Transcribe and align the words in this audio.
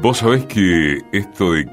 Vos 0.00 0.18
sabés 0.18 0.44
que 0.44 1.02
esto 1.10 1.54
de 1.54 1.68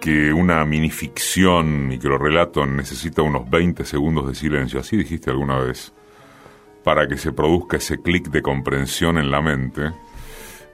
que 0.00 0.32
una 0.32 0.64
minificción, 0.64 1.86
microrelato, 1.86 2.64
necesita 2.64 3.20
unos 3.20 3.50
20 3.50 3.84
segundos 3.84 4.26
de 4.28 4.34
silencio, 4.34 4.80
así 4.80 4.96
dijiste 4.96 5.30
alguna 5.30 5.58
vez, 5.58 5.92
para 6.82 7.06
que 7.06 7.18
se 7.18 7.32
produzca 7.32 7.76
ese 7.76 7.98
clic 7.98 8.30
de 8.30 8.40
comprensión 8.40 9.18
en 9.18 9.30
la 9.30 9.42
mente, 9.42 9.92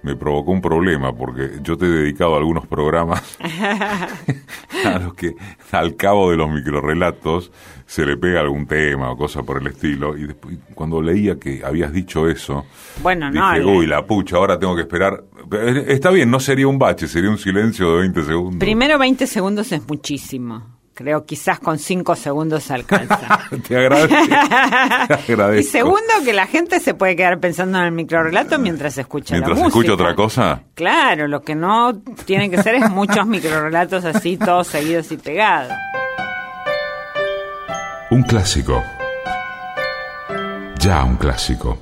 me 0.03 0.17
provocó 0.17 0.53
un 0.53 0.61
problema 0.61 1.15
porque 1.15 1.59
yo 1.63 1.77
te 1.77 1.87
he 1.87 1.89
dedicado 1.89 2.37
algunos 2.37 2.67
programas 2.67 3.39
a 4.85 4.99
los 4.99 5.15
que 5.15 5.35
al 5.71 5.97
cabo 5.97 6.31
de 6.31 6.37
los 6.37 6.51
microrelatos 6.51 7.53
se 7.87 8.05
le 8.05 8.17
pega 8.17 8.41
algún 8.41 8.67
tema 8.67 9.11
o 9.11 9.17
cosa 9.17 9.43
por 9.43 9.61
el 9.61 9.67
estilo 9.69 10.17
y 10.17 10.27
después 10.27 10.57
cuando 10.75 11.01
leía 11.01 11.39
que 11.39 11.63
habías 11.65 11.93
dicho 11.93 12.29
eso 12.29 12.67
bueno 13.03 13.31
dije 13.31 13.61
no 13.61 13.73
uy 13.73 13.87
la 13.87 14.05
pucha 14.07 14.37
ahora 14.37 14.59
tengo 14.59 14.75
que 14.75 14.83
esperar 14.83 15.25
está 15.87 16.11
bien 16.11 16.31
no 16.31 16.41
sería 16.41 16.67
un 16.67 16.79
bache 16.79 17.07
sería 17.07 17.31
un 17.31 17.39
silencio 17.39 17.95
de 17.95 18.01
20 18.01 18.25
segundos. 18.25 18.59
Primero 18.59 18.99
20 18.99 19.27
segundos 19.27 19.71
es 19.73 19.87
muchísimo 19.87 20.82
Creo 20.95 21.25
quizás 21.25 21.59
con 21.59 21.79
cinco 21.79 22.15
segundos 22.15 22.71
alcanza. 22.71 23.41
te, 23.69 23.77
agradezco, 23.77 24.15
te 25.09 25.33
agradezco. 25.33 25.61
Y 25.61 25.63
segundo, 25.63 26.13
que 26.25 26.33
la 26.35 26.47
gente 26.47 26.81
se 26.81 26.93
puede 26.93 27.17
quedar 27.17 27.41
pensando 27.41 27.79
en 27.79 27.85
el 27.85 27.93
microrelato 27.93 28.59
mientras 28.59 28.99
escucha 28.99 29.35
mientras 29.35 29.57
la 29.57 29.65
música. 29.65 29.79
escucha 29.79 29.95
otra 29.95 30.15
cosa. 30.15 30.63
Claro, 30.75 31.29
lo 31.29 31.41
que 31.43 31.55
no 31.55 31.99
tiene 32.27 32.51
que 32.51 32.63
ser 32.63 32.75
es 32.75 32.91
muchos 32.91 33.27
microrelatos 33.27 34.05
así, 34.05 34.37
todos 34.37 34.67
seguidos 34.67 35.11
y 35.13 35.17
pegados. 35.17 35.73
Un 38.11 38.23
clásico. 38.25 38.83
Ya 40.79 41.03
un 41.05 41.17
clásico. 41.17 41.79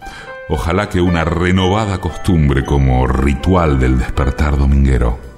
Ojalá 0.49 0.89
que 0.89 1.01
una 1.01 1.25
renovada 1.25 1.99
costumbre 1.99 2.65
como 2.65 3.07
ritual 3.07 3.81
del 3.81 3.99
despertar 3.99 4.57
dominguero. 4.57 5.30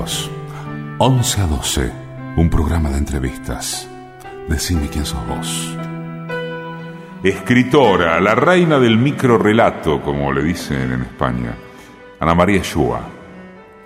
Domingos, 0.00 0.30
11 0.98 1.40
a 1.42 1.46
12, 1.46 1.92
un 2.36 2.48
programa 2.48 2.88
de 2.90 2.98
entrevistas. 2.98 3.88
Decime 4.48 4.88
quién 4.88 5.04
sos 5.04 5.26
vos. 5.28 5.76
Escritora, 7.22 8.18
la 8.18 8.34
reina 8.34 8.78
del 8.78 8.96
microrelato, 8.96 10.00
como 10.02 10.32
le 10.32 10.42
dicen 10.42 10.92
en 10.92 11.02
España, 11.02 11.54
Ana 12.18 12.34
María 12.34 12.62
Shua. 12.62 13.00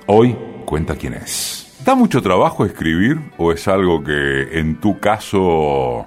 Hoy 0.06 0.36
cuenta 0.64 0.94
quién 0.94 1.14
es. 1.14 1.82
¿Da 1.84 1.96
mucho 1.96 2.22
trabajo 2.22 2.64
escribir 2.64 3.18
o 3.36 3.50
es 3.50 3.66
algo 3.66 4.02
que 4.04 4.58
en 4.58 4.80
tu 4.80 5.00
caso 5.00 6.06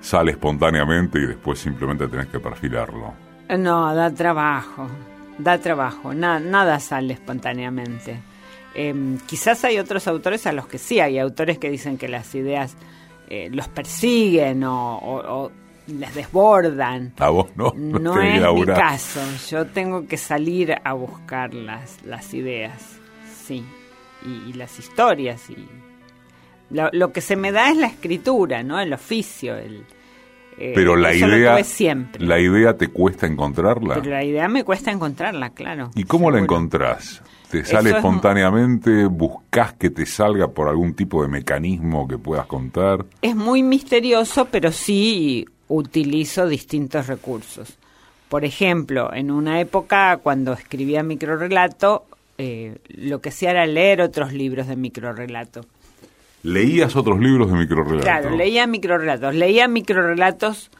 sale 0.00 0.30
espontáneamente 0.30 1.18
y 1.18 1.26
después 1.26 1.58
simplemente 1.58 2.06
tenés 2.06 2.28
que 2.28 2.38
perfilarlo? 2.38 3.14
No, 3.58 3.94
da 3.94 4.14
trabajo, 4.14 4.86
da 5.38 5.58
trabajo, 5.58 6.14
nada 6.14 6.78
sale 6.78 7.14
espontáneamente. 7.14 8.33
Eh, 8.74 9.16
quizás 9.26 9.64
hay 9.64 9.78
otros 9.78 10.06
autores 10.08 10.46
a 10.46 10.52
los 10.52 10.66
que 10.66 10.78
sí, 10.78 11.00
hay 11.00 11.18
autores 11.18 11.58
que 11.58 11.70
dicen 11.70 11.96
que 11.96 12.08
las 12.08 12.34
ideas 12.34 12.76
eh, 13.28 13.48
los 13.52 13.68
persiguen 13.68 14.64
o, 14.64 14.98
o, 14.98 15.44
o, 15.44 15.52
les 15.86 16.14
desbordan. 16.14 17.12
A 17.18 17.28
vos 17.28 17.50
no. 17.56 17.72
No, 17.76 17.98
no 17.98 18.20
es 18.20 18.52
mi 18.52 18.66
caso. 18.66 19.20
Yo 19.50 19.66
tengo 19.66 20.06
que 20.06 20.16
salir 20.16 20.74
a 20.82 20.92
buscar 20.92 21.54
las, 21.54 22.02
las 22.04 22.34
ideas, 22.34 22.98
sí, 23.46 23.64
y, 24.24 24.50
y 24.50 24.52
las 24.54 24.78
historias. 24.78 25.48
y 25.50 25.68
lo, 26.70 26.90
lo, 26.92 27.12
que 27.12 27.20
se 27.20 27.36
me 27.36 27.52
da 27.52 27.70
es 27.70 27.76
la 27.76 27.86
escritura, 27.86 28.62
¿no? 28.62 28.80
El 28.80 28.92
oficio, 28.92 29.56
el... 29.56 29.84
Eh, 30.58 30.72
Pero 30.74 30.96
la 30.96 31.12
idea, 31.14 31.62
siempre. 31.64 32.24
la 32.24 32.38
idea 32.38 32.76
te 32.76 32.88
cuesta 32.88 33.26
encontrarla. 33.26 33.94
Pero 33.94 34.10
la 34.10 34.24
idea 34.24 34.48
me 34.48 34.62
cuesta 34.64 34.90
encontrarla, 34.90 35.50
claro. 35.50 35.90
¿Y 35.94 36.04
cómo 36.04 36.26
seguro. 36.26 36.36
la 36.36 36.42
encontrás? 36.42 37.22
¿Te 37.50 37.64
sale 37.64 37.90
Eso 37.90 37.98
espontáneamente? 37.98 39.02
Es... 39.02 39.08
¿Buscas 39.08 39.74
que 39.74 39.90
te 39.90 40.06
salga 40.06 40.48
por 40.48 40.68
algún 40.68 40.94
tipo 40.94 41.22
de 41.22 41.28
mecanismo 41.28 42.06
que 42.08 42.18
puedas 42.18 42.46
contar? 42.46 43.04
Es 43.22 43.34
muy 43.36 43.62
misterioso, 43.62 44.46
pero 44.50 44.72
sí 44.72 45.46
utilizo 45.68 46.46
distintos 46.46 47.06
recursos. 47.06 47.76
Por 48.28 48.44
ejemplo, 48.44 49.12
en 49.12 49.30
una 49.30 49.60
época 49.60 50.18
cuando 50.22 50.52
escribía 50.52 51.02
microrelato, 51.02 52.06
eh, 52.38 52.78
lo 52.88 53.20
que 53.20 53.28
hacía 53.28 53.50
era 53.50 53.66
leer 53.66 54.00
otros 54.00 54.32
libros 54.32 54.66
de 54.66 54.76
microrelato. 54.76 55.64
¿Leías 56.44 56.94
otros 56.94 57.18
libros 57.20 57.50
de 57.50 57.56
microrelato? 57.56 58.02
Claro, 58.02 58.30
leía 58.36 58.66
microrelatos. 58.66 59.34
Leía 59.34 59.66
microrelatos 59.66 60.70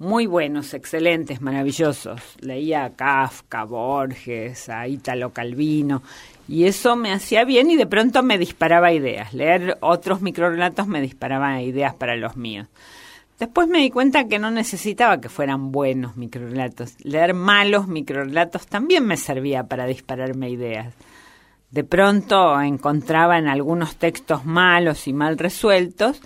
muy 0.00 0.26
buenos, 0.26 0.74
excelentes, 0.74 1.40
maravillosos. 1.40 2.20
Leía 2.40 2.84
a 2.84 2.90
Kafka, 2.90 3.62
Borges, 3.62 4.68
a 4.68 4.88
Italo 4.88 5.32
Calvino, 5.32 6.02
y 6.48 6.64
eso 6.64 6.96
me 6.96 7.12
hacía 7.12 7.44
bien 7.44 7.70
y 7.70 7.76
de 7.76 7.86
pronto 7.86 8.24
me 8.24 8.38
disparaba 8.38 8.92
ideas. 8.92 9.32
Leer 9.34 9.78
otros 9.82 10.20
microrelatos 10.20 10.88
me 10.88 11.00
disparaba 11.00 11.62
ideas 11.62 11.94
para 11.94 12.16
los 12.16 12.36
míos. 12.36 12.66
Después 13.38 13.68
me 13.68 13.78
di 13.78 13.90
cuenta 13.90 14.26
que 14.26 14.40
no 14.40 14.50
necesitaba 14.50 15.20
que 15.20 15.28
fueran 15.28 15.70
buenos 15.70 16.16
microrelatos. 16.16 16.96
Leer 17.04 17.34
malos 17.34 17.86
microrelatos 17.86 18.66
también 18.66 19.06
me 19.06 19.16
servía 19.16 19.62
para 19.62 19.86
dispararme 19.86 20.50
ideas. 20.50 20.92
De 21.70 21.84
pronto 21.84 22.60
encontraba 22.60 23.38
en 23.38 23.48
algunos 23.48 23.96
textos 23.96 24.44
malos 24.44 25.06
y 25.06 25.12
mal 25.12 25.38
resueltos 25.38 26.20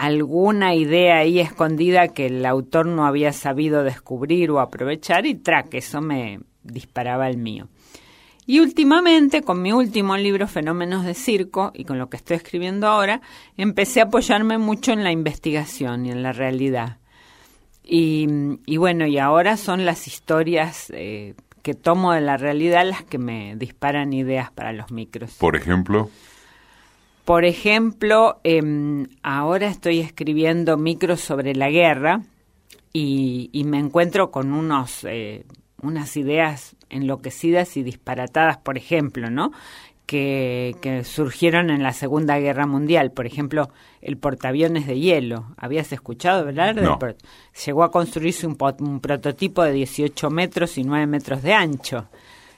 alguna 0.00 0.74
idea 0.74 1.18
ahí 1.18 1.40
escondida 1.40 2.08
que 2.08 2.26
el 2.26 2.46
autor 2.46 2.86
no 2.86 3.04
había 3.04 3.34
sabido 3.34 3.84
descubrir 3.84 4.50
o 4.50 4.58
aprovechar 4.58 5.26
y 5.26 5.34
track, 5.34 5.74
eso 5.74 6.00
me 6.00 6.40
disparaba 6.62 7.28
el 7.28 7.36
mío. 7.36 7.68
Y 8.46 8.60
últimamente, 8.60 9.42
con 9.42 9.60
mi 9.60 9.72
último 9.72 10.16
libro, 10.16 10.48
Fenómenos 10.48 11.04
de 11.04 11.12
Circo, 11.12 11.70
y 11.74 11.84
con 11.84 11.98
lo 11.98 12.08
que 12.08 12.16
estoy 12.16 12.36
escribiendo 12.38 12.86
ahora, 12.86 13.20
empecé 13.58 14.00
a 14.00 14.04
apoyarme 14.04 14.56
mucho 14.56 14.92
en 14.92 15.04
la 15.04 15.12
investigación 15.12 16.06
y 16.06 16.10
en 16.10 16.22
la 16.22 16.32
realidad. 16.32 16.96
Y, 17.84 18.26
y 18.64 18.78
bueno, 18.78 19.06
y 19.06 19.18
ahora 19.18 19.58
son 19.58 19.84
las 19.84 20.06
historias 20.06 20.90
eh, 20.94 21.34
que 21.62 21.74
tomo 21.74 22.12
de 22.12 22.20
la 22.20 22.36
realidad 22.36 22.86
las 22.86 23.02
que 23.04 23.18
me 23.18 23.54
disparan 23.56 24.12
ideas 24.12 24.50
para 24.50 24.72
los 24.72 24.90
micros. 24.90 25.34
Por 25.34 25.56
ejemplo. 25.56 26.10
Por 27.24 27.44
ejemplo, 27.44 28.40
eh, 28.44 29.06
ahora 29.22 29.68
estoy 29.68 30.00
escribiendo 30.00 30.76
micros 30.76 31.20
sobre 31.20 31.54
la 31.54 31.70
guerra 31.70 32.22
y, 32.92 33.50
y 33.52 33.64
me 33.64 33.78
encuentro 33.78 34.30
con 34.30 34.52
unos, 34.52 35.04
eh, 35.04 35.44
unas 35.80 36.16
ideas 36.16 36.76
enloquecidas 36.88 37.76
y 37.76 37.82
disparatadas, 37.82 38.58
por 38.58 38.76
ejemplo, 38.76 39.30
¿no? 39.30 39.52
Que, 40.10 40.74
que, 40.80 41.04
surgieron 41.04 41.70
en 41.70 41.84
la 41.84 41.92
Segunda 41.92 42.36
Guerra 42.40 42.66
Mundial. 42.66 43.12
Por 43.12 43.26
ejemplo, 43.26 43.70
el 44.00 44.16
portaaviones 44.16 44.88
de 44.88 44.98
hielo. 44.98 45.54
¿Habías 45.56 45.92
escuchado 45.92 46.40
hablar 46.40 46.74
no. 46.74 46.98
del 46.98 47.16
Llegó 47.64 47.84
a 47.84 47.92
construirse 47.92 48.44
un, 48.44 48.56
un, 48.80 48.98
prototipo 48.98 49.62
de 49.62 49.70
18 49.70 50.28
metros 50.30 50.78
y 50.78 50.82
9 50.82 51.06
metros 51.06 51.42
de 51.42 51.54
ancho. 51.54 52.08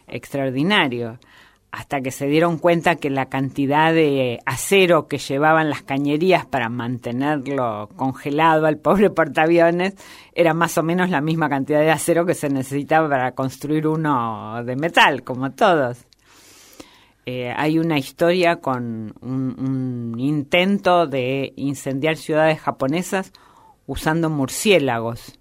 Extraordinario 0.09 1.19
hasta 1.73 2.03
que 2.03 2.11
se 2.11 2.27
dieron 2.27 2.59
cuenta 2.59 2.97
que 2.97 3.09
la 3.09 3.27
cantidad 3.27 3.95
de 3.95 4.41
acero 4.45 5.09
que 5.09 5.17
llevaban 5.17 5.71
las 5.71 5.83
cañerías 5.83 6.45
para 6.45 6.69
mantenerlo 6.69 7.89
congelado 7.97 8.67
al 8.67 8.77
pobre 8.77 9.09
portaaviones 9.09 9.95
era 10.35 10.53
más 10.53 10.77
o 10.77 10.83
menos 10.83 11.09
la 11.09 11.23
misma 11.23 11.49
cantidad 11.49 11.81
de 11.81 11.91
acero 11.91 12.27
que 12.27 12.35
se 12.35 12.51
necesitaba 12.51 13.09
para 13.09 13.33
construir 13.33 13.87
uno 13.87 14.63
de 14.65 14.77
metal, 14.77 15.23
como 15.23 15.51
todos. 15.53 16.07
Eh, 17.25 17.53
hay 17.57 17.79
una 17.79 17.99
historia 17.99 18.57
con 18.57 19.15
un, 19.21 19.55
un 19.59 20.19
intento 20.19 21.07
de 21.07 21.53
incendiar 21.57 22.17
ciudades 22.17 22.61
japonesas 22.61 23.33
usando 23.87 24.29
murciélagos, 24.29 25.39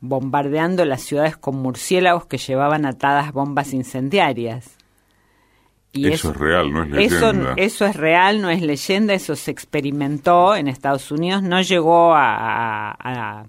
bombardeando 0.00 0.84
las 0.84 1.02
ciudades 1.02 1.36
con 1.36 1.56
murciélagos 1.56 2.26
que 2.26 2.38
llevaban 2.38 2.86
atadas 2.86 3.32
bombas 3.32 3.74
incendiarias. 3.74 4.78
Y 5.92 6.06
eso, 6.06 6.14
eso, 6.14 6.30
es 6.30 6.36
real, 6.36 6.72
no 6.72 6.82
es 6.84 6.90
leyenda. 6.90 7.52
Eso, 7.52 7.54
eso, 7.56 7.86
es 7.86 7.96
real, 7.96 8.40
no 8.40 8.48
es 8.48 8.62
leyenda, 8.62 9.12
eso 9.12 9.34
se 9.34 9.50
experimentó 9.50 10.54
en 10.54 10.68
Estados 10.68 11.10
Unidos, 11.10 11.42
no 11.42 11.60
llegó 11.62 12.14
a, 12.14 12.92
a, 12.92 13.40
a 13.40 13.46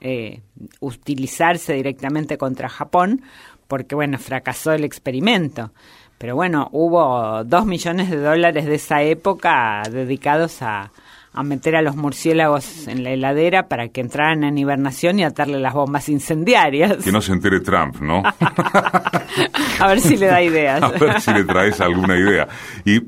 eh, 0.00 0.40
utilizarse 0.80 1.74
directamente 1.74 2.38
contra 2.38 2.70
Japón, 2.70 3.22
porque 3.68 3.94
bueno, 3.94 4.18
fracasó 4.18 4.72
el 4.72 4.84
experimento. 4.84 5.72
Pero 6.18 6.34
bueno, 6.34 6.68
hubo 6.72 7.44
dos 7.44 7.66
millones 7.66 8.10
de 8.10 8.16
dólares 8.16 8.66
de 8.66 8.76
esa 8.76 9.02
época 9.02 9.82
dedicados 9.90 10.62
a, 10.62 10.90
a 11.34 11.42
meter 11.42 11.74
a 11.74 11.82
los 11.82 11.96
murciélagos 11.96 12.86
en 12.86 13.02
la 13.02 13.10
heladera 13.10 13.66
para 13.68 13.88
que 13.88 14.00
entraran 14.00 14.44
en 14.44 14.56
hibernación 14.56 15.18
y 15.18 15.24
atarle 15.24 15.58
las 15.58 15.74
bombas 15.74 16.08
incendiarias. 16.08 16.98
Que 16.98 17.10
no 17.10 17.20
se 17.20 17.32
entere 17.32 17.60
Trump, 17.60 18.00
¿no? 18.00 18.22
a 19.80 19.86
ver 19.88 20.00
si 20.00 20.16
le 20.16 20.26
da 20.26 20.40
ideas. 20.40 20.82
a 20.82 20.88
ver 20.90 21.20
si 21.20 21.32
le 21.32 21.44
traes 21.44 21.80
alguna 21.80 22.16
idea. 22.16 22.46
Y 22.84 23.00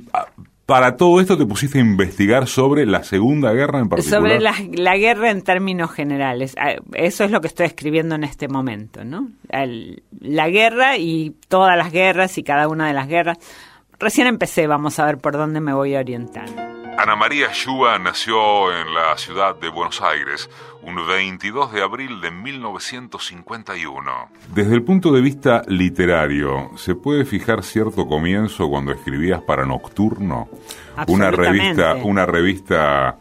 para 0.66 0.96
todo 0.96 1.20
esto 1.20 1.38
te 1.38 1.46
pusiste 1.46 1.78
a 1.78 1.80
investigar 1.80 2.48
sobre 2.48 2.86
la 2.86 3.04
Segunda 3.04 3.52
Guerra 3.52 3.78
en 3.78 3.88
particular. 3.88 4.20
Sobre 4.20 4.40
la, 4.40 4.96
guerra 4.96 5.30
en 5.30 5.42
términos 5.42 5.92
generales. 5.92 6.56
Ah, 6.58 6.74
eso 6.94 7.22
es 7.22 7.30
lo 7.30 7.40
que 7.40 7.46
estoy 7.46 7.66
escribiendo 7.66 8.16
en 8.16 8.24
este 8.24 8.48
momento, 8.48 9.04
¿no? 9.04 9.30
la 10.20 10.48
guerra 10.48 10.98
y 10.98 11.36
todas 11.48 11.78
las 11.78 11.92
guerras 11.92 12.36
y 12.36 12.42
cada 12.42 12.68
una 12.68 12.88
de 12.88 12.94
las 12.94 13.06
guerras. 13.06 13.38
Recién 13.98 14.26
empecé, 14.26 14.66
vamos 14.66 14.98
a 14.98 15.06
ver 15.06 15.18
por 15.18 15.34
dónde 15.34 15.60
me 15.60 15.72
voy 15.72 15.94
a 15.94 16.00
orientar. 16.00 16.75
Ana 16.98 17.14
María 17.14 17.48
Shua 17.52 17.98
nació 17.98 18.72
en 18.72 18.94
la 18.94 19.18
ciudad 19.18 19.54
de 19.56 19.68
Buenos 19.68 20.00
Aires 20.00 20.48
un 20.82 20.96
22 21.06 21.72
de 21.72 21.82
abril 21.82 22.22
de 22.22 22.30
1951. 22.30 24.10
Desde 24.54 24.74
el 24.74 24.82
punto 24.82 25.12
de 25.12 25.20
vista 25.20 25.62
literario, 25.68 26.70
¿se 26.76 26.94
puede 26.94 27.26
fijar 27.26 27.62
cierto 27.64 28.06
comienzo 28.06 28.70
cuando 28.70 28.92
escribías 28.92 29.42
para 29.42 29.66
Nocturno? 29.66 30.48
Una 31.08 31.30
revista, 31.30 31.96
una 31.96 32.24
revista 32.24 33.18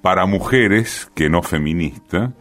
para 0.00 0.24
mujeres 0.24 1.10
que 1.14 1.28
no 1.28 1.42
feminista, 1.42 2.32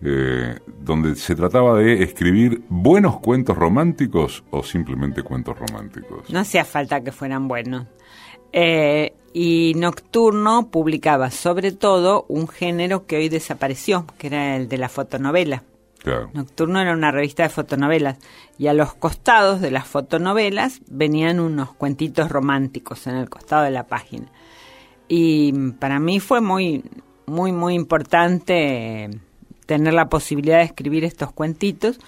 eh, 0.00 0.56
donde 0.80 1.16
se 1.16 1.34
trataba 1.34 1.76
de 1.78 2.04
escribir 2.04 2.62
buenos 2.68 3.18
cuentos 3.18 3.56
románticos 3.56 4.44
o 4.50 4.62
simplemente 4.62 5.24
cuentos 5.24 5.58
románticos. 5.58 6.30
No 6.30 6.38
hacía 6.38 6.64
falta 6.64 7.00
que 7.02 7.10
fueran 7.10 7.48
buenos. 7.48 7.88
Eh, 8.52 9.14
y 9.32 9.74
Nocturno 9.76 10.68
publicaba 10.68 11.30
sobre 11.30 11.72
todo 11.72 12.24
un 12.28 12.48
género 12.48 13.06
que 13.06 13.16
hoy 13.16 13.28
desapareció, 13.28 14.06
que 14.18 14.28
era 14.28 14.56
el 14.56 14.68
de 14.68 14.78
la 14.78 14.88
fotonovela. 14.88 15.62
Nocturno 16.32 16.80
era 16.80 16.92
una 16.92 17.10
revista 17.10 17.42
de 17.42 17.50
fotonovelas 17.50 18.18
y 18.56 18.68
a 18.68 18.72
los 18.72 18.94
costados 18.94 19.60
de 19.60 19.70
las 19.70 19.86
fotonovelas 19.86 20.80
venían 20.88 21.38
unos 21.38 21.74
cuentitos 21.74 22.30
románticos 22.30 23.06
en 23.06 23.16
el 23.16 23.28
costado 23.28 23.64
de 23.64 23.70
la 23.70 23.86
página. 23.86 24.26
Y 25.08 25.72
para 25.72 25.98
mí 25.98 26.20
fue 26.20 26.40
muy, 26.40 26.84
muy, 27.26 27.52
muy 27.52 27.74
importante 27.74 29.10
tener 29.66 29.92
la 29.92 30.08
posibilidad 30.08 30.58
de 30.58 30.64
escribir 30.64 31.04
estos 31.04 31.32
cuentitos 31.32 32.00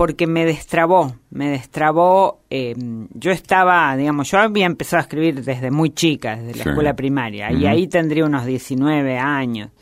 porque 0.00 0.26
me 0.26 0.46
destrabó, 0.46 1.14
me 1.28 1.50
destrabó. 1.50 2.40
Eh, 2.48 2.74
yo 3.12 3.32
estaba, 3.32 3.94
digamos, 3.98 4.30
yo 4.30 4.38
había 4.38 4.64
empezado 4.64 5.00
a 5.00 5.02
escribir 5.02 5.44
desde 5.44 5.70
muy 5.70 5.90
chica, 5.90 6.36
desde 6.36 6.64
la 6.64 6.70
escuela 6.70 6.96
primaria, 6.96 7.52
y 7.52 7.66
ahí 7.66 7.86
tendría 7.86 8.24
unos 8.24 8.46
19 8.46 9.18
años. 9.18 9.72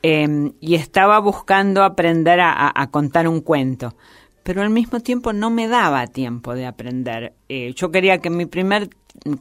Em, 0.00 0.52
y 0.60 0.76
estaba 0.76 1.18
buscando 1.18 1.82
aprender 1.82 2.38
a, 2.40 2.88
contar 2.92 3.26
un 3.26 3.40
cuento, 3.40 3.96
pero 4.44 4.62
al 4.62 4.70
mismo 4.70 5.00
tiempo 5.00 5.32
no 5.32 5.50
me 5.50 5.66
daba 5.66 6.06
tiempo 6.06 6.54
de 6.54 6.66
aprender. 6.66 7.32
Eh, 7.48 7.72
yo 7.74 7.90
quería 7.90 8.18
que 8.18 8.30
mi 8.30 8.46
primer 8.46 8.90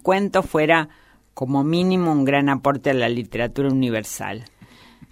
cuento 0.01 0.41
fuera 0.41 0.89
como 1.35 1.63
mínimo 1.63 2.11
un 2.11 2.25
gran 2.25 2.49
aporte 2.49 2.89
a 2.89 2.95
la 2.95 3.07
literatura 3.07 3.69
universal. 3.69 4.45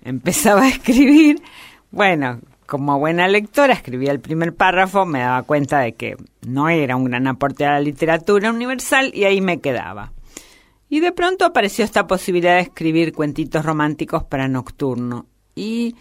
Empezaba 0.03 0.63
a 0.63 0.69
escribir, 0.69 1.43
bueno, 1.91 2.39
como 2.69 2.99
buena 2.99 3.27
lectora 3.27 3.73
escribía 3.73 4.11
el 4.11 4.19
primer 4.19 4.55
párrafo, 4.55 5.05
me 5.05 5.19
daba 5.19 5.41
cuenta 5.43 5.79
de 5.79 5.95
que 5.95 6.15
no 6.47 6.69
era 6.69 6.95
un 6.95 7.05
gran 7.05 7.27
aporte 7.27 7.65
a 7.65 7.71
la 7.71 7.81
literatura 7.81 8.51
universal 8.51 9.11
y 9.13 9.25
ahí 9.25 9.41
me 9.41 9.59
quedaba. 9.59 10.13
Y 10.87 10.99
de 10.99 11.11
pronto 11.11 11.45
apareció 11.45 11.83
esta 11.83 12.07
posibilidad 12.07 12.55
de 12.55 12.61
escribir 12.61 13.11
cuentitos 13.11 13.65
románticos 13.65 14.23
para 14.23 14.47
nocturno. 14.47 15.25
Y 15.55 15.95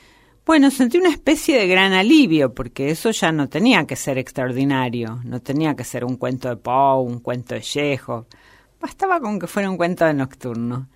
bueno, 0.45 0.71
sentí 0.71 0.99
una 0.99 1.11
especie 1.11 1.59
de 1.59 1.67
gran 1.67 1.93
alivio, 1.95 2.55
porque 2.55 2.91
eso 2.91 3.11
ya 3.11 3.33
no 3.33 3.49
tenía 3.49 3.87
que 3.87 3.97
ser 3.97 4.19
extraordinario, 4.19 5.21
no 5.25 5.41
tenía 5.41 5.75
que 5.75 5.85
ser 5.85 6.05
un 6.05 6.17
cuento 6.17 6.49
de 6.49 6.57
Poe, 6.57 7.03
un 7.03 7.21
cuento 7.21 7.55
de 7.55 7.63
Chekhov, 7.63 8.27
bastaba 8.79 9.21
con 9.21 9.39
que 9.39 9.47
fuera 9.47 9.71
un 9.71 9.77
cuento 9.79 10.05
de 10.05 10.15
nocturno. 10.15 10.89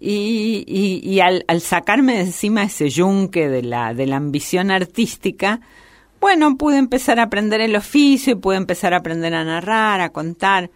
Y, 0.00 0.64
y, 1.02 1.20
al, 1.20 1.44
sacarme 1.60 2.14
de 2.14 2.20
encima 2.22 2.64
ese 2.64 2.88
yunque 2.88 3.48
de 3.48 3.62
la, 3.62 3.94
de 3.94 4.06
la 4.06 4.16
ambición 4.16 4.70
artística, 4.70 5.60
bueno, 6.20 6.56
pude 6.56 6.78
empezar 6.78 7.20
a 7.20 7.24
aprender 7.24 7.60
el 7.60 7.76
oficio 7.76 8.32
y 8.32 8.36
pude 8.36 8.56
empezar 8.56 8.94
a 8.94 8.98
aprender 8.98 9.34
a 9.34 9.44
narrar, 9.44 10.00
a 10.00 10.10
contar. 10.10 10.70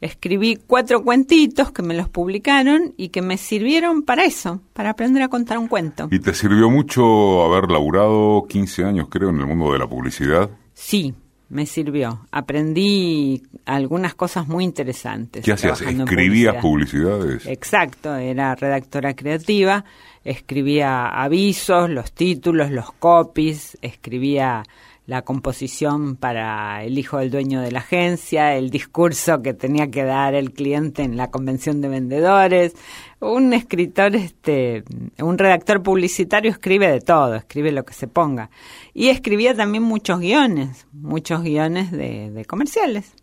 Escribí 0.00 0.58
cuatro 0.66 1.02
cuentitos 1.02 1.72
que 1.72 1.82
me 1.82 1.94
los 1.94 2.08
publicaron 2.08 2.94
y 2.96 3.08
que 3.08 3.22
me 3.22 3.38
sirvieron 3.38 4.02
para 4.02 4.24
eso, 4.24 4.60
para 4.72 4.90
aprender 4.90 5.22
a 5.22 5.28
contar 5.28 5.58
un 5.58 5.68
cuento. 5.68 6.08
¿Y 6.10 6.20
te 6.20 6.34
sirvió 6.34 6.68
mucho 6.68 7.44
haber 7.44 7.70
laburado 7.70 8.46
15 8.48 8.84
años, 8.84 9.08
creo, 9.10 9.30
en 9.30 9.40
el 9.40 9.46
mundo 9.46 9.72
de 9.72 9.78
la 9.78 9.86
publicidad? 9.86 10.50
Sí, 10.74 11.14
me 11.54 11.66
sirvió. 11.66 12.26
Aprendí 12.32 13.44
algunas 13.64 14.14
cosas 14.14 14.48
muy 14.48 14.64
interesantes. 14.64 15.44
¿Qué 15.44 15.52
hacías? 15.52 15.80
¿Escribías 15.80 16.56
publicidades? 16.56 17.46
Exacto, 17.46 18.16
era 18.16 18.56
redactora 18.56 19.14
creativa, 19.14 19.84
escribía 20.24 21.06
avisos, 21.06 21.88
los 21.88 22.10
títulos, 22.10 22.72
los 22.72 22.90
copies, 22.92 23.78
escribía 23.82 24.64
la 25.06 25.22
composición 25.22 26.16
para 26.16 26.82
el 26.82 26.98
hijo 26.98 27.18
del 27.18 27.30
dueño 27.30 27.60
de 27.60 27.70
la 27.70 27.80
agencia, 27.80 28.56
el 28.56 28.70
discurso 28.70 29.42
que 29.42 29.52
tenía 29.52 29.90
que 29.90 30.02
dar 30.02 30.34
el 30.34 30.52
cliente 30.52 31.02
en 31.02 31.16
la 31.16 31.30
convención 31.30 31.82
de 31.82 31.88
vendedores. 31.88 32.74
Un 33.20 33.52
escritor, 33.52 34.16
este, 34.16 34.82
un 35.18 35.36
redactor 35.36 35.82
publicitario 35.82 36.50
escribe 36.50 36.90
de 36.90 37.00
todo, 37.00 37.34
escribe 37.34 37.70
lo 37.70 37.84
que 37.84 37.92
se 37.92 38.06
ponga. 38.06 38.48
Y 38.94 39.08
escribía 39.08 39.54
también 39.54 39.82
muchos 39.82 40.20
guiones, 40.20 40.86
muchos 40.92 41.42
guiones 41.42 41.90
de, 41.90 42.44
comerciales. 42.48 43.14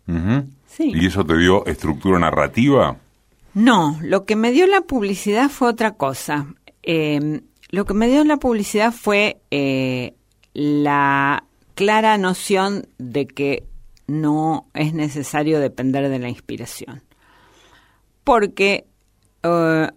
¿Y 0.78 1.06
eso 1.06 1.24
te 1.24 1.36
dio 1.36 1.66
estructura 1.66 2.18
narrativa? 2.18 2.96
No, 3.54 3.98
lo 4.02 4.24
que 4.24 4.36
me 4.36 4.52
dio 4.52 4.66
la 4.66 4.82
publicidad 4.82 5.50
fue 5.50 5.68
otra 5.68 5.92
cosa. 5.92 6.46
Eh, 6.84 7.42
lo 7.70 7.84
que 7.86 7.94
me 7.94 8.06
dio 8.06 8.22
la 8.24 8.36
publicidad 8.36 8.92
fue 8.92 9.40
eh, 9.50 10.14
la 10.54 11.44
clara 11.74 12.18
noción 12.18 12.86
de 12.98 13.26
que 13.26 13.64
no 14.06 14.66
es 14.74 14.94
necesario 14.94 15.60
depender 15.60 16.08
de 16.08 16.18
la 16.18 16.28
inspiración. 16.28 17.02
Porque 18.24 18.86
eh, 19.42 19.88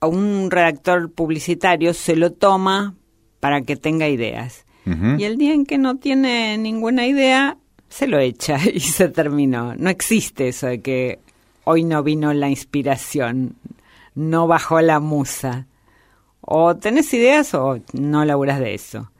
a 0.00 0.06
un 0.06 0.50
redactor 0.50 1.12
publicitario 1.12 1.94
se 1.94 2.16
lo 2.16 2.32
toma 2.32 2.94
para 3.40 3.62
que 3.62 3.76
tenga 3.76 4.08
ideas. 4.08 4.64
Y 4.84 5.22
el 5.22 5.38
día 5.38 5.54
en 5.54 5.64
que 5.64 5.78
no 5.78 5.98
tiene 5.98 6.58
ninguna 6.58 7.06
idea, 7.06 7.56
se 7.88 8.08
lo 8.08 8.18
echa 8.18 8.58
y 8.74 8.80
se 8.80 9.08
terminó. 9.08 9.76
No 9.76 9.90
existe 9.90 10.48
eso 10.48 10.66
de 10.66 10.80
que 10.80 11.20
hoy 11.62 11.84
no 11.84 12.02
vino 12.02 12.32
la 12.32 12.48
inspiración, 12.48 13.54
no 14.16 14.48
bajó 14.48 14.80
la 14.80 14.98
musa. 14.98 15.68
O 16.40 16.74
tenés 16.74 17.14
ideas 17.14 17.54
o 17.54 17.78
no 17.92 18.24
laburas 18.24 18.58
de 18.58 18.74
eso. 18.74 19.11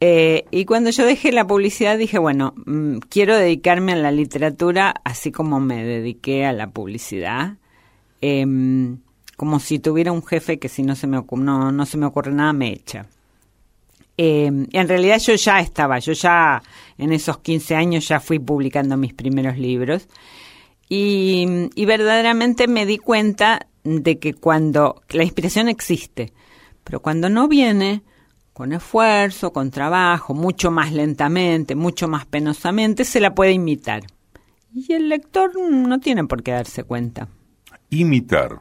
Eh, 0.00 0.44
y 0.50 0.64
cuando 0.64 0.90
yo 0.90 1.04
dejé 1.04 1.32
la 1.32 1.46
publicidad 1.46 1.98
dije, 1.98 2.18
bueno, 2.18 2.54
mm, 2.66 2.98
quiero 3.08 3.36
dedicarme 3.36 3.92
a 3.92 3.96
la 3.96 4.12
literatura 4.12 4.94
así 5.04 5.32
como 5.32 5.58
me 5.58 5.84
dediqué 5.84 6.46
a 6.46 6.52
la 6.52 6.70
publicidad. 6.70 7.56
Em, 8.20 8.98
como 9.36 9.60
si 9.60 9.78
tuviera 9.78 10.12
un 10.12 10.24
jefe 10.24 10.58
que 10.58 10.68
si 10.68 10.82
no 10.82 10.96
se 10.96 11.06
me, 11.06 11.22
no, 11.30 11.72
no 11.72 11.86
se 11.86 11.96
me 11.96 12.06
ocurre 12.06 12.32
nada 12.32 12.52
me 12.52 12.72
echa. 12.72 13.06
Em, 14.16 14.66
en 14.72 14.88
realidad 14.88 15.20
yo 15.20 15.34
ya 15.34 15.60
estaba, 15.60 16.00
yo 16.00 16.12
ya 16.12 16.60
en 16.96 17.12
esos 17.12 17.38
15 17.38 17.76
años 17.76 18.08
ya 18.08 18.18
fui 18.18 18.40
publicando 18.40 18.96
mis 18.96 19.14
primeros 19.14 19.56
libros 19.58 20.08
y, 20.88 21.46
y 21.74 21.84
verdaderamente 21.84 22.66
me 22.66 22.84
di 22.84 22.98
cuenta 22.98 23.68
de 23.84 24.18
que 24.18 24.34
cuando 24.34 25.02
la 25.10 25.22
inspiración 25.22 25.68
existe, 25.68 26.32
pero 26.82 27.00
cuando 27.00 27.28
no 27.28 27.46
viene, 27.46 28.02
con 28.58 28.72
esfuerzo, 28.72 29.52
con 29.52 29.70
trabajo, 29.70 30.34
mucho 30.34 30.72
más 30.72 30.92
lentamente, 30.92 31.76
mucho 31.76 32.08
más 32.08 32.26
penosamente, 32.26 33.04
se 33.04 33.20
la 33.20 33.32
puede 33.32 33.52
imitar. 33.52 34.02
Y 34.74 34.92
el 34.94 35.08
lector 35.08 35.52
no 35.56 36.00
tiene 36.00 36.24
por 36.24 36.42
qué 36.42 36.50
darse 36.50 36.82
cuenta. 36.82 37.28
Imitar. 37.90 38.60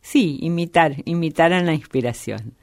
Sí, 0.00 0.38
imitar, 0.40 0.96
imitar 1.04 1.52
a 1.52 1.62
la 1.62 1.74
inspiración. 1.74 2.54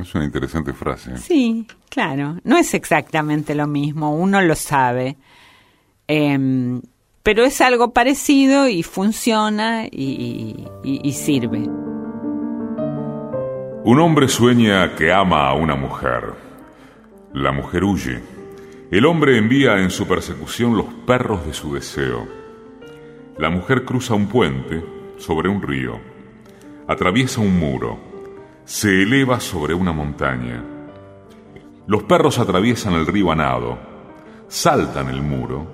Es 0.00 0.14
una 0.14 0.24
interesante 0.24 0.72
frase. 0.72 1.18
Sí, 1.18 1.66
claro. 1.90 2.38
No 2.42 2.56
es 2.56 2.72
exactamente 2.72 3.54
lo 3.54 3.66
mismo, 3.66 4.16
uno 4.16 4.40
lo 4.40 4.54
sabe. 4.54 5.18
Em, 6.08 6.80
pero 7.22 7.44
es 7.44 7.60
algo 7.60 7.92
parecido 7.92 8.66
y 8.66 8.82
funciona 8.82 9.88
y 9.92 11.12
sirve. 11.12 11.68
Un 13.84 13.98
hombre 13.98 14.28
sueña 14.28 14.94
que 14.94 15.12
ama 15.12 15.48
a 15.48 15.54
una 15.54 15.74
mujer. 15.74 16.34
La 17.34 17.50
mujer 17.50 17.82
huye. 17.82 18.22
El 18.92 19.04
hombre 19.06 19.36
envía 19.36 19.80
en 19.80 19.90
su 19.90 20.06
persecución 20.06 20.76
los 20.76 20.86
perros 21.04 21.44
de 21.44 21.52
su 21.52 21.74
deseo. 21.74 22.28
La 23.38 23.50
mujer 23.50 23.84
cruza 23.84 24.14
un 24.14 24.28
puente 24.28 24.84
sobre 25.16 25.48
un 25.48 25.60
río. 25.60 25.98
Atraviesa 26.86 27.40
un 27.40 27.58
muro. 27.58 27.98
Se 28.64 29.02
eleva 29.02 29.40
sobre 29.40 29.74
una 29.74 29.90
montaña. 29.90 30.62
Los 31.88 32.04
perros 32.04 32.38
atraviesan 32.38 32.92
el 32.92 33.04
río 33.04 33.32
a 33.32 33.34
nado. 33.34 33.80
Saltan 34.46 35.08
el 35.08 35.22
muro 35.22 35.66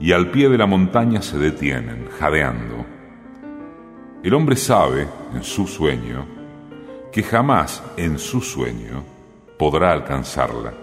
y 0.00 0.10
al 0.10 0.32
pie 0.32 0.48
de 0.48 0.58
la 0.58 0.66
montaña 0.66 1.22
se 1.22 1.38
detienen, 1.38 2.08
jadeando. 2.18 2.84
El 4.24 4.34
hombre 4.34 4.56
sabe, 4.56 5.06
en 5.32 5.44
su 5.44 5.68
sueño, 5.68 6.33
que 7.14 7.22
jamás 7.22 7.80
en 7.96 8.18
su 8.18 8.40
sueño 8.40 9.04
podrá 9.56 9.92
alcanzarla. 9.92 10.74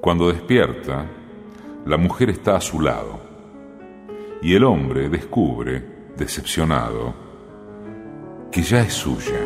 Cuando 0.00 0.32
despierta, 0.32 1.04
la 1.84 1.98
mujer 1.98 2.30
está 2.30 2.56
a 2.56 2.62
su 2.62 2.80
lado 2.80 3.20
y 4.40 4.54
el 4.54 4.64
hombre 4.64 5.10
descubre, 5.10 5.84
decepcionado, 6.16 7.14
que 8.50 8.62
ya 8.62 8.80
es 8.80 8.94
suya. 8.94 9.38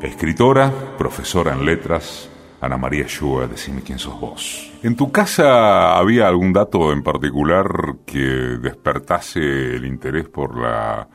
Escritora, 0.00 0.96
profesora 0.96 1.52
en 1.52 1.66
letras, 1.66 2.31
Ana 2.62 2.78
María 2.78 3.04
Shua, 3.08 3.46
decime 3.48 3.82
quién 3.82 3.98
sos 3.98 4.18
vos. 4.20 4.70
¿En 4.84 4.94
tu 4.96 5.10
casa 5.12 5.98
había 5.98 6.28
algún 6.28 6.52
dato 6.52 6.92
en 6.92 7.02
particular 7.02 7.66
que 8.06 8.18
despertase 8.18 9.40
el 9.74 9.84
interés 9.84 10.28
por 10.28 10.56
la 10.58 11.06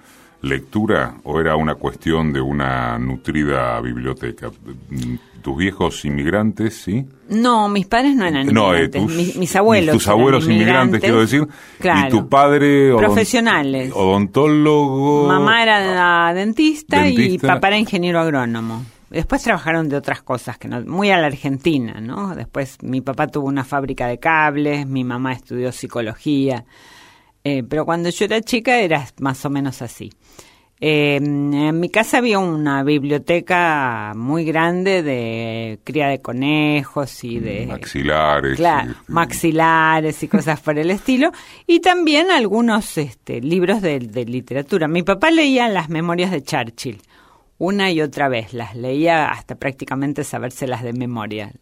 lectura 0.41 1.15
o 1.23 1.39
era 1.39 1.55
una 1.55 1.75
cuestión 1.75 2.31
de 2.33 2.41
una 2.41 2.99
nutrida 2.99 3.79
biblioteca? 3.81 4.51
¿Tus 5.41 5.57
viejos 5.57 6.03
inmigrantes, 6.03 6.75
sí? 6.81 7.05
No, 7.29 7.69
mis 7.69 7.85
padres 7.87 8.15
no 8.17 8.25
eran 8.25 8.47
No, 8.47 8.73
eh, 8.75 8.79
inmigrantes, 8.89 9.01
tus- 9.05 9.15
mis, 9.15 9.35
mis 9.37 9.55
abuelos. 9.55 9.93
Tus 9.93 10.07
abuelos 10.09 10.43
eran 10.45 10.55
inmigrantes, 10.57 10.99
quiero 10.99 11.21
decir. 11.21 11.47
Claro. 11.79 12.07
Y 12.07 12.11
tu 12.11 12.27
padre... 12.27 12.93
Profesionales. 12.97 13.91
Odontólogo... 13.95 15.27
Mamá 15.27 15.63
era 15.63 16.33
dentista, 16.33 17.07
y 17.07 17.15
Dentista. 17.15 17.47
papá 17.53 17.69
era 17.69 17.77
ingeniero 17.77 18.19
agrónomo. 18.19 18.83
Después 19.09 19.41
trabajaron 19.43 19.87
de 19.89 19.95
otras 19.95 20.21
cosas, 20.21 20.57
que 20.57 20.67
no, 20.67 20.81
muy 20.81 21.11
a 21.11 21.17
la 21.17 21.27
Argentina, 21.27 22.01
¿no? 22.01 22.35
Después 22.35 22.77
mi 22.81 23.01
papá 23.01 23.27
tuvo 23.27 23.47
una 23.47 23.63
fábrica 23.63 24.07
de 24.07 24.19
cables, 24.19 24.85
mi 24.85 25.03
mamá 25.03 25.33
estudió 25.33 25.71
psicología. 25.71 26.65
Eh, 27.43 27.63
pero 27.63 27.85
cuando 27.85 28.09
yo 28.09 28.25
era 28.25 28.41
chica 28.41 28.79
era 28.79 29.05
más 29.19 29.45
o 29.45 29.49
menos 29.49 29.81
así. 29.81 30.11
Eh, 30.79 31.15
en 31.15 31.79
mi 31.79 31.89
casa 31.89 32.19
había 32.19 32.37
una 32.37 32.83
biblioteca 32.83 34.11
muy 34.15 34.43
grande 34.45 35.01
de 35.01 35.79
cría 35.83 36.07
de 36.09 36.21
conejos 36.21 37.23
y 37.23 37.39
de... 37.39 37.65
Maxilares. 37.65 38.57
Claro, 38.57 38.91
y- 38.91 39.11
maxilares 39.11 40.21
y 40.21 40.27
cosas 40.27 40.59
por 40.59 40.77
el 40.77 40.91
estilo. 40.91 41.31
Y 41.65 41.79
también 41.79 42.29
algunos 42.29 42.97
este, 42.97 43.41
libros 43.41 43.81
de, 43.81 43.99
de 43.99 44.25
literatura. 44.25 44.87
Mi 44.87 45.01
papá 45.01 45.31
leía 45.31 45.67
las 45.67 45.89
memorias 45.89 46.29
de 46.29 46.43
Churchill 46.43 47.01
una 47.57 47.91
y 47.91 48.01
otra 48.01 48.29
vez. 48.29 48.53
Las 48.53 48.75
leía 48.75 49.29
hasta 49.29 49.55
prácticamente 49.55 50.23
sabérselas 50.23 50.83
de 50.83 50.93
memoria. 50.93 51.53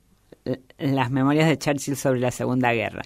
Las 0.77 1.11
memorias 1.11 1.47
de 1.47 1.57
Churchill 1.57 1.95
sobre 1.95 2.19
la 2.19 2.31
Segunda 2.31 2.73
Guerra. 2.73 3.01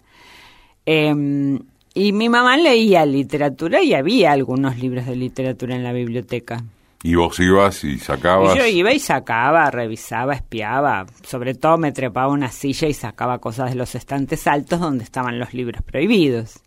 Eh, 0.85 1.59
y 1.93 2.13
mi 2.13 2.29
mamá 2.29 2.55
leía 2.57 3.05
literatura 3.05 3.81
y 3.81 3.93
había 3.93 4.31
algunos 4.31 4.77
libros 4.77 5.05
de 5.05 5.15
literatura 5.15 5.75
en 5.75 5.83
la 5.83 5.91
biblioteca. 5.91 6.63
Y 7.01 7.15
vos 7.15 7.39
ibas 7.39 7.83
y 7.83 7.97
sacabas... 7.97 8.55
Y 8.55 8.59
yo 8.59 8.65
iba 8.65 8.93
y 8.93 8.99
sacaba, 8.99 9.71
revisaba, 9.71 10.33
espiaba. 10.33 11.05
Sobre 11.23 11.55
todo 11.55 11.77
me 11.77 11.91
trepaba 11.91 12.27
a 12.27 12.33
una 12.33 12.51
silla 12.51 12.87
y 12.87 12.93
sacaba 12.93 13.39
cosas 13.39 13.69
de 13.69 13.75
los 13.75 13.95
estantes 13.95 14.47
altos 14.47 14.79
donde 14.79 15.03
estaban 15.03 15.39
los 15.39 15.53
libros 15.53 15.81
prohibidos. 15.81 16.61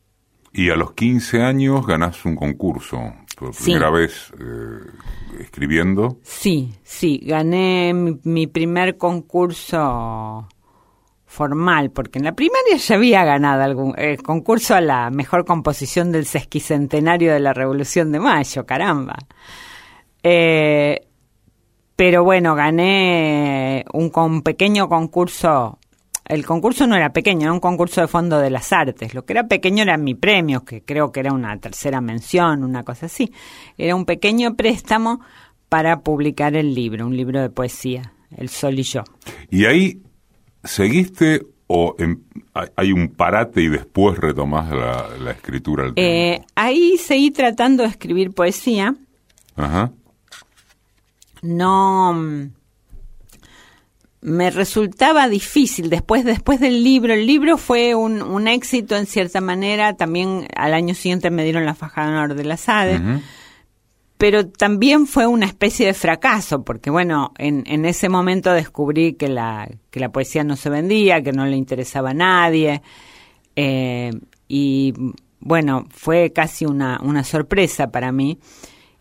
Y 0.53 0.71
a 0.71 0.77
los 0.77 0.93
15 0.95 1.43
años 1.43 1.87
ganás 1.87 2.25
un 2.25 2.37
concurso, 2.37 3.15
por 3.47 3.55
Sí. 3.55 3.65
primera 3.73 3.91
vez 3.91 4.33
eh, 4.41 5.41
escribiendo. 5.41 6.19
Sí, 6.23 6.73
sí, 6.83 7.21
gané 7.25 7.93
mi, 7.95 8.19
mi 8.25 8.47
primer 8.47 8.97
concurso 8.97 10.49
formal, 11.27 11.91
porque 11.91 12.19
en 12.19 12.27
la 12.27 12.33
primaria 12.35 12.77
ya 12.77 12.95
había 12.95 13.25
ganado 13.25 13.63
algún 13.63 13.95
eh, 13.97 14.19
concurso 14.19 14.75
a 14.75 14.81
la 14.83 15.09
mejor 15.11 15.45
composición 15.47 16.13
del 16.13 16.27
sesquicentenario 16.27 17.33
de 17.33 17.41
la 17.41 17.55
Revolución 17.55 18.13
de 18.13 18.21
Mayo, 18.21 18.67
caramba. 18.67 19.17
Eh, 20.23 21.01
pero 21.97 22.23
bueno, 22.25 22.55
gané 22.55 23.85
un 23.93 24.11
con 24.11 24.43
pequeño 24.43 24.89
concurso. 24.89 25.79
El 26.25 26.47
concurso 26.47 26.87
no 26.87 26.95
era 26.97 27.13
pequeño, 27.13 27.43
era 27.43 27.53
un 27.53 27.61
concurso 27.61 28.01
de 28.01 28.09
fondo 28.09 28.39
de 28.39 28.51
las 28.51 28.73
artes. 28.73 29.13
Lo 29.15 29.25
que 29.25 29.33
era 29.33 29.49
pequeño 29.49 29.83
era 29.83 29.97
mi 29.97 30.15
premio, 30.15 30.65
que 30.65 30.83
creo 30.83 31.11
que 31.13 31.21
era 31.21 31.33
una 31.33 31.59
tercera 31.59 32.01
mención, 32.01 32.63
una 32.65 32.85
cosa 32.85 33.07
así. 33.07 33.33
Era 33.77 33.95
un 33.97 34.05
pequeño 34.05 34.55
préstamo 34.55 35.21
para 35.69 36.01
publicar 36.01 36.55
el 36.55 36.75
libro, 36.75 37.07
un 37.07 37.17
libro 37.17 37.41
de 37.41 37.51
poesía, 37.51 38.13
El 38.37 38.49
Sol 38.49 38.79
y 38.79 38.83
yo. 38.85 39.03
Y 39.51 39.65
ahí 39.67 40.01
seguiste 40.63 41.47
o 41.67 41.97
em- 41.99 42.21
hay- 42.77 42.93
un 42.93 43.09
parate 43.09 43.63
y 43.63 43.69
después 43.69 44.19
retomás 44.19 44.71
la, 44.71 45.09
la 45.19 45.31
escritura 45.33 45.85
al. 45.85 45.93
Eh, 45.97 46.43
ahí 46.55 46.99
seguí 46.99 47.31
tratando 47.31 47.83
de 47.83 47.89
escribir 47.89 48.33
poesía. 48.33 48.95
Ajá. 49.57 49.91
no 51.43 52.13
mm, 52.15 52.51
me 54.23 54.51
resultaba 54.51 55.29
difícil 55.29 55.91
después 55.91 56.25
después 56.25 56.61
del 56.61 56.85
libro. 56.85 57.13
El 57.13 57.27
libro 57.27 57.59
fue 57.59 57.97
un, 57.97 58.23
un 58.23 58.47
éxito 58.47 58.97
en 58.97 59.07
cierta 59.07 59.41
manera. 59.41 59.97
También 59.97 60.47
al 60.57 60.75
año 60.75 60.95
siguiente 60.95 61.31
me 61.31 61.43
dieron 61.43 61.67
la 61.67 61.75
faja 61.75 62.03
de 62.03 62.09
honor 62.13 62.35
de 62.35 62.45
la 62.45 62.57
SADE. 62.57 63.01
Pero 64.17 64.47
también 64.47 65.09
fue 65.09 65.27
una 65.27 65.47
especie 65.47 65.87
de 65.87 65.95
fracaso 65.95 66.63
porque 66.63 66.91
bueno 66.91 67.33
en, 67.39 67.65
en 67.67 67.85
ese 67.85 68.09
momento 68.09 68.53
descubrí 68.53 69.15
que 69.15 69.27
la 69.27 69.69
que 69.91 69.99
la 69.99 70.13
poesía 70.13 70.45
no 70.45 70.55
se 70.55 70.71
vendía 70.71 71.23
que 71.23 71.33
no 71.33 71.45
le 71.45 71.57
interesaba 71.57 72.11
a 72.11 72.15
nadie. 72.15 72.83
Eh, 73.57 74.13
y 74.47 74.95
bueno 75.41 75.87
fue 75.91 76.33
casi 76.33 76.65
una 76.65 77.01
una 77.03 77.25
sorpresa 77.25 77.91
para 77.91 78.13
mí 78.13 78.39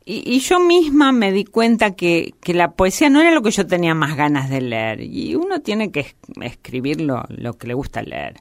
y, 0.05 0.23
y 0.35 0.39
yo 0.39 0.59
misma 0.59 1.11
me 1.11 1.31
di 1.31 1.45
cuenta 1.45 1.91
que, 1.95 2.33
que 2.41 2.53
la 2.53 2.71
poesía 2.71 3.09
no 3.09 3.21
era 3.21 3.31
lo 3.31 3.41
que 3.41 3.51
yo 3.51 3.65
tenía 3.67 3.93
más 3.93 4.15
ganas 4.15 4.49
de 4.49 4.61
leer. 4.61 5.01
Y 5.01 5.35
uno 5.35 5.61
tiene 5.61 5.91
que 5.91 6.01
es- 6.01 6.15
escribir 6.41 7.01
lo, 7.01 7.23
lo 7.29 7.53
que 7.53 7.67
le 7.67 7.73
gusta 7.73 8.01
leer. 8.01 8.35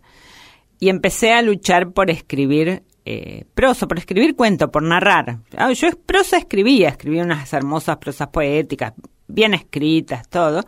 Y 0.78 0.88
empecé 0.88 1.32
a 1.32 1.42
luchar 1.42 1.92
por 1.92 2.10
escribir 2.10 2.82
eh, 3.04 3.44
prosa, 3.54 3.86
por 3.86 3.98
escribir 3.98 4.34
cuento, 4.36 4.70
por 4.70 4.82
narrar. 4.82 5.38
Ah, 5.56 5.72
Yo 5.72 5.88
prosa 6.06 6.38
escribía, 6.38 6.88
escribía 6.88 7.22
unas 7.22 7.52
hermosas 7.52 7.98
prosas 7.98 8.28
poéticas, 8.28 8.94
bien 9.28 9.54
escritas, 9.54 10.28
todo, 10.28 10.64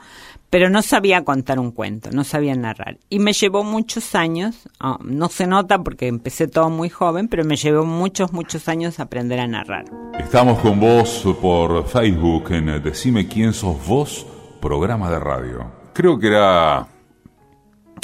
pero 0.53 0.69
no 0.69 0.83
sabía 0.83 1.25
contar 1.25 1.59
un 1.59 1.71
cuento, 1.71 2.11
no 2.13 2.25
sabía 2.25 2.55
narrar. 2.55 2.99
Y 3.09 3.21
me 3.21 3.33
llevó 3.33 3.65
muchos 3.65 4.15
años, 4.15 4.69
ah, 4.79 4.99
no 5.03 5.31
se 5.31 5.47
nota 5.47 5.79
porque 5.79 6.09
empecé 6.09 6.47
todo 6.47 6.69
muy 6.69 6.91
joven, 6.91 7.29
pero 7.29 7.43
me 7.43 7.57
llevó 7.57 7.87
muchos, 7.87 8.35
muchos 8.35 8.69
años 8.69 9.01
aprender 9.01 9.41
a 9.41 9.47
narrar. 9.47 9.87
Estamos 10.19 10.59
con 10.59 10.79
vos 10.79 11.27
por 11.41 11.87
Facebook 11.87 12.51
en 12.51 12.83
Decime 12.83 13.27
quién 13.27 13.55
sos 13.55 13.79
vos, 13.87 14.27
programa 14.61 15.11
de 15.11 15.21
radio. 15.21 15.73
Creo 15.95 16.19
que 16.19 16.27
era 16.27 16.87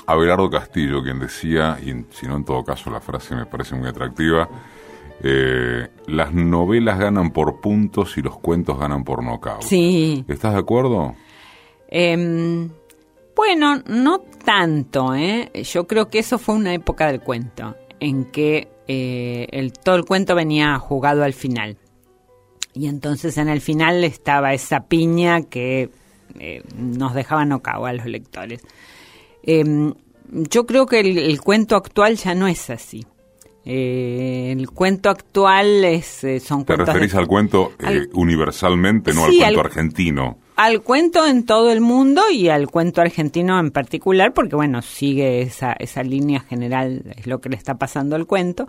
Abelardo 0.06 0.48
Castillo 0.48 1.02
quien 1.02 1.18
decía, 1.18 1.78
y 1.84 2.06
si 2.14 2.26
no 2.26 2.36
en 2.36 2.46
todo 2.46 2.64
caso 2.64 2.88
la 2.88 3.02
frase 3.02 3.36
me 3.36 3.44
parece 3.44 3.74
muy 3.74 3.90
atractiva, 3.90 4.48
eh, 5.22 5.86
las 6.06 6.32
novelas 6.32 6.98
ganan 6.98 7.30
por 7.30 7.60
puntos 7.60 8.16
y 8.16 8.22
los 8.22 8.38
cuentos 8.38 8.78
ganan 8.78 9.04
por 9.04 9.22
nocaut. 9.22 9.60
Sí. 9.60 10.24
¿Estás 10.28 10.54
de 10.54 10.60
acuerdo? 10.60 11.14
Em, 11.88 12.68
bueno, 13.34 13.82
no 13.86 14.20
tanto, 14.44 15.14
¿eh? 15.14 15.50
Yo 15.64 15.86
creo 15.86 16.08
que 16.08 16.18
eso 16.20 16.38
fue 16.38 16.54
una 16.54 16.74
época 16.74 17.06
del 17.06 17.20
cuento, 17.20 17.76
en 18.00 18.24
que 18.26 18.68
eh, 18.88 19.46
el, 19.50 19.72
todo 19.72 19.96
el 19.96 20.04
cuento 20.04 20.34
venía 20.34 20.78
jugado 20.78 21.24
al 21.24 21.34
final. 21.34 21.76
Y 22.74 22.86
entonces 22.88 23.36
en 23.38 23.48
el 23.48 23.60
final 23.60 24.04
estaba 24.04 24.52
esa 24.54 24.80
piña 24.86 25.42
que 25.42 25.90
eh, 26.38 26.62
nos 26.76 27.14
dejaba 27.14 27.44
nocao 27.44 27.86
a 27.86 27.92
los 27.92 28.06
lectores. 28.06 28.60
Em, 29.42 29.94
yo 30.30 30.66
creo 30.66 30.86
que 30.86 31.00
el, 31.00 31.16
el 31.18 31.40
cuento 31.40 31.74
actual 31.76 32.16
ya 32.16 32.34
no 32.34 32.46
es 32.48 32.70
así. 32.70 33.06
Eh, 33.64 34.54
el 34.56 34.70
cuento 34.70 35.10
actual 35.10 35.84
es, 35.84 36.24
eh, 36.24 36.40
son 36.40 36.60
¿Te 36.64 36.68
cuentos 36.74 36.86
de- 36.86 36.92
referís 36.92 37.14
al 37.14 37.26
cuento 37.26 37.72
eh, 37.78 37.86
al- 37.86 38.10
universalmente, 38.14 39.12
no 39.12 39.26
Sí, 39.26 39.42
al 39.42 39.54
cuento 39.54 39.60
al- 39.60 39.66
argentino? 39.66 40.38
Al 40.58 40.82
cuento 40.82 41.24
en 41.24 41.46
todo 41.46 41.70
el 41.70 41.80
mundo 41.80 42.22
y 42.32 42.48
al 42.48 42.66
cuento 42.66 43.00
argentino 43.00 43.60
en 43.60 43.70
particular, 43.70 44.34
porque 44.34 44.56
bueno, 44.56 44.82
sigue 44.82 45.40
esa, 45.40 45.72
esa 45.74 46.02
línea 46.02 46.40
general, 46.40 47.14
es 47.16 47.28
lo 47.28 47.40
que 47.40 47.48
le 47.48 47.54
está 47.54 47.76
pasando 47.78 48.16
al 48.16 48.26
cuento. 48.26 48.68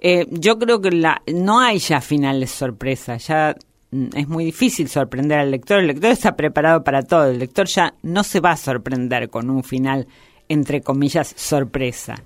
Eh, 0.00 0.26
yo 0.28 0.58
creo 0.58 0.80
que 0.80 0.90
la, 0.90 1.22
no 1.32 1.60
hay 1.60 1.78
ya 1.78 2.00
finales 2.00 2.50
sorpresa, 2.50 3.16
ya 3.16 3.54
mm, 3.92 4.06
es 4.16 4.26
muy 4.26 4.44
difícil 4.44 4.88
sorprender 4.88 5.38
al 5.38 5.52
lector, 5.52 5.78
el 5.78 5.86
lector 5.86 6.10
está 6.10 6.34
preparado 6.34 6.82
para 6.82 7.02
todo, 7.02 7.26
el 7.26 7.38
lector 7.38 7.68
ya 7.68 7.94
no 8.02 8.24
se 8.24 8.40
va 8.40 8.50
a 8.50 8.56
sorprender 8.56 9.30
con 9.30 9.50
un 9.50 9.62
final, 9.62 10.08
entre 10.48 10.80
comillas, 10.80 11.32
sorpresa. 11.36 12.16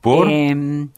¿Por? 0.00 0.30
Em, 0.30 0.90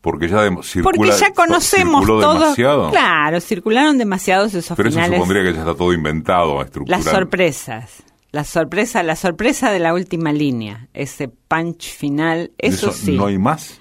Porque 0.00 0.28
ya 0.28 0.38
dem- 0.46 0.62
circula, 0.62 0.96
porque 0.96 1.12
ya 1.12 1.32
conocemos 1.34 2.06
todo. 2.06 2.32
demasiado. 2.34 2.90
Clalo, 2.90 3.40
circularon 3.40 3.98
demasiados 3.98 4.54
esos 4.54 4.76
Pero 4.76 4.88
eso 4.88 4.96
finales. 4.98 5.18
supondría 5.18 5.42
que 5.44 5.52
ya 5.52 5.60
está 5.60 5.74
todo 5.74 5.92
inventado, 5.92 6.62
estructurado. 6.62 7.04
Las 7.04 7.12
sorpresas. 7.12 8.02
la 8.32 8.44
sorpresa, 8.44 9.02
la 9.02 9.16
sorpresa 9.16 9.70
de 9.72 9.78
la 9.80 9.92
última 9.92 10.32
línea, 10.32 10.86
ese 10.94 11.28
punch 11.28 11.92
final, 11.94 12.52
eso, 12.58 12.92
sí. 12.92 13.16
¿No 13.16 13.26
hay 13.26 13.38
más? 13.38 13.80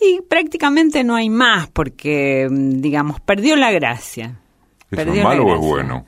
Y 0.00 0.20
prácticamente 0.28 1.02
no 1.02 1.14
hay 1.16 1.30
más 1.30 1.68
porque, 1.68 2.46
mm, 2.50 2.80
digamos, 2.80 3.20
perdió 3.20 3.56
la 3.56 3.70
gracia. 3.72 4.36
¿Es 4.90 5.06
malo 5.24 5.46
o 5.46 5.54
es 5.54 5.60
bueno? 5.60 6.04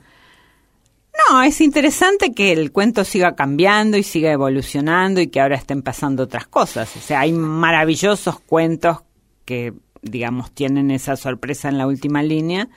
No, 1.29 1.41
es 1.43 1.61
interesante 1.61 2.33
que 2.33 2.51
el 2.51 2.71
cuento 2.71 3.03
siga 3.03 3.35
cambiando 3.35 3.97
y 3.97 4.03
siga 4.03 4.31
evolucionando 4.31 5.19
y 5.21 5.27
que 5.27 5.41
ahora 5.41 5.55
estén 5.55 5.81
pasando 5.81 6.23
otras 6.23 6.47
cosas. 6.47 6.95
O 6.95 6.99
sea, 6.99 7.21
hay 7.21 7.31
maravillosos 7.33 8.39
cuentos 8.39 8.97
que, 9.45 9.73
digamos, 10.01 10.51
tienen 10.51 10.91
esa 10.91 11.15
sorpresa 11.15 11.69
en 11.69 11.77
la 11.77 11.87
última 11.87 12.23
línea 12.23 12.69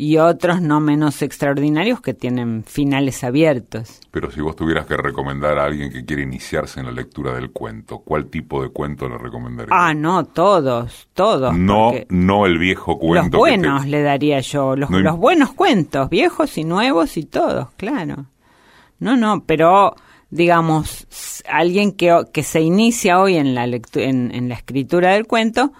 y 0.00 0.18
otros 0.18 0.62
no 0.62 0.78
menos 0.78 1.22
extraordinarios 1.22 2.00
que 2.00 2.14
tienen 2.14 2.62
finales 2.62 3.24
abiertos. 3.24 3.98
Pero 4.12 4.30
si 4.30 4.40
vos 4.40 4.54
tuvieras 4.54 4.86
que 4.86 4.96
recomendar 4.96 5.58
a 5.58 5.64
alguien 5.64 5.90
que 5.90 6.04
quiere 6.04 6.22
iniciarse 6.22 6.78
en 6.78 6.86
la 6.86 6.92
lectura 6.92 7.34
del 7.34 7.50
cuento, 7.50 7.98
¿cuál 7.98 8.26
tipo 8.26 8.62
de 8.62 8.68
cuento 8.68 9.08
le 9.08 9.18
recomendarías? 9.18 9.76
Ah, 9.76 9.94
no, 9.94 10.24
todos, 10.24 11.08
todos. 11.14 11.52
No, 11.58 11.90
no 12.10 12.46
el 12.46 12.58
viejo 12.58 12.96
cuento. 12.96 13.38
Los 13.38 13.40
buenos 13.40 13.86
le 13.86 14.02
daría 14.02 14.38
yo, 14.38 14.76
los, 14.76 14.88
los 14.88 15.16
buenos 15.16 15.52
cuentos, 15.54 16.08
viejos 16.08 16.56
y 16.58 16.62
nuevos 16.62 17.16
y 17.16 17.24
todos, 17.24 17.68
claro. 17.76 18.26
No, 19.00 19.16
no, 19.16 19.42
pero 19.46 19.96
digamos, 20.30 21.08
alguien 21.48 21.90
que, 21.90 22.24
que 22.32 22.44
se 22.44 22.60
inicia 22.60 23.18
hoy 23.18 23.34
en 23.34 23.52
la, 23.56 23.64
en, 23.64 23.80
en 24.32 24.48
la 24.48 24.54
escritura 24.54 25.14
del 25.14 25.26
cuento, 25.26 25.72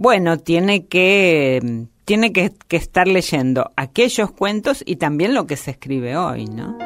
bueno, 0.00 0.38
tiene 0.38 0.86
que 0.86 1.86
tiene 2.04 2.32
que, 2.32 2.52
estar 2.70 3.08
leyendo 3.08 3.72
aquellos 3.76 4.30
cuentos 4.30 4.82
y 4.86 4.96
también 4.96 5.34
lo 5.34 5.46
que 5.46 5.56
se 5.56 5.72
escribe 5.72 6.16
hoy, 6.16 6.46
¿no? 6.46 6.78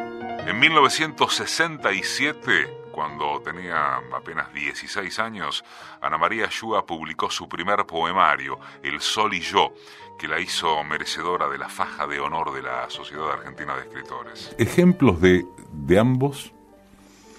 En 0.44 0.58
1967, 0.58 2.88
cuando 2.90 3.40
tenía 3.42 3.98
apenas 4.16 4.52
16 4.52 5.18
años, 5.20 5.62
Ana 6.00 6.18
María 6.18 6.48
Yúa 6.48 6.86
publicó 6.86 7.30
su 7.30 7.48
primer 7.48 7.86
poemario, 7.86 8.58
El 8.82 9.00
Sol 9.00 9.34
y 9.34 9.40
Yo, 9.40 9.74
que 10.18 10.26
la 10.26 10.40
hizo 10.40 10.82
merecedora 10.82 11.48
de 11.48 11.58
la 11.58 11.68
faja 11.68 12.06
de 12.06 12.18
honor 12.18 12.52
de 12.52 12.62
la 12.62 12.88
Sociedad 12.88 13.30
Argentina 13.30 13.76
de 13.76 13.82
Escritores. 13.82 14.56
¿Ejemplos 14.58 15.20
de, 15.20 15.44
de 15.70 15.98
ambos? 15.98 16.52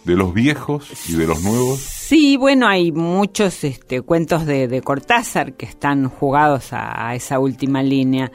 ¿De 0.05 0.15
los 0.15 0.33
viejos 0.33 1.09
y 1.09 1.13
de 1.15 1.27
los 1.27 1.41
nuevos? 1.41 1.79
Sí, 1.79 2.35
bueno, 2.35 2.67
hay 2.67 2.91
muchos 2.91 3.63
este, 3.63 4.01
cuentos 4.01 4.45
de, 4.45 4.81
Cortázar 4.83 5.53
que 5.53 5.65
están 5.65 6.09
jugados 6.09 6.69
a, 6.71 7.15
esa 7.15 7.39
última 7.39 7.81
línea 7.81 8.31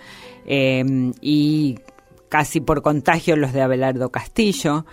em, 0.46 1.12
y 1.20 1.78
casi 2.28 2.60
por 2.60 2.80
contagio 2.80 3.36
los 3.36 3.52
de 3.52 3.60
Abelardo 3.60 4.10
Castillo. 4.10 4.86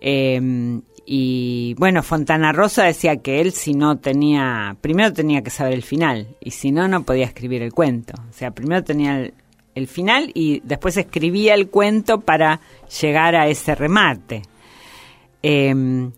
Em, 0.00 0.82
y 1.06 1.74
bueno, 1.78 2.02
Fontana 2.02 2.52
Rosa 2.52 2.84
decía 2.84 3.16
que 3.16 3.40
él 3.40 3.52
si 3.52 3.72
no 3.72 3.96
tenía, 3.96 4.76
primero 4.82 5.10
tenía 5.14 5.42
que 5.42 5.48
saber 5.48 5.72
el 5.72 5.82
final 5.82 6.36
y 6.38 6.50
si 6.50 6.70
no, 6.70 6.86
no 6.86 7.04
podía 7.04 7.24
escribir 7.24 7.62
el 7.62 7.72
cuento. 7.72 8.12
O 8.28 8.32
sea, 8.34 8.50
primero 8.50 8.84
tenía 8.84 9.30
el 9.74 9.86
final 9.88 10.30
y 10.34 10.60
después 10.64 10.98
escribía 10.98 11.54
el 11.54 11.70
cuento 11.70 12.20
para 12.20 12.60
llegar 13.00 13.36
a 13.36 13.48
ese 13.48 13.74
remate. 13.74 14.42
Em, 15.42 16.12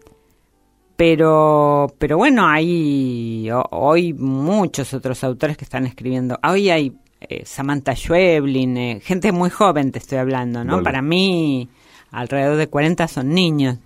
pero, 0.96 1.94
pero 1.98 2.18
bueno, 2.18 2.46
hay 2.46 3.48
hoy 3.70 4.12
muchos 4.12 4.92
otros 4.92 5.24
autores 5.24 5.56
que 5.56 5.64
están 5.64 5.86
escribiendo. 5.86 6.38
Hoy 6.42 6.70
hay 6.70 6.92
eh, 7.20 7.42
Samantha 7.44 7.94
Schweblin, 7.94 8.76
eh, 8.76 9.00
gente 9.02 9.32
muy 9.32 9.50
joven 9.50 9.92
te 9.92 9.98
estoy 9.98 10.18
hablando, 10.18 10.64
¿no? 10.64 10.82
Para 10.82 11.02
mí, 11.02 11.68
alrededor 12.10 12.56
de 12.56 12.66
40 12.66 13.08
son 13.08 13.34
niños. 13.34 13.78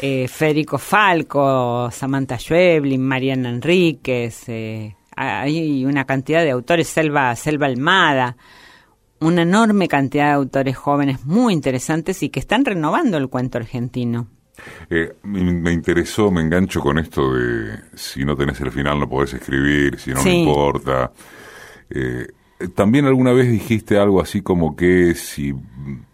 Eh, 0.00 0.26
Federico 0.26 0.78
Falco, 0.78 1.88
Samantha 1.92 2.36
Schweblin, 2.36 3.00
Mariana 3.00 3.48
Enríquez, 3.48 4.46
hay 5.16 5.84
una 5.84 6.04
cantidad 6.04 6.42
de 6.42 6.50
autores, 6.50 6.88
Selva, 6.88 7.34
Selva 7.36 7.66
Almada, 7.66 8.36
una 9.20 9.42
enorme 9.42 9.86
cantidad 9.86 10.26
de 10.26 10.32
autores 10.32 10.76
jóvenes 10.76 11.24
muy 11.24 11.52
interesantes 11.52 12.24
y 12.24 12.28
que 12.28 12.40
están 12.40 12.64
renovando 12.64 13.16
el 13.18 13.28
cuento 13.28 13.58
argentino. 13.58 14.28
Eh, 14.88 15.14
me, 15.22 15.72
interesó, 15.72 16.30
me 16.30 16.40
engancho 16.40 16.80
con 16.80 16.98
esto 16.98 17.34
de 17.34 17.78
si 17.94 18.24
no 18.24 18.36
tenés 18.36 18.60
el 18.60 18.70
final 18.70 19.00
no 19.00 19.08
podés 19.08 19.34
escribir, 19.34 19.98
si 19.98 20.12
no 20.12 20.22
me 20.22 20.38
importa. 20.38 21.12
Eh, 21.90 22.28
también 22.74 23.06
alguna 23.06 23.32
vez 23.32 23.50
dijiste 23.50 23.98
algo 23.98 24.20
así 24.20 24.42
como 24.42 24.76
que 24.76 25.14
si, 25.14 25.54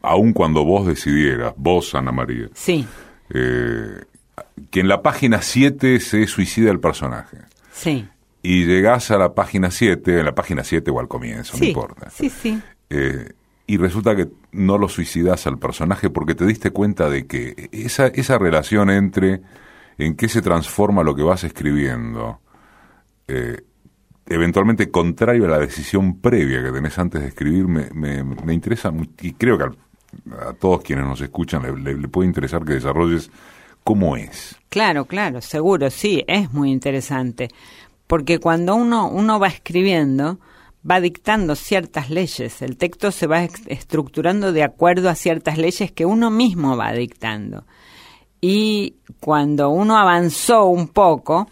aun 0.03 0.33
cuando 0.33 0.64
vos 0.64 0.87
decidieras, 0.87 1.55
vos 1.57 1.94
Ana 1.94 2.12
María, 2.12 2.48
sí. 2.55 2.87
Eh, 3.33 4.05
que 4.70 4.81
en 4.81 4.88
la 4.88 5.03
página 5.03 5.42
7 5.42 6.00
se 6.00 6.26
suicida 6.26 6.70
el 6.70 6.81
personaje. 6.81 7.38
Sí. 7.72 8.09
Y 8.42 8.64
llegás 8.64 9.11
a 9.11 9.18
la 9.18 9.35
página 9.35 9.70
7, 9.70 10.20
en 10.20 10.24
la 10.24 10.35
página 10.35 10.64
7 10.64 10.90
o 10.90 10.98
al 10.98 11.09
comienzo, 11.09 11.59
no 11.59 11.64
importa. 11.64 12.11
Sí, 12.11 12.31
sí 12.31 12.61
y 13.70 13.76
resulta 13.76 14.16
que 14.16 14.26
no 14.50 14.78
lo 14.78 14.88
suicidas 14.88 15.46
al 15.46 15.56
personaje 15.56 16.11
porque 16.11 16.35
te 16.35 16.44
diste 16.44 16.72
cuenta 16.72 17.09
de 17.09 17.28
que 17.28 17.68
esa, 17.70 18.09
esa 18.09 18.37
relación 18.37 18.90
entre 18.90 19.42
en 19.96 20.16
qué 20.16 20.28
se 20.28 20.42
transforma 20.42 21.04
lo 21.04 21.14
que 21.14 21.22
vas 21.22 21.44
escribiendo, 21.44 22.40
eh, 23.28 23.62
eventualmente 24.26 24.90
contrario 24.90 25.44
a 25.44 25.50
la 25.50 25.61
decisión 25.61 26.18
previa 26.20 26.64
que 26.64 26.72
tenés 26.72 26.98
antes 26.98 27.22
de 27.22 27.28
escribir, 27.28 27.68
me, 27.68 28.24
me, 28.24 28.52
interesa 28.52 28.92
y 29.20 29.35
creo 29.35 29.56
que 29.56 29.64
a, 29.64 30.52
todos 30.54 30.83
quienes 30.83 31.04
nos 31.04 31.20
escuchan 31.20 31.62
le, 31.62 31.94
le, 31.94 32.09
puede 32.09 32.26
interesar 32.26 32.64
que 32.64 32.72
desarrolles 32.72 33.30
cómo 33.85 34.16
es. 34.16 34.56
Claro, 34.68 35.04
claro, 35.04 35.40
seguro, 35.40 35.90
sí, 35.90 36.24
es 36.26 36.52
muy 36.52 36.72
interesante. 36.72 37.46
Porque 38.09 38.40
cuando 38.40 38.74
uno, 38.74 39.09
uno 39.09 39.38
va 39.38 39.46
escribiendo, 39.46 40.40
va 40.88 41.01
dictando 41.01 41.55
ciertas 41.57 42.11
leyes, 42.11 42.62
el 42.62 42.77
texto 42.77 43.11
se 43.11 43.27
va 43.27 43.45
estructurando 43.66 44.53
de 44.53 44.62
acuerdo 44.62 45.09
a 45.09 45.14
ciertas 45.14 45.59
leyes 45.59 45.93
que 45.93 46.07
uno 46.07 46.31
mismo 46.31 46.77
va 46.77 46.93
dictando. 46.93 47.64
Y 48.40 48.95
cuando 49.21 49.69
uno 49.69 49.99
avanzó 49.99 50.66
un 50.66 50.88
poco, 50.88 51.49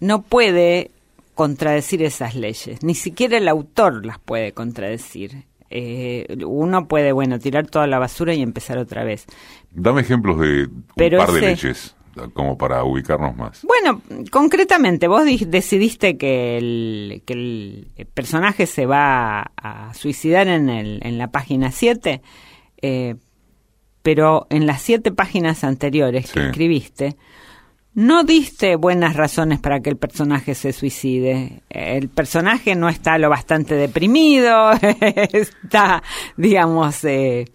no 0.00 0.22
puede 0.22 0.90
contradecir 1.34 2.02
esas 2.02 2.34
leyes, 2.34 2.82
ni 2.82 2.94
siquiera 2.94 3.38
el 3.38 3.48
autor 3.48 4.04
las 4.04 4.18
puede 4.18 4.52
contradecir. 4.52 5.44
Eh, 5.70 6.36
uno 6.46 6.86
puede, 6.86 7.12
bueno, 7.12 7.38
tirar 7.38 7.66
toda 7.66 7.86
la 7.86 7.98
basura 7.98 8.34
y 8.34 8.42
empezar 8.42 8.78
otra 8.78 9.02
vez. 9.02 9.26
Dame 9.72 10.02
ejemplos 10.02 10.38
de 10.38 10.66
un 10.66 11.18
par 11.18 11.32
de 11.32 11.40
leyes 11.40 11.96
como 12.32 12.56
para 12.56 12.84
ubicarnos 12.84 13.36
más. 13.36 13.62
Bueno, 13.62 14.02
concretamente, 14.30 15.08
vos 15.08 15.24
decidiste 15.24 16.16
que 16.16 16.58
el, 16.58 17.22
que 17.26 17.32
el 17.32 18.06
personaje 18.14 18.66
se 18.66 18.86
va 18.86 19.52
a 19.56 19.92
suicidar 19.94 20.48
en, 20.48 20.68
el, 20.68 21.00
en 21.02 21.18
la 21.18 21.28
página 21.30 21.70
7, 21.70 22.22
eh, 22.82 23.16
pero 24.02 24.46
en 24.50 24.66
las 24.66 24.82
siete 24.82 25.12
páginas 25.12 25.64
anteriores 25.64 26.32
que 26.32 26.46
escribiste, 26.46 27.16
no 27.94 28.24
diste 28.24 28.74
buenas 28.74 29.14
razones 29.14 29.60
para 29.60 29.80
que 29.80 29.88
el 29.88 29.96
personaje 29.96 30.56
se 30.56 30.72
suicide. 30.72 31.62
El 31.70 32.08
personaje 32.08 32.74
no 32.74 32.88
está 32.88 33.18
lo 33.18 33.30
bastante 33.30 33.76
deprimido, 33.76 34.72
está, 35.32 36.02
digamos, 36.36 37.04
eh, 37.04 37.46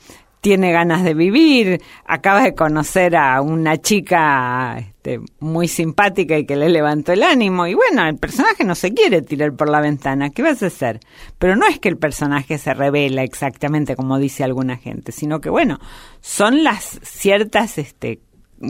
tiene 0.41 0.71
ganas 0.71 1.03
de 1.03 1.13
vivir, 1.13 1.81
acaba 2.05 2.41
de 2.41 2.55
conocer 2.55 3.15
a 3.15 3.41
una 3.41 3.77
chica 3.77 4.77
este, 4.79 5.19
muy 5.39 5.67
simpática 5.67 6.37
y 6.37 6.45
que 6.45 6.55
le 6.55 6.69
levantó 6.69 7.11
el 7.11 7.23
ánimo 7.23 7.67
y 7.67 7.73
bueno, 7.73 8.07
el 8.07 8.17
personaje 8.17 8.63
no 8.63 8.75
se 8.75 8.93
quiere 8.93 9.21
tirar 9.21 9.53
por 9.53 9.69
la 9.69 9.81
ventana, 9.81 10.29
¿qué 10.29 10.41
vas 10.41 10.63
a 10.63 10.67
hacer? 10.67 11.01
Pero 11.37 11.55
no 11.55 11.67
es 11.67 11.79
que 11.79 11.89
el 11.89 11.97
personaje 11.97 12.57
se 12.57 12.73
revela 12.73 13.23
exactamente 13.23 13.95
como 13.95 14.17
dice 14.17 14.43
alguna 14.43 14.77
gente, 14.77 15.11
sino 15.11 15.41
que 15.41 15.49
bueno, 15.49 15.79
son 16.21 16.63
las 16.63 16.99
ciertas 17.03 17.77
este, 17.77 18.19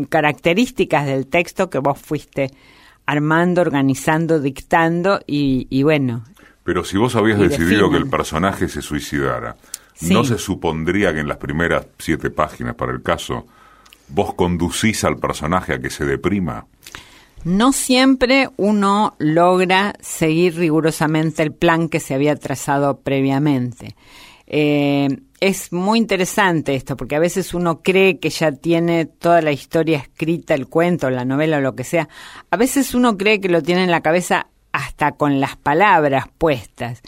características 0.10 1.06
del 1.06 1.28
texto 1.28 1.70
que 1.70 1.78
vos 1.78 2.00
fuiste 2.00 2.52
armando, 3.06 3.62
organizando, 3.62 4.40
dictando 4.40 5.20
y, 5.28 5.68
y 5.70 5.84
bueno. 5.84 6.24
Pero 6.64 6.84
si 6.84 6.98
vos 6.98 7.16
habías 7.16 7.40
decidido 7.40 7.90
que 7.90 7.98
el 7.98 8.08
personaje 8.08 8.68
se 8.68 8.84
suicidara, 8.84 9.56
¿No 10.02 10.24
se 10.24 10.38
supondría 10.38 11.14
que 11.14 11.20
en 11.20 11.28
las 11.28 11.38
primeras 11.38 11.88
siete 11.98 12.30
páginas, 12.30 12.76
para 12.76 12.92
el 12.92 13.02
caso, 13.02 13.46
vos 14.08 14.34
conducís 14.34 15.04
al 15.04 15.18
personaje 15.18 15.74
a 15.74 15.80
que 15.80 15.90
se 15.90 16.06
deprima? 16.06 16.66
No 17.44 17.72
siempre 17.72 18.50
uno 18.58 19.16
logra 19.18 19.94
seguir 20.02 20.56
rigurosamente 20.56 21.42
el 21.44 21.54
plan 21.54 21.90
que 21.90 22.00
se 22.00 22.14
había 22.14 22.36
trazado 22.36 23.00
previamente. 23.00 23.96
Eh, 24.48 25.08
es 25.40 25.72
muy 25.72 26.00
interesante 26.00 26.76
esto, 26.76 26.98
porque 26.98 27.16
a 27.16 27.20
veces 27.20 27.54
uno 27.54 27.82
cree 27.82 28.20
que 28.20 28.30
ya 28.30 28.52
tiene 28.52 29.06
toda 29.06 29.42
la 29.42 29.52
historia 29.52 30.00
escrita, 30.00 30.54
el 30.54 30.68
cuento, 30.68 31.10
la 31.10 31.24
novela 31.24 31.58
o 31.58 31.62
lo 31.62 31.76
que 31.76 31.84
sea. 31.84 32.10
A 32.52 32.58
veces 32.58 32.94
uno 32.94 33.18
cree 33.18 33.40
que 33.40 33.48
lo 33.48 33.62
tiene 33.62 33.84
en 33.84 33.92
la 33.92 34.02
cabeza 34.02 34.48
hasta 34.74 35.14
con 35.14 35.40
las 35.40 35.56
palabras 35.56 36.26
puestas. 36.38 37.02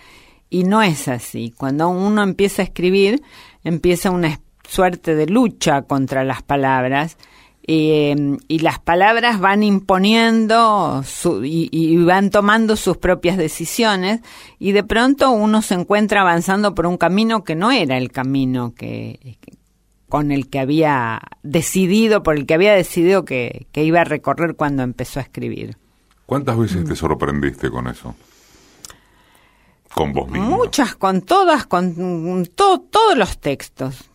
Y 0.52 0.66
no 0.66 0.84
es 0.84 1.08
así. 1.08 1.52
Cuando 1.58 1.90
uno 1.90 2.22
empieza 2.22 2.62
a 2.62 2.66
escribir, 2.66 3.24
empieza 3.64 4.12
una 4.12 4.40
suerte 4.68 5.16
de 5.16 5.26
lucha 5.26 5.82
contra 5.82 6.24
las 6.24 6.44
palabras 6.44 7.18
eh, 7.64 8.38
y 8.48 8.60
las 8.60 8.80
palabras 8.80 9.40
van 9.40 9.64
imponiendo 9.64 11.04
y, 11.44 11.98
van 12.04 12.32
tomando 12.32 12.76
sus 12.76 12.98
propias 12.98 13.38
decisiones 13.38 14.20
y 14.60 14.74
de 14.74 14.84
pronto 14.84 15.32
uno 15.32 15.62
se 15.62 15.76
encuentra 15.76 16.22
avanzando 16.22 16.76
por 16.76 16.86
un 16.86 16.98
camino 16.98 17.44
que 17.44 17.56
no 17.56 17.72
era 17.72 17.98
el 17.98 18.12
camino 18.12 18.74
que, 18.76 19.38
con 20.10 20.32
el 20.32 20.50
que 20.50 20.60
había 20.60 21.22
decidido, 21.44 22.24
por 22.24 22.36
el 22.36 22.46
que 22.46 22.56
había 22.56 22.74
decidido 22.74 23.24
que, 23.24 23.68
iba 23.74 24.02
a 24.02 24.06
recorrer 24.06 24.56
cuando 24.56 24.84
empezó 24.84 25.20
a 25.20 25.24
escribir. 25.24 25.78
¿Cuántas 26.26 26.58
veces 26.58 26.84
te 26.84 26.96
sorprendiste 26.96 27.70
con 27.70 27.88
eso? 27.88 28.16
Con 29.94 30.14
vos 30.14 30.30
mismo. 30.30 30.58
Muchas, 30.58 30.96
con 30.96 31.22
todas, 31.22 31.66
con 31.66 32.46
todos 32.56 33.18
los 33.18 33.40
textos 33.40 34.12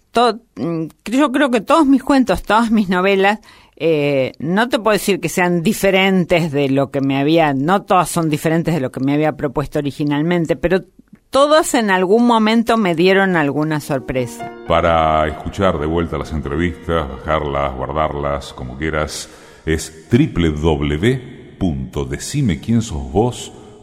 Mm, 0.56 0.86
yo 1.04 1.30
creo 1.30 1.50
que 1.50 1.60
todos 1.60 1.86
mis 1.86 2.02
cuentos, 2.02 2.42
todas 2.42 2.70
mis 2.70 2.88
novelas, 2.88 3.40
eh, 3.76 4.32
no 4.38 4.68
te 4.68 4.78
puedo 4.78 4.94
decir 4.94 5.20
que 5.20 5.28
sean 5.28 5.62
diferentes 5.62 6.50
de 6.52 6.70
lo 6.70 6.90
que 6.90 7.02
me 7.02 7.18
había, 7.18 7.52
no 7.52 7.82
todas 7.82 8.08
son 8.08 8.30
diferentes 8.30 8.74
de 8.74 8.80
lo 8.80 8.90
que 8.90 9.00
me 9.00 9.12
había 9.12 9.32
propuesto 9.32 9.78
originalmente, 9.78 10.56
pero 10.56 10.80
todas 11.28 11.74
en 11.74 11.90
algún 11.90 12.26
momento 12.26 12.78
me 12.78 12.94
dieron 12.94 13.36
alguna 13.36 13.80
sorpresa. 13.80 14.50
Para 14.66 15.28
escuchar 15.28 15.78
de 15.78 15.86
vuelta 15.86 16.16
las 16.16 16.32
entrevistas, 16.32 17.08
bajarlas, 17.08 17.76
guardarlas, 17.76 18.52
como 18.54 18.78
quieras, 18.78 19.28
es 19.66 20.08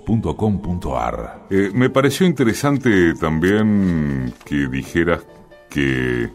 www.decimequiensosvos.com.ar. 0.06 1.48
Eh, 1.50 1.72
me 1.74 1.90
pareció 1.90 2.26
interesante 2.26 3.14
también 3.16 4.34
que 4.46 4.68
dijeras 4.68 5.26
que 5.70 6.30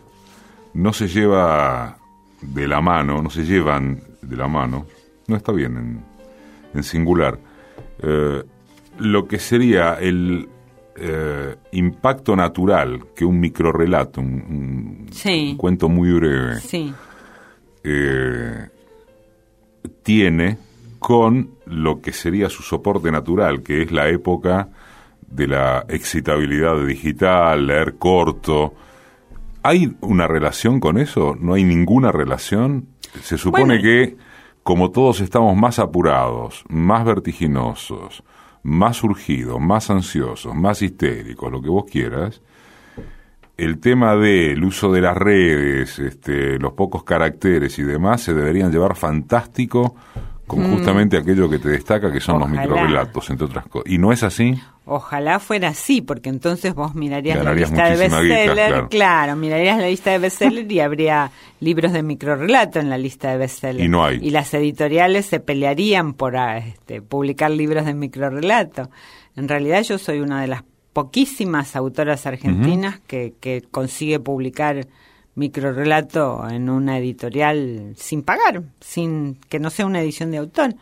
no 0.75 0.93
se 0.93 1.09
lleva 1.09 1.99
de 2.41 2.69
la 2.69 2.81
mano, 2.81 3.23
no 3.23 3.31
se 3.31 3.45
llevan 3.45 4.01
de 4.23 4.37
la 4.37 4.49
mano, 4.49 4.87
no 5.27 5.37
está 5.37 5.53
bien 5.53 6.03
en, 6.75 6.83
singular, 6.83 7.39
eh, 8.01 8.43
lo 8.99 9.27
que 9.27 9.39
sería 9.41 9.95
el 9.95 10.49
eh, 10.97 11.57
impacto 11.73 12.37
natural 12.37 13.07
que 13.17 13.25
un 13.25 13.41
microrelato, 13.41 14.21
un, 14.21 15.09
un, 15.25 15.57
cuento 15.57 15.89
muy 15.89 16.13
breve, 16.13 16.59
eh, 17.83 18.69
tiene 20.03 20.59
con 20.99 21.51
lo 21.67 22.01
que 22.01 22.13
sería 22.13 22.49
su 22.49 22.63
soporte 22.63 23.11
natural, 23.11 23.63
que 23.63 23.83
es 23.83 23.93
la 23.93 24.09
época 24.09 24.69
de 25.27 25.47
la 25.47 25.85
excitabilidad 25.89 26.85
digital, 26.85 27.67
leer 27.67 27.97
corto, 27.99 28.75
¿Hay 29.63 29.97
una 30.01 30.27
relación 30.27 30.81
con 30.81 30.99
eso? 30.99 31.37
¿No 31.39 31.55
hay 31.55 31.65
ninguna 31.65 32.13
relación? 32.13 32.87
Se 33.23 33.37
supone 33.37 33.83
que 33.83 34.17
como 34.63 34.91
todos 34.91 35.21
estamos 35.21 35.57
más 35.57 35.79
apurados, 35.79 36.65
más 36.69 37.05
vertiginosos, 37.05 38.23
más 38.63 38.99
surgidos, 38.99 39.61
más 39.61 39.91
ansiosos, 39.91 40.55
más 40.55 40.83
histéricos, 40.83 41.51
lo 41.51 41.61
que 41.61 41.71
vos 41.71 41.85
quieras, 41.85 42.41
el 43.57 43.81
tema 43.81 44.15
del 44.15 44.63
uso 44.63 44.93
de 44.93 45.01
las 45.01 45.17
redes, 45.17 45.99
este, 45.99 46.59
los 46.59 46.75
pocos 46.75 47.03
caracteres 47.03 47.79
y 47.79 47.83
demás 47.83 48.23
se 48.23 48.35
deberían 48.35 48.71
llevar 48.71 48.95
fantástico 48.95 49.97
con 50.49 50.61
mm. 50.61 50.75
justamente 50.75 51.17
aquello 51.17 51.49
que 51.49 51.61
te 51.61 51.69
destaca, 51.69 52.11
que 52.11 52.19
son 52.19 52.41
los 52.41 52.49
microrelatos, 52.49 53.31
entre 53.31 53.47
otras 53.47 53.67
cosas. 53.67 53.93
¿Y 53.93 53.99
no 53.99 54.13
es 54.13 54.25
así? 54.25 54.59
Ojalá 54.87 55.39
fuera 55.39 55.69
así, 55.69 56.01
porque 56.01 56.31
entonces 56.31 56.75
vos 56.75 56.95
mirarías 56.95 57.45
la 57.45 57.53
lista 57.53 57.91
de 57.91 57.97
bestseller, 57.97 58.89
claro. 58.89 59.37
mirarías 59.37 59.79
la 59.79 59.87
lista 59.87 60.11
de 60.11 60.19
bestseller 60.19 60.73
y 60.73 60.81
habría 60.81 61.31
libros 61.61 61.93
de 61.93 62.03
microrelato 62.03 62.81
en 62.81 62.89
la 62.89 62.99
lista 62.99 63.31
de 63.31 63.37
bestseller. 63.37 63.85
Y 63.85 63.89
no 63.89 64.05
hay. 64.05 64.19
Y 64.23 64.31
las 64.31 64.53
editoriales 64.55 65.27
se 65.27 65.39
pelearían 65.39 66.15
por 66.15 66.37
ah, 66.37 66.59
este, 66.59 67.03
publicar 67.03 67.51
libros 67.51 67.85
de 67.85 67.95
microrelato. 67.95 68.91
En 69.37 69.47
realidad 69.47 69.83
yo 69.83 69.99
soy 69.99 70.21
una 70.21 70.41
de 70.41 70.49
las 70.49 70.65
poquísimas 70.95 71.77
autoras 71.77 72.27
argentinas 72.27 72.99
que, 73.07 73.35
que 73.39 73.63
consigue 73.71 74.19
publicar 74.19 74.89
microrelato 75.39 76.47
en 76.51 76.69
una 76.69 76.99
editorial 76.99 77.93
sin 77.97 78.23
pagar, 78.23 78.65
sin 78.81 79.37
que 79.49 79.61
no 79.61 79.71
sea 79.71 79.87
una 79.87 80.03
edición 80.03 80.33
de 80.33 80.39
autor. 80.39 80.75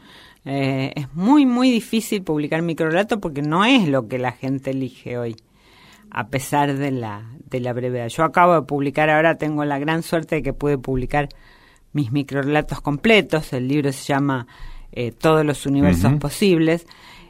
Eh, 0.46 0.92
es 0.96 1.14
muy, 1.14 1.44
muy 1.44 1.70
difícil 1.70 2.22
publicar 2.22 2.62
microrelato 2.62 3.20
porque 3.20 3.42
no 3.42 3.64
es 3.64 3.86
lo 3.88 4.08
que 4.08 4.18
la 4.18 4.32
gente 4.32 4.70
elige 4.70 5.18
hoy, 5.18 5.36
a 6.10 6.28
pesar 6.28 6.74
de 6.76 6.90
la, 6.90 7.30
de 7.50 7.60
la 7.60 7.72
brevedad. 7.74 8.08
Yo 8.08 8.24
acabo 8.24 8.54
de 8.54 8.62
publicar, 8.62 9.10
ahora 9.10 9.36
tengo 9.36 9.64
la 9.64 9.78
gran 9.78 10.02
suerte 10.02 10.36
de 10.36 10.42
que 10.42 10.52
pude 10.54 10.78
publicar 10.78 11.28
mis 11.92 12.10
microrelatos 12.10 12.80
completos. 12.80 13.52
El 13.52 13.68
libro 13.68 13.92
se 13.92 14.04
llama 14.04 14.46
eh, 14.92 15.12
Todos 15.12 15.44
los 15.44 15.66
universos 15.66 16.14
posibles. 16.14 16.86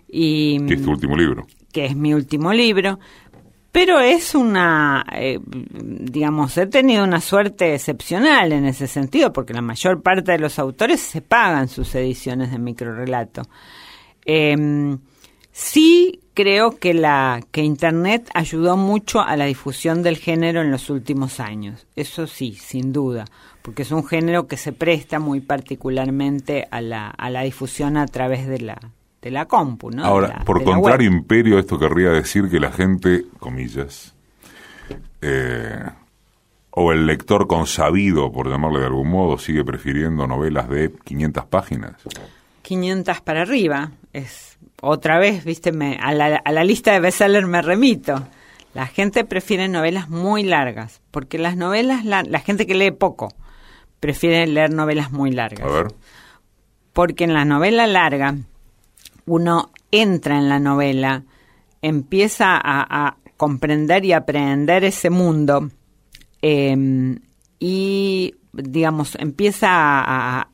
Y, 0.09 0.65
¿Qué 0.67 0.75
es 0.75 0.83
tu 0.83 0.93
último 0.93 1.17
libro? 1.17 1.47
Que 1.73 1.87
es 1.87 1.97
mi 1.97 2.15
último 2.15 2.53
libro. 2.53 3.01
Pero 3.77 4.01
es 4.01 4.35
una, 4.35 5.05
eh, 5.12 5.39
digamos, 5.45 6.57
he 6.57 6.67
tenido 6.67 7.05
una 7.05 7.21
suerte 7.21 7.75
excepcional 7.75 8.53
en 8.53 8.65
ese 8.65 8.87
sentido, 8.87 9.35
porque 9.35 9.53
la 9.53 9.61
mayor 9.61 10.03
parte 10.03 10.33
de 10.33 10.39
los 10.39 10.59
autores 10.59 10.99
se 10.99 11.21
pagan 11.21 11.69
sus 11.69 11.95
ediciones 11.95 12.51
de 12.51 12.59
microrelato. 12.59 13.43
Eh, 14.25 14.97
sí 15.53 16.21
creo 16.33 16.79
que 16.79 16.95
la 16.95 17.43
que 17.51 17.65
Internet 17.65 18.31
ayudó 18.33 18.79
mucho 18.79 19.21
a 19.21 19.37
la 19.37 19.45
difusión 19.45 20.03
del 20.03 20.17
género 20.17 20.62
en 20.62 20.71
los 20.71 20.89
últimos 20.89 21.39
años. 21.39 21.87
Eso 21.97 22.27
sí, 22.27 22.55
sin 22.55 22.95
duda, 22.95 23.27
porque 23.61 23.83
es 23.83 23.91
un 23.91 24.07
género 24.07 24.47
que 24.47 24.57
se 24.57 24.73
presta 24.73 25.19
muy 25.19 25.43
particularmente 25.43 26.67
a 26.71 26.81
la, 26.81 27.09
a 27.11 27.29
la 27.29 27.43
difusión 27.43 27.99
a 27.99 28.07
través 28.07 28.47
de 28.47 28.59
la, 28.59 28.79
de 29.20 29.31
la 29.31 29.46
compu, 29.46 29.90
¿no? 29.90 30.05
Ahora, 30.05 30.42
por 30.44 30.62
contrario 30.62 31.11
imperio, 31.11 31.59
esto 31.59 31.79
querría 31.79 32.11
decir 32.11 32.48
que 32.48 32.61
la 32.61 32.70
gente, 32.70 33.24
comillas, 33.38 34.14
eh, 35.20 35.85
o 36.70 36.92
el 36.92 37.07
lector 37.07 37.46
consabido, 37.46 38.31
por 38.31 38.48
llamarle 38.48 38.81
de 38.81 38.87
algún 38.87 39.09
modo, 39.09 39.38
sigue 39.38 39.64
prefiriendo 39.64 40.26
novelas 40.26 40.68
de 40.68 40.92
500 40.92 41.46
páginas. 41.46 41.94
500 42.62 43.20
para 43.22 43.42
arriba. 43.42 43.92
Es 44.12 44.59
otra 44.83 45.18
vez, 45.18 45.44
viste, 45.44 45.70
a, 46.00 46.12
la, 46.12 46.37
a 46.37 46.52
la 46.52 46.64
lista 46.64 46.92
de 46.92 47.00
bestseller 47.00 47.46
me 47.46 47.62
remito. 47.62 48.22
La 48.74 48.87
gente 48.87 49.24
prefiere 49.24 49.68
novelas 49.68 50.11
muy 50.11 50.42
largas, 50.42 51.00
porque 51.11 51.38
las 51.38 51.57
novelas, 51.57 52.05
la, 52.05 52.22
la 52.22 52.40
gente 52.40 52.66
que 52.66 52.74
lee 52.74 52.90
poco, 52.90 53.33
prefiere 54.00 54.46
leer 54.46 54.70
novelas 54.70 55.11
muy 55.12 55.31
largas. 55.31 55.66
A 55.66 55.72
ver. 55.72 55.87
Porque 56.92 57.24
en 57.24 57.33
la 57.33 57.46
novela 57.46 57.87
larga 57.87 58.37
uno 59.27 59.71
entra 59.91 60.39
en 60.39 60.49
la 60.49 60.59
novela, 60.59 61.25
empieza 61.83 62.61
a, 62.62 63.17
comprender 63.37 64.03
y 64.07 64.15
aprender 64.15 64.83
ese 64.83 65.11
mundo 65.11 65.69
em, 66.41 67.19
y, 67.59 68.35
digamos, 68.55 69.15
empieza 69.21 69.69
a, 69.71 70.49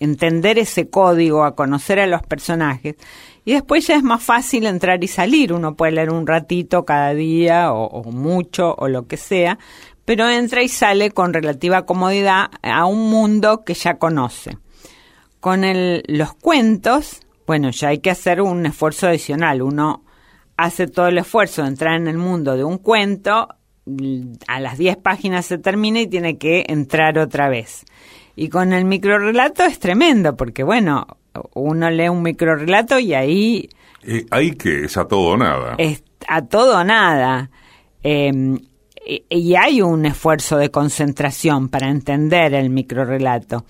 entender 0.00 0.58
ese 0.58 0.90
código, 0.90 1.44
a 1.44 1.54
conocer 1.54 2.00
a 2.00 2.06
los 2.08 2.22
personajes 2.24 2.96
y 3.44 3.52
después 3.52 3.86
ya 3.86 3.94
es 3.94 4.02
más 4.02 4.20
fácil 4.20 4.66
entrar 4.66 5.04
y 5.04 5.06
salir. 5.06 5.52
Uno 5.52 5.76
puede 5.76 5.92
leer 5.92 6.10
un 6.10 6.26
ratito 6.26 6.84
cada 6.84 7.14
día 7.14 7.72
o, 7.72 8.02
mucho 8.10 8.74
o 8.76 8.88
lo 8.88 9.06
que 9.06 9.16
sea, 9.16 9.60
pero 10.04 10.28
entra 10.28 10.64
y 10.64 10.68
sale 10.68 11.12
con 11.12 11.32
relativa 11.32 11.86
comodidad 11.86 12.50
a 12.62 12.84
un 12.84 13.10
mundo 13.10 13.62
que 13.64 13.74
ya 13.74 13.98
conoce. 13.98 14.58
Con 15.38 15.62
los 16.08 16.34
cuentos 16.34 17.20
bueno, 17.50 17.70
ya 17.70 17.88
hay 17.88 17.98
que 17.98 18.10
hacer 18.10 18.40
un 18.40 18.64
esfuerzo 18.64 19.08
adicional. 19.08 19.60
Uno 19.60 20.04
hace 20.56 20.86
todo 20.86 21.08
el 21.08 21.18
esfuerzo 21.18 21.62
de 21.62 21.68
entrar 21.70 21.96
en 21.96 22.06
el 22.06 22.16
mundo 22.16 22.56
de 22.56 22.62
un 22.62 22.78
cuento, 22.78 23.48
a 24.46 24.60
las 24.60 24.78
10 24.78 24.98
páginas 24.98 25.46
se 25.46 25.58
termina 25.58 26.00
y 26.00 26.06
tiene 26.06 26.38
que 26.38 26.64
entrar 26.68 27.18
otra 27.18 27.48
vez. 27.48 27.84
Y 28.36 28.50
con 28.50 28.72
el 28.72 28.84
microrelato 28.84 29.64
es 29.64 29.80
tremendo, 29.80 30.36
porque 30.36 30.62
bueno, 30.62 31.08
uno 31.54 31.90
lee 31.90 32.08
un 32.08 32.22
microrelato 32.22 33.00
y 33.00 33.14
ahí... 33.14 33.68
Eh, 34.04 34.26
ahí 34.30 34.52
que 34.52 34.84
es 34.84 34.96
a 34.96 35.08
todo 35.08 35.30
o 35.30 35.36
nada. 35.36 35.74
Es 35.78 36.04
a 36.28 36.42
todo 36.42 36.78
o 36.78 36.84
nada. 36.84 37.50
Em, 38.04 38.60
y, 39.04 39.56
hay 39.56 39.82
un 39.82 40.06
esfuerzo 40.06 40.56
de 40.56 40.70
concentración 40.70 41.68
para 41.68 41.88
entender 41.88 42.54
el 42.54 42.70
microrelato. 42.70 43.64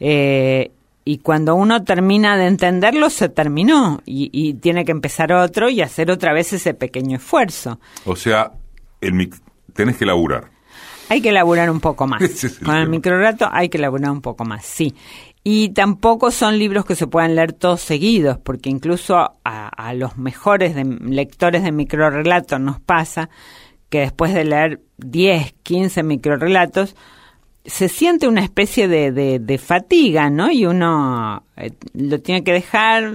Eh, 0.00 0.72
y 1.04 1.18
cuando 1.18 1.54
uno 1.54 1.82
termina 1.82 2.36
de 2.36 2.46
entenderlo, 2.46 3.10
se 3.10 3.28
terminó 3.28 4.00
y, 4.04 4.54
tiene 4.54 4.84
que 4.84 4.92
empezar 4.92 5.32
otro 5.32 5.68
y 5.68 5.80
hacer 5.80 6.10
otra 6.10 6.32
vez 6.32 6.52
ese 6.52 6.74
pequeño 6.74 7.16
esfuerzo. 7.16 7.80
O 8.04 8.14
sea, 8.14 8.52
el 9.00 9.30
tenés 9.72 9.96
que 9.96 10.06
laburar. 10.06 10.50
Hay 11.08 11.20
que 11.20 11.32
laburar 11.32 11.70
un 11.70 11.80
poco 11.80 12.06
más. 12.06 12.22
Con 12.64 12.76
el 12.76 12.88
microrato 12.88 13.48
hay 13.50 13.68
que 13.68 13.78
laburar 13.78 14.12
un 14.12 14.20
poco 14.20 14.44
más, 14.44 14.64
sí. 14.64 14.94
Y 15.44 15.70
tampoco 15.70 16.30
son 16.30 16.56
libros 16.56 16.84
que 16.84 16.94
se 16.94 17.08
puedan 17.08 17.34
leer 17.34 17.52
todos 17.52 17.80
seguidos, 17.80 18.38
porque 18.38 18.70
incluso 18.70 19.16
a, 19.16 19.68
a 19.68 19.94
los 19.94 20.16
mejores 20.16 20.76
de, 20.76 20.84
lectores 20.84 21.64
de 21.64 21.72
microrelatos 21.72 22.60
nos 22.60 22.80
pasa 22.80 23.28
que 23.88 24.00
después 24.00 24.32
de 24.32 24.44
leer 24.44 24.80
10, 24.98 25.52
15 25.64 26.02
microrelatos, 26.04 26.94
se 27.64 27.88
siente 27.88 28.26
una 28.26 28.42
especie 28.42 28.88
de, 28.88 29.12
de, 29.38 29.58
fatiga, 29.58 30.30
¿no? 30.30 30.50
Y 30.50 30.66
uno 30.66 31.44
eh, 31.56 31.72
lo 31.94 32.20
tiene 32.20 32.42
que 32.42 32.52
dejar 32.52 33.12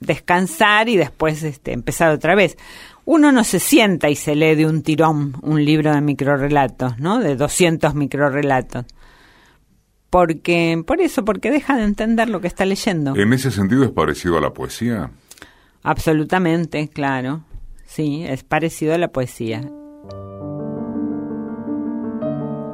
descansar 0.00 0.88
y 0.88 0.96
después 0.96 1.42
este, 1.44 1.72
empezar 1.72 2.10
otra 2.10 2.34
vez. 2.34 2.56
Uno 3.04 3.30
no 3.30 3.44
se 3.44 3.60
sienta 3.60 4.08
y 4.08 4.16
se 4.16 4.34
lee 4.34 4.56
de 4.56 4.66
un 4.66 4.82
tirón 4.82 5.36
un 5.42 5.64
libro 5.64 5.94
de 5.94 6.00
microrelatos, 6.00 6.98
¿no? 6.98 7.20
De 7.20 7.36
200 7.36 7.94
microrelatos. 7.94 8.86
Porque, 10.10 10.82
por 10.86 11.00
eso, 11.00 11.24
porque 11.24 11.50
deja 11.50 11.76
de 11.76 11.84
entender 11.84 12.28
lo 12.28 12.40
que 12.40 12.46
está 12.48 12.64
leyendo. 12.64 13.14
¿En 13.16 13.32
ese 13.32 13.50
sentido 13.50 13.84
es 13.84 13.90
parecido 13.90 14.38
a 14.38 14.40
la 14.40 14.52
poesía? 14.52 15.10
Absolutamente, 15.82 16.88
claro. 16.88 17.44
Sí, 17.86 18.24
es 18.26 18.42
parecido 18.42 18.94
a 18.94 18.98
la 18.98 19.08
poesía. 19.08 19.68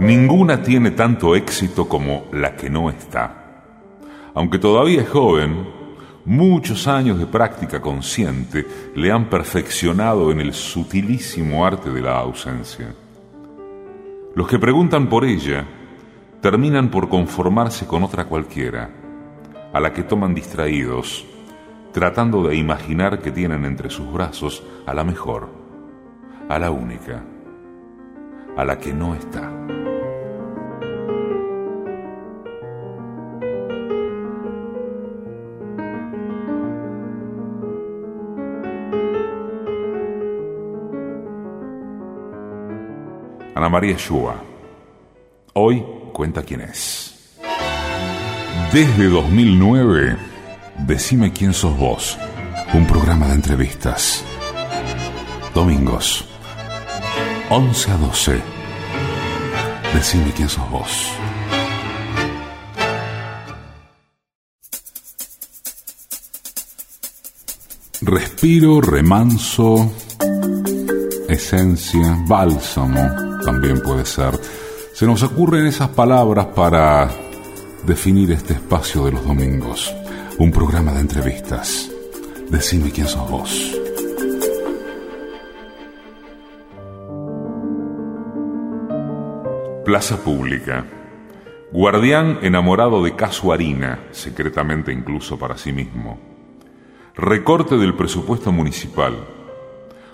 Ninguna 0.00 0.62
tiene 0.62 0.92
tanto 0.92 1.36
éxito 1.36 1.86
como 1.86 2.24
la 2.32 2.56
que 2.56 2.70
no 2.70 2.88
está. 2.88 3.64
Aunque 4.32 4.58
todavía 4.58 5.02
es 5.02 5.08
joven, 5.10 5.68
muchos 6.24 6.88
años 6.88 7.18
de 7.18 7.26
práctica 7.26 7.82
consciente 7.82 8.66
le 8.94 9.12
han 9.12 9.28
perfeccionado 9.28 10.32
en 10.32 10.40
el 10.40 10.54
sutilísimo 10.54 11.66
arte 11.66 11.90
de 11.90 12.00
la 12.00 12.18
ausencia. 12.18 12.94
Los 14.34 14.48
que 14.48 14.58
preguntan 14.58 15.06
por 15.10 15.26
ella 15.26 15.66
terminan 16.40 16.90
por 16.90 17.10
conformarse 17.10 17.86
con 17.86 18.02
otra 18.02 18.24
cualquiera, 18.24 18.88
a 19.70 19.80
la 19.80 19.92
que 19.92 20.02
toman 20.02 20.34
distraídos, 20.34 21.26
tratando 21.92 22.42
de 22.48 22.56
imaginar 22.56 23.18
que 23.18 23.32
tienen 23.32 23.66
entre 23.66 23.90
sus 23.90 24.10
brazos 24.10 24.62
a 24.86 24.94
la 24.94 25.04
mejor, 25.04 25.50
a 26.48 26.58
la 26.58 26.70
única, 26.70 27.22
a 28.56 28.64
la 28.64 28.78
que 28.78 28.92
no 28.92 29.14
está. 29.14 29.50
Ana 43.54 43.68
María 43.68 43.96
Shua. 43.96 44.36
Hoy 45.54 45.84
cuenta 46.12 46.42
quién 46.42 46.62
es. 46.62 47.38
Desde 48.72 49.08
2009, 49.08 50.30
Decime 50.86 51.32
quién 51.32 51.52
sos 51.52 51.76
vos. 51.76 52.18
Un 52.72 52.86
programa 52.86 53.28
de 53.28 53.34
entrevistas. 53.34 54.24
Domingos, 55.54 56.26
11 57.50 57.90
a 57.90 57.96
12. 57.96 58.42
Decime 59.92 60.32
quién 60.32 60.48
sos 60.48 60.70
vos. 60.70 61.10
Respiro, 68.02 68.80
remanso, 68.80 69.90
esencia, 71.28 72.24
bálsamo 72.26 73.40
también 73.44 73.80
puede 73.82 74.04
ser. 74.04 74.38
Se 74.94 75.04
nos 75.04 75.22
ocurren 75.24 75.66
esas 75.66 75.88
palabras 75.88 76.46
para 76.46 77.10
definir 77.84 78.30
este 78.30 78.54
espacio 78.54 79.06
de 79.06 79.12
los 79.12 79.24
domingos. 79.24 79.92
Un 80.38 80.52
programa 80.52 80.92
de 80.92 81.00
entrevistas. 81.00 81.90
Decime 82.48 82.92
quién 82.92 83.08
sos 83.08 83.28
vos. 83.28 83.80
Plaza 89.90 90.22
Pública. 90.22 90.84
Guardián 91.72 92.38
enamorado 92.42 93.02
de 93.02 93.16
Casuarina, 93.16 93.98
secretamente 94.12 94.92
incluso 94.92 95.36
para 95.36 95.58
sí 95.58 95.72
mismo. 95.72 96.16
Recorte 97.16 97.76
del 97.76 97.96
presupuesto 97.96 98.52
municipal. 98.52 99.26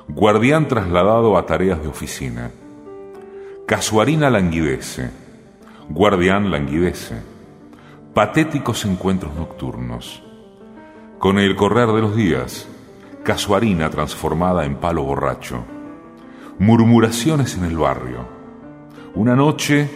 Guardián 0.08 0.66
trasladado 0.66 1.36
a 1.36 1.44
tareas 1.44 1.82
de 1.82 1.88
oficina. 1.88 2.52
Casuarina 3.66 4.30
languidece, 4.30 5.10
guardián 5.90 6.50
languidece, 6.50 7.20
patéticos 8.14 8.86
encuentros 8.86 9.34
nocturnos. 9.34 10.22
Con 11.18 11.38
el 11.38 11.54
correr 11.54 11.88
de 11.88 12.00
los 12.00 12.16
días, 12.16 12.66
casuarina 13.24 13.90
transformada 13.90 14.64
en 14.64 14.76
palo 14.76 15.02
borracho, 15.02 15.66
murmuraciones 16.58 17.58
en 17.58 17.64
el 17.64 17.76
barrio, 17.76 18.35
una 19.16 19.34
noche, 19.34 19.88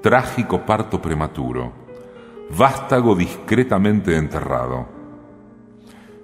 trágico 0.00 0.66
parto 0.66 1.00
prematuro, 1.00 1.72
vástago 2.50 3.14
discretamente 3.14 4.16
enterrado, 4.16 4.88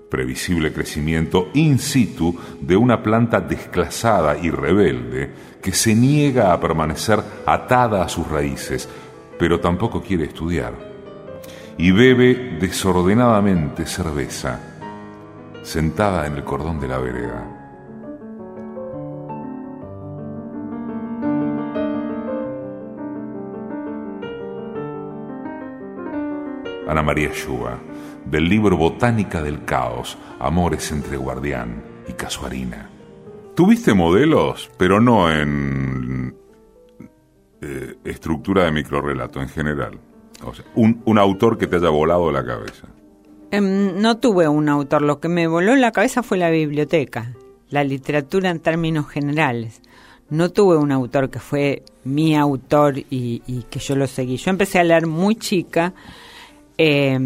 previsible 0.08 0.72
crecimiento 0.72 1.50
in 1.54 1.78
situ 1.78 2.36
de 2.60 2.76
una 2.76 3.00
planta 3.00 3.40
desclasada 3.40 4.36
y 4.36 4.50
rebelde 4.50 5.30
que 5.62 5.72
se 5.72 5.94
niega 5.94 6.52
a 6.52 6.58
permanecer 6.58 7.22
atada 7.46 8.02
a 8.02 8.08
sus 8.08 8.26
raíces, 8.28 8.88
pero 9.38 9.60
tampoco 9.60 10.02
quiere 10.02 10.24
estudiar, 10.24 10.74
y 11.78 11.92
bebe 11.92 12.58
desordenadamente 12.60 13.86
cerveza, 13.86 14.58
sentada 15.62 16.26
en 16.26 16.34
el 16.34 16.42
cordón 16.42 16.80
de 16.80 16.88
la 16.88 16.98
vereda. 16.98 17.59
Ana 26.90 27.02
María 27.02 27.30
Yuba 27.32 27.78
del 28.24 28.48
libro 28.48 28.76
Botánica 28.76 29.40
del 29.40 29.64
Caos, 29.64 30.18
Amores 30.40 30.90
entre 30.90 31.16
Guardián 31.16 31.84
y 32.08 32.14
Casuarina. 32.14 32.90
Tuviste 33.54 33.94
modelos, 33.94 34.72
pero 34.76 35.00
no 35.00 35.30
en 35.30 36.34
eh, 37.60 37.94
estructura 38.04 38.64
de 38.64 38.72
microrelato 38.72 39.40
en 39.40 39.48
general. 39.48 40.00
Un, 40.74 41.18
autor 41.18 41.58
que 41.58 41.68
te 41.68 41.76
haya 41.76 41.90
volado 41.90 42.32
la 42.32 42.44
cabeza. 42.44 42.88
Em, 43.52 44.00
no 44.00 44.18
tuve 44.18 44.48
un 44.48 44.68
autor, 44.68 45.02
lo 45.02 45.20
que 45.20 45.28
me 45.28 45.46
voló 45.46 45.76
la 45.76 45.92
cabeza 45.92 46.24
fue 46.24 46.38
la 46.38 46.50
biblioteca, 46.50 47.36
la 47.68 47.84
literatura 47.84 48.50
en 48.50 48.58
términos 48.58 49.08
generales. 49.08 49.80
No 50.28 50.50
tuve 50.50 50.76
un 50.76 50.90
autor 50.90 51.30
que 51.30 51.38
fue 51.38 51.84
mi 52.02 52.36
autor 52.36 52.94
y 52.98 53.64
que 53.70 53.78
yo 53.78 53.94
lo 53.94 54.08
seguí. 54.08 54.38
Yo 54.38 54.50
empecé 54.50 54.80
a 54.80 54.84
leer 54.84 55.06
muy 55.06 55.36
chica. 55.36 55.92
Eh, 56.82 57.18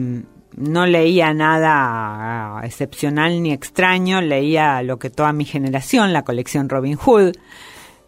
no 0.56 0.84
leía 0.84 1.32
nada 1.32 2.60
excepcional 2.64 3.40
ni 3.40 3.52
extraño, 3.52 4.20
leía 4.20 4.82
lo 4.82 4.98
que 4.98 5.10
toda 5.10 5.32
mi 5.32 5.44
generación, 5.44 6.12
la 6.12 6.24
colección 6.24 6.68
Robin 6.68 6.96
Hood, 6.96 7.36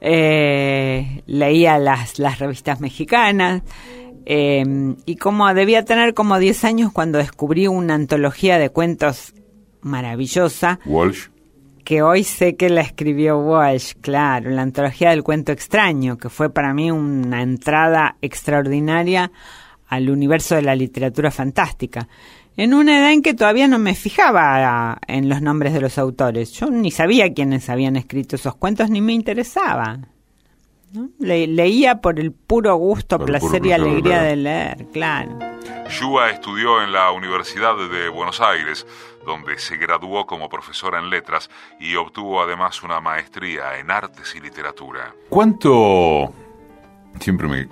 eh, 0.00 1.22
leía 1.26 1.78
las, 1.78 2.18
las 2.18 2.40
revistas 2.40 2.80
mexicanas, 2.80 3.62
eh, 4.24 4.64
y 5.06 5.16
como 5.16 5.54
debía 5.54 5.84
tener 5.84 6.14
como 6.14 6.36
10 6.40 6.64
años 6.64 6.92
cuando 6.92 7.18
descubrí 7.18 7.68
una 7.68 7.94
antología 7.94 8.58
de 8.58 8.70
cuentos 8.70 9.32
maravillosa. 9.82 10.80
Walsh. 10.84 11.28
Que 11.84 12.02
hoy 12.02 12.24
sé 12.24 12.56
que 12.56 12.70
la 12.70 12.80
escribió 12.80 13.38
Walsh, 13.38 13.92
claro, 14.00 14.50
la 14.50 14.62
antología 14.62 15.10
del 15.10 15.22
cuento 15.22 15.52
extraño, 15.52 16.18
que 16.18 16.28
fue 16.28 16.50
para 16.50 16.74
mí 16.74 16.90
una 16.90 17.40
entrada 17.42 18.16
extraordinaria 18.20 19.30
al 19.88 20.10
universo 20.10 20.54
de 20.54 20.62
la 20.62 20.74
literatura 20.74 21.30
fantástica 21.30 22.08
en 22.56 22.72
una 22.72 22.98
edad 22.98 23.12
en 23.12 23.22
que 23.22 23.34
todavía 23.34 23.68
no 23.68 23.78
me 23.78 23.94
fijaba 23.94 24.98
en 25.06 25.28
los 25.28 25.42
nombres 25.42 25.74
de 25.74 25.80
los 25.80 25.98
autores. 25.98 26.52
Yo 26.52 26.70
ni 26.70 26.90
sabía 26.90 27.32
quiénes 27.32 27.68
habían 27.68 27.96
escrito 27.96 28.36
esos 28.36 28.54
cuentos 28.54 28.88
ni 28.88 29.00
me 29.00 29.12
interesaba. 29.12 29.98
leía 31.18 32.00
por 32.00 32.18
el 32.18 32.32
puro 32.32 32.74
gusto, 32.76 33.18
placer 33.18 33.66
y 33.66 33.72
alegría 33.72 34.22
de 34.22 34.36
leer, 34.36 34.86
claro. 34.92 35.38
Shua 35.90 36.30
estudió 36.30 36.82
en 36.82 36.92
la 36.92 37.12
Universidad 37.12 37.76
de 37.76 38.08
Buenos 38.08 38.40
Aires, 38.40 38.86
donde 39.24 39.58
se 39.58 39.76
graduó 39.76 40.26
como 40.26 40.48
profesora 40.48 40.98
en 40.98 41.10
letras 41.10 41.50
y 41.78 41.94
obtuvo 41.96 42.40
además 42.42 42.82
una 42.82 43.00
maestría 43.00 43.78
en 43.78 43.90
artes 43.90 44.34
y 44.34 44.40
literatura. 44.40 45.14
¿Cuánto... 45.28 46.32
Siempre 47.20 47.48
me, 47.48 47.68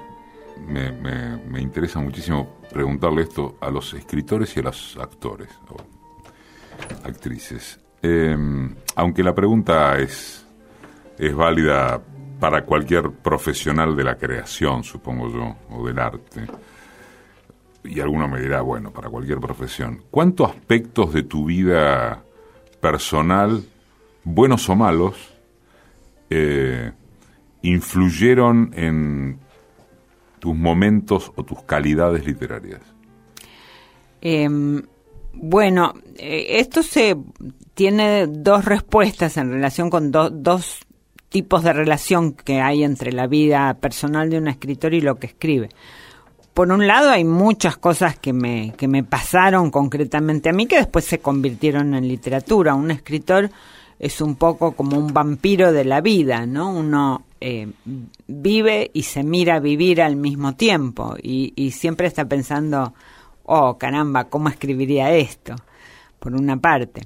me, 0.66 0.92
me 0.92 1.60
interesa 1.60 2.00
muchísimo 2.00 2.58
preguntarle 2.72 3.22
esto 3.22 3.56
a 3.60 3.70
los 3.70 3.94
escritores 3.94 4.56
y 4.56 4.60
a 4.60 4.64
los 4.64 4.96
actores 4.96 5.48
o 5.68 5.76
actrices. 7.06 7.80
Em, 8.02 8.74
aunque 8.96 9.22
la 9.22 9.34
pregunta 9.34 9.96
es, 9.98 10.46
es 11.18 11.34
válida 11.34 12.02
para 12.38 12.64
cualquier 12.64 13.10
profesional 13.10 13.96
de 13.96 14.04
la 14.04 14.16
creación, 14.16 14.84
supongo 14.84 15.30
yo, 15.32 15.56
o 15.70 15.86
del 15.86 15.98
arte. 15.98 16.46
Y 17.84 18.00
alguno 18.00 18.28
me 18.28 18.40
dirá, 18.40 18.60
bueno, 18.60 18.90
para 18.90 19.08
cualquier 19.08 19.38
profesión. 19.38 20.02
¿Cuántos 20.10 20.50
aspectos 20.50 21.14
de 21.14 21.22
tu 21.22 21.46
vida 21.46 22.22
personal, 22.80 23.64
buenos 24.24 24.68
o 24.68 24.74
malos, 24.74 25.16
eh, 26.28 26.92
influyeron 27.62 28.72
en 28.74 29.38
tus 30.44 30.54
momentos 30.54 31.32
o 31.36 31.42
tus 31.42 31.62
calidades 31.62 32.26
literarias? 32.26 32.82
Em, 34.20 34.82
bueno, 35.32 35.94
eh, 36.18 36.58
esto 36.58 36.82
se 36.82 37.16
tiene 37.72 38.26
dos 38.26 38.66
respuestas 38.66 39.38
en 39.38 39.50
relación 39.50 39.88
con 39.88 40.12
dos 40.12 40.80
tipos 41.30 41.62
de 41.62 41.72
relación 41.72 42.34
que 42.34 42.60
hay 42.60 42.84
entre 42.84 43.10
la 43.12 43.26
vida 43.26 43.72
personal 43.72 44.28
de 44.28 44.36
un 44.36 44.48
escritor 44.48 44.92
y 44.92 45.00
lo 45.00 45.14
que 45.14 45.28
escribe. 45.28 45.70
Por 46.52 46.70
un 46.70 46.86
lado 46.86 47.08
hay 47.08 47.24
muchas 47.24 47.78
cosas 47.78 48.18
que 48.18 48.34
me, 48.34 48.74
que 48.76 48.86
me 48.86 49.02
pasaron 49.02 49.70
concretamente 49.70 50.50
a 50.50 50.52
mí 50.52 50.66
que 50.66 50.76
después 50.76 51.06
se 51.06 51.20
convirtieron 51.20 51.94
en 51.94 52.06
literatura. 52.06 52.74
Un 52.74 52.90
escritor 52.90 53.50
es 53.98 54.20
un 54.20 54.34
poco 54.34 54.72
como 54.72 54.98
un 54.98 55.14
vampiro 55.14 55.72
de 55.72 55.86
la 55.86 56.02
vida, 56.02 56.44
¿no? 56.44 56.70
Uno 56.70 57.22
eh, 57.46 57.68
vive 58.26 58.90
y 58.94 59.02
se 59.02 59.22
mira 59.22 59.60
vivir 59.60 60.00
al 60.00 60.16
mismo 60.16 60.54
tiempo 60.54 61.14
y, 61.22 61.72
siempre 61.72 62.06
está 62.06 62.26
pensando, 62.26 62.94
oh 63.42 63.76
caramba, 63.76 64.30
¿cómo 64.30 64.48
escribiría 64.48 65.14
esto? 65.14 65.54
Por 66.18 66.34
una 66.34 66.56
parte. 66.56 67.02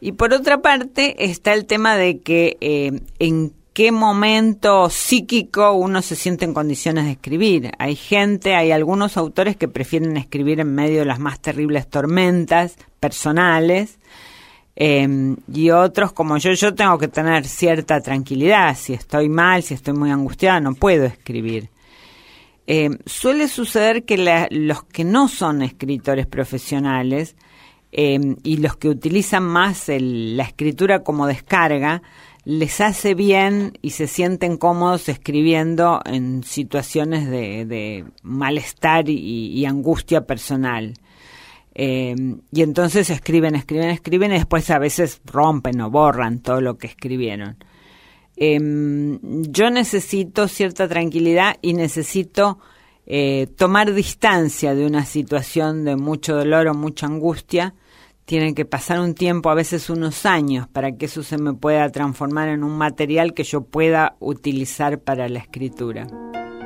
Y 0.00 0.12
por 0.12 0.34
otra 0.34 0.62
parte 0.62 1.24
está 1.24 1.54
el 1.54 1.66
tema 1.66 1.94
de 1.96 2.18
que 2.22 2.56
eh, 2.60 3.02
en 3.20 3.52
qué 3.72 3.92
momento 3.92 4.90
psíquico 4.90 5.70
uno 5.74 6.02
se 6.02 6.16
siente 6.16 6.44
en 6.44 6.54
condiciones 6.54 7.04
de 7.04 7.12
escribir. 7.12 7.70
Hay 7.78 7.94
gente, 7.94 8.56
hay 8.56 8.72
algunos 8.72 9.16
autores 9.16 9.56
que 9.56 9.68
prefieren 9.68 10.16
escribir 10.16 10.58
en 10.58 10.74
medio 10.74 10.98
de 10.98 11.04
las 11.04 11.20
más 11.20 11.38
terribles 11.38 11.88
tormentas 11.88 12.76
personales. 12.98 14.00
Em, 14.80 15.36
y 15.52 15.70
otros 15.70 16.12
como 16.12 16.36
yo, 16.38 16.52
yo 16.52 16.74
tengo 16.74 16.98
que 16.98 17.08
tener 17.08 17.46
cierta 17.46 18.00
tranquilidad. 18.00 18.76
Si 18.76 18.92
estoy 18.92 19.28
mal, 19.28 19.62
si 19.62 19.74
estoy 19.74 19.94
muy 19.94 20.10
angustiada, 20.10 20.60
no 20.60 20.74
puedo 20.74 21.04
escribir. 21.04 21.68
Em, 22.66 22.98
suele 23.04 23.48
suceder 23.48 24.04
que 24.04 24.48
los 24.50 24.84
que 24.84 25.04
no 25.04 25.26
son 25.28 25.62
escritores 25.62 26.26
profesionales 26.26 27.34
Em, 27.90 28.36
y 28.42 28.58
los 28.58 28.76
que 28.76 28.88
utilizan 28.88 29.44
más 29.44 29.86
la 29.88 30.42
escritura 30.42 31.02
como 31.02 31.26
descarga, 31.26 32.02
les 32.44 32.80
hace 32.80 33.14
bien 33.14 33.78
y 33.80 33.90
se 33.90 34.06
sienten 34.06 34.58
cómodos 34.58 35.08
escribiendo 35.08 36.00
en 36.04 36.44
situaciones 36.44 37.28
de, 37.30 38.04
malestar 38.22 39.08
y, 39.08 39.64
angustia 39.64 40.26
personal. 40.26 40.94
Em, 41.80 42.40
y 42.50 42.62
entonces 42.62 43.08
escriben, 43.08 43.54
escriben, 43.54 43.90
escriben 43.90 44.32
y 44.32 44.34
después 44.34 44.68
a 44.68 44.80
veces 44.80 45.20
rompen 45.24 45.80
o 45.80 45.90
borran 45.90 46.40
todo 46.40 46.60
lo 46.60 46.76
que 46.76 46.88
escribieron. 46.88 47.56
Em, 48.36 49.20
yo 49.44 49.70
necesito 49.70 50.48
cierta 50.48 50.88
tranquilidad 50.88 51.56
y 51.62 51.74
necesito 51.74 52.58
eh, 53.06 53.46
tomar 53.56 53.94
distancia 53.94 54.74
de 54.74 54.86
una 54.86 55.04
situación 55.04 55.84
de 55.84 55.94
mucho 55.94 56.34
dolor 56.34 56.66
o 56.66 56.74
mucha 56.74 57.06
angustia, 57.06 57.74
tiene 58.24 58.54
que 58.54 58.64
pasar 58.64 58.98
un 58.98 59.14
tiempo, 59.14 59.48
a 59.48 59.54
veces 59.54 59.88
unos 59.88 60.26
años, 60.26 60.66
para 60.66 60.96
que 60.96 61.06
eso 61.06 61.22
se 61.22 61.38
me 61.38 61.54
pueda 61.54 61.88
transformar 61.90 62.48
en 62.48 62.64
un 62.64 62.76
material 62.76 63.34
que 63.34 63.44
yo 63.44 63.62
pueda 63.62 64.16
utilizar 64.18 64.98
para 64.98 65.28
la 65.28 65.38
escritura. 65.38 66.08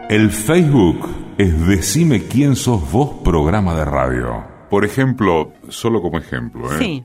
El 0.08 0.30
Facebook 0.30 1.06
es 1.36 1.66
Decime 1.66 2.22
quién 2.22 2.56
sos 2.56 2.90
vos 2.90 3.10
programa 3.22 3.74
de 3.74 3.84
radio. 3.84 4.51
Por 4.72 4.86
ejemplo, 4.86 5.52
solo 5.68 6.00
como 6.00 6.16
ejemplo, 6.16 6.72
¿eh? 6.72 6.78
Sí. 6.78 7.04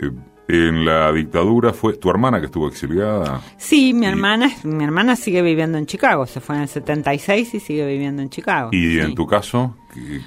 Eh, 0.00 0.10
en 0.48 0.86
la 0.86 1.12
dictadura 1.12 1.74
fue 1.74 1.98
tu 1.98 2.08
hermana 2.08 2.40
que 2.40 2.46
estuvo 2.46 2.66
exiliada. 2.66 3.42
Sí, 3.58 3.92
mi 3.92 4.06
hermana, 4.06 4.50
mi 4.62 4.82
hermana 4.82 5.14
sigue 5.14 5.42
viviendo 5.42 5.76
en 5.76 5.84
Chicago. 5.84 6.24
Se 6.24 6.40
fue 6.40 6.56
en 6.56 6.62
el 6.62 6.68
76 6.68 7.56
y 7.56 7.60
sigue 7.60 7.86
viviendo 7.86 8.22
en 8.22 8.30
Chicago. 8.30 8.70
¿Y 8.72 9.00
en 9.00 9.14
tu 9.14 9.26
caso? 9.26 9.76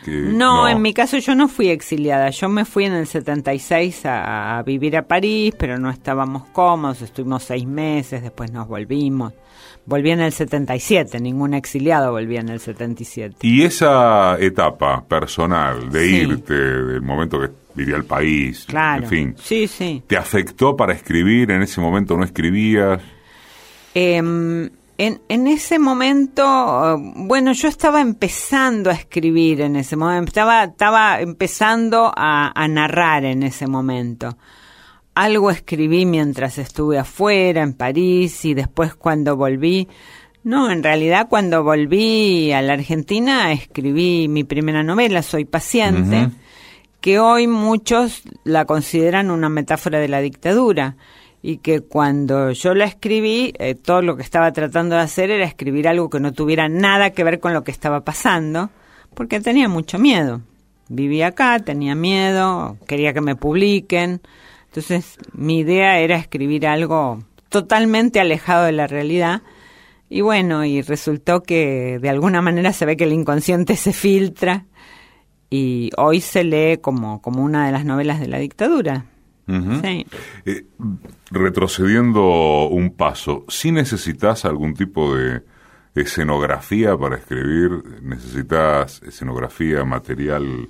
no, 0.05 0.69
en 0.69 0.79
mi 0.79 0.93
caso 0.93 1.17
yo 1.17 1.33
no 1.33 1.47
fui 1.47 1.69
exiliada. 1.69 2.29
Yo 2.29 2.47
me 2.47 2.63
fui 2.63 2.85
en 2.85 2.93
el 2.93 3.07
76 3.07 4.05
a, 4.05 4.59
a 4.59 4.61
vivir 4.61 4.97
a 4.97 5.07
París, 5.07 5.55
pero 5.57 5.79
no 5.79 5.89
estábamos 5.89 6.43
cómodos. 6.49 7.01
Estuvimos 7.01 7.41
seis 7.41 7.65
meses, 7.65 8.21
después 8.21 8.51
nos 8.51 8.67
volvimos. 8.67 9.33
Volví 9.87 10.11
en 10.11 10.19
el 10.19 10.33
77, 10.33 11.17
ningún 11.21 11.53
exiliado 11.53 12.11
volvía 12.11 12.41
en 12.41 12.49
el 12.49 12.59
77. 12.59 13.37
¿Y 13.41 13.63
esa 13.63 14.37
etapa 14.37 15.01
personal 15.05 15.89
de 15.89 16.07
irte, 16.07 16.53
del 16.53 17.01
momento 17.01 17.39
que 17.39 17.49
vivía 17.73 17.95
el 17.95 18.03
país, 18.03 18.65
claro. 18.65 19.03
en 19.03 19.09
fin, 19.09 19.35
sí, 19.41 19.65
sí. 19.65 20.03
¿te 20.05 20.17
afectó 20.17 20.75
para 20.75 20.91
escribir? 20.91 21.51
¿En 21.51 21.61
ese 21.61 21.79
momento 21.79 22.17
no 22.17 22.25
escribías? 22.25 23.01
Em, 23.93 24.69
en, 24.97 25.21
en, 25.29 25.47
ese 25.47 25.79
momento, 25.79 26.99
bueno, 27.15 27.53
yo 27.53 27.69
estaba 27.69 28.01
empezando 28.01 28.89
a 28.89 28.93
escribir 28.93 29.61
en 29.61 29.77
ese 29.77 29.95
momento, 29.95 30.27
estaba, 30.27 30.65
estaba 30.65 31.21
empezando 31.21 32.11
a, 32.13 32.51
a 32.53 32.67
narrar 32.67 33.23
en 33.23 33.41
ese 33.41 33.67
momento 33.67 34.35
algo 35.17 35.49
escribí 35.49 36.05
mientras 36.05 36.59
estuve 36.59 36.99
afuera, 36.99 37.63
en 37.63 37.73
París, 37.73 38.45
y 38.45 38.53
después 38.53 38.93
cuando 38.93 39.35
volví, 39.35 39.87
no, 40.43 40.69
en 40.69 40.83
realidad 40.83 41.25
cuando 41.27 41.63
volví 41.63 42.51
a 42.51 42.61
la 42.61 42.73
Argentina 42.73 43.51
escribí 43.51 44.27
mi 44.27 44.43
primera 44.43 44.83
novela, 44.83 45.23
Soy 45.23 45.45
paciente, 45.45 46.29
que 47.01 47.17
hoy 47.17 47.47
muchos 47.47 48.21
la 48.43 48.65
consideran 48.65 49.31
una 49.31 49.49
metáfora 49.49 49.97
de 49.97 50.07
la 50.07 50.21
dictadura 50.21 50.97
y 51.41 51.57
que 51.57 51.81
cuando 51.81 52.51
yo 52.51 52.75
la 52.75 52.85
escribí, 52.85 53.53
eh, 53.57 53.73
todo 53.73 54.03
lo 54.03 54.17
que 54.17 54.21
estaba 54.21 54.53
tratando 54.53 54.97
de 54.97 55.01
hacer 55.01 55.31
era 55.31 55.45
escribir 55.45 55.87
algo 55.87 56.11
que 56.11 56.19
no 56.19 56.31
tuviera 56.31 56.69
nada 56.69 57.09
que 57.09 57.23
ver 57.23 57.39
con 57.39 57.55
lo 57.55 57.63
que 57.63 57.71
estaba 57.71 58.01
pasando, 58.01 58.69
porque 59.15 59.39
tenía 59.39 59.67
mucho 59.67 59.97
miedo. 59.97 60.41
Vivía 60.89 61.27
acá, 61.27 61.57
tenía 61.57 61.95
miedo, 61.95 62.77
quería 62.85 63.13
que 63.13 63.21
me 63.21 63.35
publiquen, 63.35 64.21
entonces, 64.67 65.17
mi 65.33 65.59
idea 65.59 65.99
era 65.99 66.17
escribir 66.17 66.67
algo 66.67 67.23
totalmente 67.49 68.19
alejado 68.19 68.65
de 68.65 68.73
la 68.73 68.87
realidad. 68.87 69.41
Y 70.09 70.21
bueno, 70.21 70.63
y 70.65 70.81
resultó 70.81 71.41
que 71.43 71.99
de 71.99 72.09
alguna 72.09 72.41
manera 72.41 72.73
se 72.73 72.85
ve 72.85 72.95
que 72.97 73.05
el 73.05 73.13
inconsciente 73.13 73.75
se 73.75 73.93
filtra 73.93 74.65
y 75.49 75.89
hoy 75.97 76.21
se 76.21 76.43
lee 76.43 76.77
como, 76.77 77.21
como 77.21 77.43
una 77.43 77.65
de 77.65 77.71
las 77.71 77.85
novelas 77.85 78.19
de 78.19 78.27
la 78.27 78.37
dictadura. 78.39 79.05
sí. 79.47 80.05
Eh, 80.45 80.65
retrocediendo 81.31 82.67
un 82.67 82.91
paso, 82.91 83.45
si 83.47 83.71
necesitas 83.71 84.45
algún 84.45 84.73
tipo 84.73 85.15
de 85.15 85.41
escenografía 85.95 86.97
para 86.97 87.17
escribir, 87.17 88.01
necesitas 88.01 89.01
escenografía, 89.03 89.83
material 89.83 90.69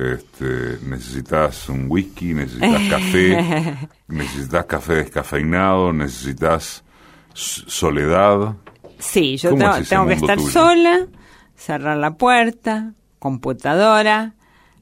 este, 0.00 0.78
necesitas 0.86 1.68
un 1.68 1.86
whisky, 1.88 2.34
necesitas 2.34 2.88
café, 2.88 3.78
necesitas 4.08 4.64
café 4.66 4.94
descafeinado, 4.94 5.92
necesitas 5.92 6.84
soledad. 7.34 8.56
Sí, 8.98 9.36
yo 9.36 9.54
tengo, 9.54 10.06
que 10.06 10.14
estar 10.14 10.40
sola, 10.40 11.06
cerrar 11.54 11.96
la 11.96 12.12
puerta, 12.12 12.94
computadora, 13.18 14.34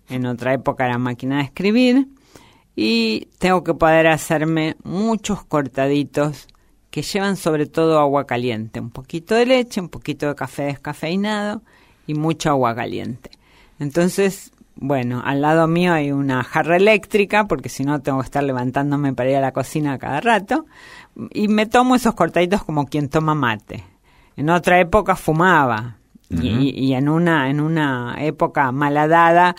en 0.08 0.26
otra 0.26 0.54
época 0.54 0.86
era 0.86 0.98
máquina 0.98 1.38
de 1.38 1.44
escribir, 1.44 2.08
y 2.74 3.28
tengo 3.38 3.64
que 3.64 3.74
poder 3.74 4.06
hacerme 4.06 4.76
muchos 4.84 5.44
cortaditos 5.44 6.48
que 6.90 7.02
llevan 7.02 7.36
sobre 7.36 7.66
todo 7.66 7.98
agua 7.98 8.26
caliente, 8.26 8.80
un 8.80 8.90
poquito 8.90 9.34
de 9.34 9.46
leche, 9.46 9.80
un 9.80 9.88
poquito 9.88 10.28
de 10.28 10.34
café 10.34 10.64
descafeinado 10.64 11.62
y 12.06 12.14
mucha 12.14 12.50
agua 12.50 12.74
caliente. 12.74 13.30
Entonces 13.78 14.52
bueno, 14.80 15.22
al 15.24 15.40
lado 15.40 15.66
mío 15.66 15.92
hay 15.92 16.12
una 16.12 16.44
jarra 16.44 16.76
eléctrica, 16.76 17.46
porque 17.46 17.68
si 17.68 17.84
no 17.84 18.00
tengo 18.00 18.20
que 18.20 18.26
estar 18.26 18.44
levantándome 18.44 19.12
para 19.12 19.30
ir 19.30 19.36
a 19.36 19.40
la 19.40 19.52
cocina 19.52 19.98
cada 19.98 20.20
rato, 20.20 20.66
y 21.32 21.48
me 21.48 21.66
tomo 21.66 21.96
esos 21.96 22.14
cortaditos 22.14 22.62
como 22.62 22.86
quien 22.86 23.08
toma 23.08 23.34
mate. 23.34 23.84
En 24.36 24.50
otra 24.50 24.78
época 24.80 25.16
fumaba, 25.16 25.96
y, 26.30 26.92
en, 26.92 27.08
una, 27.08 27.50
en 27.50 27.58
una 27.58 28.16
época 28.18 28.70
malhadada 28.70 29.56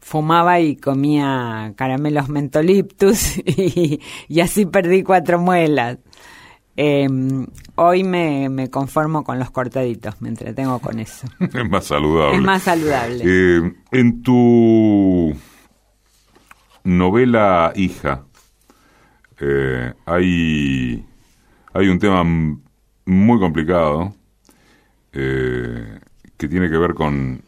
fumaba 0.00 0.58
y 0.58 0.76
comía 0.76 1.72
caramelos 1.76 2.28
mentoliptus, 2.28 3.38
y, 3.46 4.00
y 4.28 4.40
así 4.40 4.66
perdí 4.66 5.02
cuatro 5.02 5.38
muelas. 5.38 5.96
Eh, 6.80 7.08
hoy 7.74 8.04
me, 8.04 8.48
me, 8.48 8.70
conformo 8.70 9.24
con 9.24 9.40
los 9.40 9.50
cortaditos, 9.50 10.22
me 10.22 10.28
entretengo 10.28 10.78
con 10.78 11.00
eso. 11.00 11.26
es 11.40 11.68
más 11.68 11.86
saludable. 11.86 12.36
Es 12.36 12.42
más 12.42 12.62
saludable. 12.62 13.24
Eh, 13.26 13.72
en 13.90 14.22
tu 14.22 15.34
novela 16.84 17.72
Hija, 17.74 18.22
eh, 19.40 19.92
hay, 20.06 21.04
hay 21.72 21.88
un 21.88 21.98
tema 21.98 22.22
muy 23.06 23.40
complicado 23.40 24.14
eh, 25.12 25.98
que 26.36 26.46
tiene 26.46 26.70
que 26.70 26.78
ver 26.78 26.94
con 26.94 27.42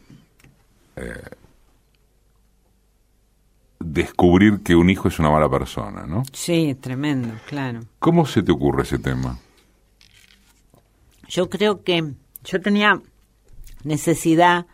descubrir 3.83 4.61
que 4.63 4.75
un 4.75 4.89
hijo 4.89 5.07
es 5.07 5.19
una 5.19 5.29
mala 5.29 5.49
persona, 5.49 6.05
¿no? 6.05 6.23
Sí, 6.31 6.75
tremendo, 6.79 7.29
claro. 7.47 7.81
¿Cómo 7.99 8.25
se 8.25 8.43
te 8.43 8.51
ocurre 8.51 8.83
ese 8.83 8.99
tema? 8.99 9.39
Yo 11.27 11.49
creo 11.49 11.83
que 11.83 12.13
yo 12.43 12.61
tenía 12.61 13.01
necesidad 13.83 14.65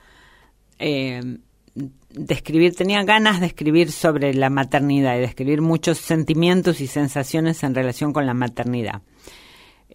eh, 0.79 1.37
de 1.73 2.33
escribir, 2.33 2.75
tenía 2.75 3.03
ganas 3.03 3.39
de 3.39 3.47
escribir 3.47 3.91
sobre 3.91 4.33
la 4.33 4.49
maternidad 4.49 5.15
y 5.15 5.19
de 5.19 5.25
escribir 5.25 5.61
muchos 5.61 5.99
sentimientos 5.99 6.81
y 6.81 6.87
sensaciones 6.87 7.63
en 7.63 7.75
relación 7.75 8.13
con 8.13 8.25
la 8.25 8.33
maternidad. 8.33 9.01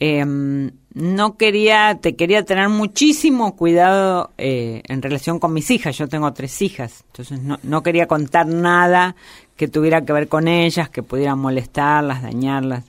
Em, 0.05 0.73
no 0.95 1.37
quería, 1.37 1.97
te 2.03 2.17
quería 2.17 2.45
tener 2.45 2.69
muchísimo 2.69 3.55
cuidado 3.55 4.33
eh, 4.37 4.83
en 4.89 5.01
relación 5.01 5.39
con 5.39 5.53
mis 5.53 5.71
hijas. 5.71 5.97
Yo 5.97 6.09
tengo 6.09 6.33
tres 6.33 6.61
hijas, 6.61 7.05
entonces 7.07 7.41
no, 7.41 7.83
quería 7.85 8.09
contar 8.09 8.49
nada 8.49 9.15
que 9.55 9.69
tuviera 9.69 10.05
que 10.05 10.13
ver 10.13 10.27
con 10.27 10.49
ellas, 10.49 10.91
que 10.91 11.05
pudiera 11.05 11.37
molestarlas, 11.37 12.21
dañarlas. 12.21 12.85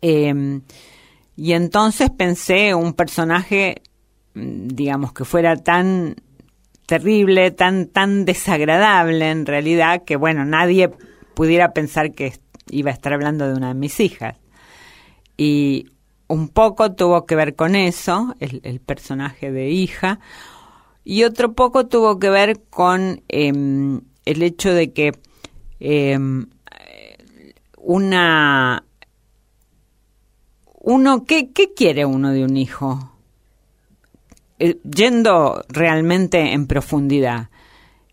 Em, 0.00 0.62
y 1.36 1.52
entonces 1.52 2.10
pensé 2.10 2.74
un 2.74 2.94
personaje, 2.94 3.82
mm, 4.34 4.66
digamos, 4.74 5.12
que 5.12 5.24
fuera 5.24 5.54
tan 5.54 6.16
terrible, 6.86 7.52
tan, 7.52 7.86
tan 7.86 8.24
desagradable 8.24 9.30
en 9.30 9.46
realidad, 9.46 10.02
que 10.04 10.16
bueno, 10.16 10.44
nadie 10.44 10.90
pudiera 11.34 11.72
pensar 11.72 12.10
que 12.10 12.32
iba 12.70 12.90
a 12.90 12.94
estar 12.94 13.12
hablando 13.12 13.46
de 13.46 13.54
una 13.54 13.68
de 13.68 13.74
mis 13.74 14.00
hijas. 14.00 14.41
Y 15.44 15.86
un 16.28 16.48
poco 16.50 16.92
tuvo 16.92 17.26
que 17.26 17.34
ver 17.34 17.56
con 17.56 17.74
eso, 17.74 18.36
el, 18.38 18.78
personaje 18.78 19.50
de 19.50 19.70
hija, 19.70 20.20
y 21.02 21.24
otro 21.24 21.54
poco 21.54 21.88
tuvo 21.88 22.20
que 22.20 22.30
ver 22.30 22.60
con 22.70 23.24
em, 23.26 24.02
el 24.24 24.42
hecho 24.44 24.72
de 24.72 24.92
que 24.92 25.18
em, 25.80 26.46
una 27.76 28.84
uno 30.78 31.24
¿qué, 31.24 31.50
¿qué 31.50 31.74
quiere 31.74 32.04
uno 32.06 32.30
de 32.30 32.44
un 32.44 32.56
hijo? 32.56 33.10
Eh, 34.60 34.78
yendo 34.84 35.64
realmente 35.68 36.52
en 36.52 36.68
profundidad 36.68 37.50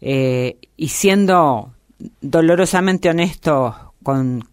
eh, 0.02 0.58
y 0.76 0.88
siendo 0.88 1.76
dolorosamente 2.22 3.08
honesto 3.08 3.94
con, 4.02 4.44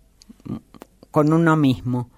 con 1.10 1.32
uno 1.32 1.56
mismo, 1.56 2.10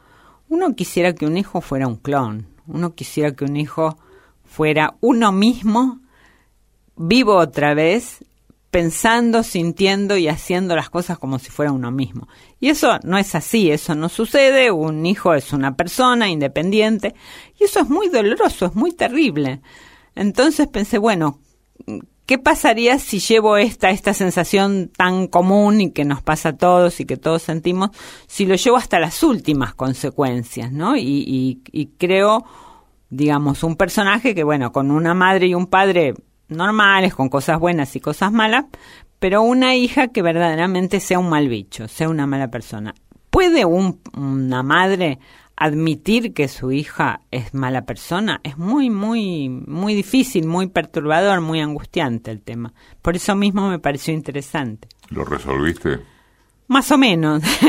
uno 0.48 0.74
quisiera 0.74 1.14
que 1.14 1.26
un 1.26 1.36
hijo 1.36 1.60
fuera 1.60 1.86
un 1.86 1.96
clon, 1.96 2.46
uno 2.66 2.94
quisiera 2.94 3.32
que 3.32 3.44
un 3.44 3.56
hijo 3.56 3.98
fuera 4.44 4.94
uno 5.00 5.32
mismo, 5.32 6.00
vivo 6.96 7.36
otra 7.36 7.74
vez, 7.74 8.24
pensando, 8.70 9.42
sintiendo 9.42 10.16
y 10.16 10.28
haciendo 10.28 10.76
las 10.76 10.90
cosas 10.90 11.18
como 11.18 11.38
si 11.38 11.50
fuera 11.50 11.72
uno 11.72 11.90
mismo. 11.90 12.28
Y 12.60 12.68
eso 12.68 12.98
no 13.02 13.18
es 13.18 13.34
así, 13.34 13.70
eso 13.70 13.94
no 13.94 14.08
sucede, 14.08 14.70
un 14.70 15.06
hijo 15.06 15.34
es 15.34 15.52
una 15.52 15.76
persona 15.76 16.28
independiente 16.28 17.14
y 17.58 17.64
eso 17.64 17.80
es 17.80 17.88
muy 17.88 18.08
doloroso, 18.08 18.66
es 18.66 18.74
muy 18.74 18.92
terrible. 18.92 19.60
Entonces 20.14 20.66
pensé, 20.68 20.98
bueno, 20.98 21.38
¿qué 22.28 22.36
pasaría 22.36 22.98
si 22.98 23.20
llevo 23.20 23.56
esta, 23.56 23.88
esta 23.88 24.12
sensación 24.12 24.90
tan 24.94 25.28
común 25.28 25.80
y 25.80 25.92
que 25.92 26.04
nos 26.04 26.20
pasa 26.20 26.50
a 26.50 26.56
todos 26.58 27.00
y 27.00 27.06
que 27.06 27.16
todos 27.16 27.40
sentimos, 27.40 27.88
si 28.26 28.44
lo 28.44 28.54
llevo 28.54 28.76
hasta 28.76 29.00
las 29.00 29.22
últimas 29.22 29.72
consecuencias, 29.72 30.70
¿no? 30.70 30.94
Y, 30.94 31.62
creo, 31.96 32.44
digamos, 33.08 33.64
un 33.64 33.76
personaje 33.76 34.34
que, 34.34 34.44
bueno, 34.44 34.72
con 34.72 34.90
una 34.90 35.14
madre 35.14 35.46
y 35.46 35.54
un 35.54 35.68
padre 35.68 36.12
normales, 36.48 37.14
con 37.14 37.30
cosas 37.30 37.58
buenas 37.58 37.96
y 37.96 38.00
cosas 38.00 38.30
malas, 38.30 38.66
pero 39.18 39.40
una 39.40 39.74
hija 39.74 40.08
que 40.08 40.20
verdaderamente 40.20 41.00
sea 41.00 41.18
un 41.18 41.30
mal 41.30 41.48
bicho, 41.48 41.88
sea 41.88 42.10
una 42.10 42.26
mala 42.26 42.48
persona. 42.48 42.94
¿Puede 43.30 43.64
una 43.64 44.62
madre 44.62 45.18
admitir 45.58 46.32
que 46.32 46.48
su 46.48 46.72
hija 46.72 47.20
es 47.30 47.52
mala 47.54 47.82
persona? 47.82 48.40
Es 48.44 48.56
muy, 48.56 48.90
muy, 48.90 49.48
muy 49.48 49.94
difícil, 49.94 50.46
muy 50.46 50.68
perturbador, 50.68 51.40
muy 51.40 51.60
angustiante 51.60 52.30
el 52.30 52.42
tema. 52.42 52.72
Por 53.02 53.16
eso 53.16 53.34
mismo 53.34 53.68
me 53.68 53.78
pareció 53.78 54.14
interesante. 54.14 54.88
¿Lo 55.10 55.24
resolviste? 55.24 56.00
Más 56.68 56.90
o 56.92 56.98
menos. 56.98 57.42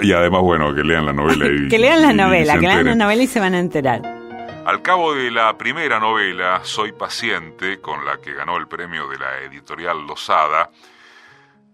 y 0.00 0.12
además, 0.12 0.42
bueno, 0.42 0.74
que 0.74 0.82
lean 0.82 1.06
la 1.06 1.12
novela. 1.12 1.46
Y, 1.46 1.68
que 1.70 1.78
lean 1.78 2.02
la 2.02 2.12
novela, 2.12 2.54
que 2.58 2.66
lean 2.66 2.84
la 2.84 2.94
novela 2.94 3.22
y 3.22 3.26
se 3.26 3.40
van 3.40 3.54
a 3.54 3.58
enterar. 3.58 4.02
Al 4.66 4.82
cabo 4.82 5.14
de 5.14 5.30
la 5.30 5.56
primera 5.56 5.98
novela, 5.98 6.60
Soy 6.62 6.92
paciente, 6.92 7.80
con 7.80 8.04
la 8.04 8.18
que 8.18 8.34
ganó 8.34 8.58
el 8.58 8.68
premio 8.68 9.08
de 9.08 9.18
la 9.18 9.38
editorial 9.38 10.06
Losada, 10.06 10.70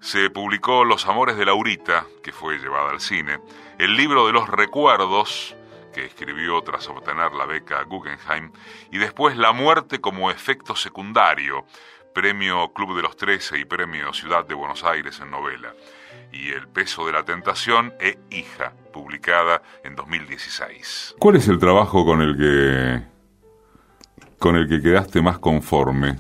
se 0.05 0.29
publicó 0.29 0.85
Los 0.85 1.07
Amores 1.07 1.39
de 1.39 1.47
Laurita, 1.47 2.05
que 2.23 2.31
fue 2.31 2.59
llevada 2.59 2.91
al 2.91 3.01
cine, 3.01 3.41
el 3.79 3.97
libro 3.97 4.27
de 4.27 4.35
los 4.35 4.47
recuerdos, 4.51 5.57
que 5.95 6.05
escribió 6.05 6.61
tras 6.61 6.87
obtener 6.91 7.33
la 7.33 7.47
beca 7.47 7.83
Guggenheim, 7.85 8.53
y 8.93 8.99
después 8.99 9.35
La 9.39 9.53
muerte 9.53 10.03
como 10.03 10.31
efecto 10.31 10.77
secundario, 10.77 11.65
premio 12.13 12.71
Club 12.75 12.97
de 12.97 13.03
los 13.03 13.17
Trece 13.17 13.59
y 13.59 13.65
premio 13.65 14.13
Ciudad 14.13 14.47
de 14.47 14.53
Buenos 14.53 14.85
Aires 14.85 15.21
en 15.21 15.31
novela 15.31 15.73
y 16.31 16.51
El 16.51 16.69
peso 16.69 17.07
de 17.07 17.13
la 17.13 17.25
tentación 17.25 17.95
e 17.99 18.19
Hija, 18.31 18.75
publicada 18.93 19.63
en 19.85 19.97
2016. 19.97 21.17
¿Cuál 21.19 21.37
es 21.37 21.49
el 21.49 21.59
trabajo 21.59 22.05
con 22.05 22.21
el 22.21 22.37
que 22.37 23.15
con 24.39 24.57
el 24.57 24.69
que 24.69 24.83
quedaste 24.83 25.23
más 25.23 25.39
conforme? 25.39 26.19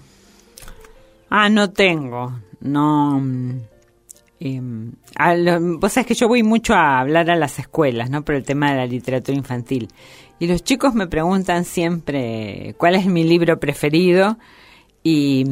Ah, 1.28 1.50
no 1.50 1.70
tengo, 1.70 2.32
no. 2.60 3.20
Eh, 4.44 4.60
vos 4.60 5.92
sabés 5.92 6.06
que 6.06 6.14
yo 6.14 6.28
voy 6.28 6.42
mucho 6.42 6.74
a 6.74 7.00
hablar 7.00 7.30
a 7.30 7.36
las 7.36 7.58
escuelas, 7.58 8.10
¿no? 8.10 8.22
Por 8.22 8.34
el 8.34 8.44
tema 8.44 8.70
de 8.70 8.76
la 8.76 8.86
literatura 8.86 9.36
infantil. 9.36 9.88
Y 10.38 10.46
los 10.46 10.62
chicos 10.62 10.94
me 10.94 11.06
preguntan 11.06 11.64
siempre 11.64 12.74
cuál 12.76 12.94
es 12.94 13.06
mi 13.06 13.24
libro 13.24 13.58
preferido 13.58 14.36
y, 15.02 15.46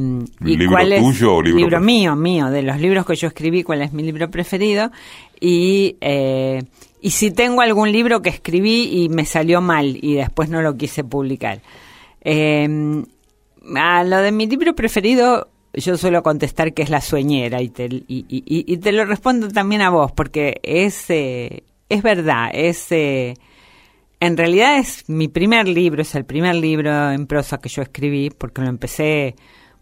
y 0.44 0.66
cuál 0.66 0.92
es 0.92 1.02
tuyo 1.02 1.36
o 1.36 1.42
libro, 1.42 1.80
mío, 1.80 2.16
mío, 2.16 2.50
de 2.50 2.62
los 2.62 2.78
libros 2.78 3.06
que 3.06 3.16
yo 3.16 3.28
escribí, 3.28 3.62
cuál 3.62 3.80
es 3.80 3.94
mi 3.94 4.02
libro 4.02 4.30
preferido 4.30 4.90
y 5.40 5.96
eh, 6.02 6.62
y 7.00 7.10
si 7.10 7.30
tengo 7.30 7.62
algún 7.62 7.90
libro 7.90 8.20
que 8.20 8.28
escribí 8.28 9.04
y 9.04 9.08
me 9.08 9.24
salió 9.24 9.62
mal 9.62 9.98
y 10.02 10.14
después 10.14 10.50
no 10.50 10.60
lo 10.60 10.76
quise 10.76 11.02
publicar. 11.02 11.62
Eh, 12.20 13.02
a 13.74 14.04
lo 14.04 14.18
de 14.18 14.32
mi 14.32 14.46
libro 14.46 14.74
preferido 14.74 15.48
yo 15.74 15.96
suelo 15.96 16.22
contestar 16.22 16.74
que 16.74 16.82
es 16.82 16.90
La 16.90 17.00
Sueñera 17.00 17.62
y 17.62 17.70
te, 17.70 17.86
y, 17.86 18.24
y, 18.28 18.76
te 18.78 18.92
lo 18.92 19.04
respondo 19.04 19.48
también 19.48 19.82
a 19.82 19.90
vos 19.90 20.12
porque 20.12 20.60
es, 20.62 21.08
eh, 21.10 21.64
es 21.88 22.02
verdad, 22.02 22.50
es 22.52 22.92
en 24.22 24.36
realidad 24.36 24.78
es 24.78 25.08
mi 25.08 25.26
primer 25.26 25.66
libro, 25.66 26.02
es 26.02 26.14
el 26.14 26.24
primer 26.24 26.54
libro 26.54 27.10
en 27.10 27.26
prosa 27.26 27.58
que 27.58 27.68
yo 27.68 27.82
escribí, 27.82 28.30
porque 28.30 28.62
lo 28.62 28.68
empecé 28.68 29.34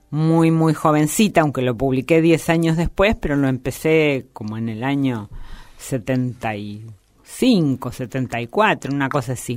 muy, 0.08 0.50
muy 0.50 0.72
jovencita, 0.72 1.42
aunque 1.42 1.60
lo 1.60 1.76
publiqué 1.76 2.22
10 2.22 2.48
años 2.48 2.78
después, 2.78 3.16
pero 3.20 3.36
lo 3.36 3.48
empecé 3.48 4.28
como 4.32 4.56
en 4.56 4.70
el 4.70 4.82
año 4.82 5.28
75, 5.76 7.92
74, 7.92 8.94
una 8.94 9.10
cosa 9.10 9.34
así. 9.34 9.56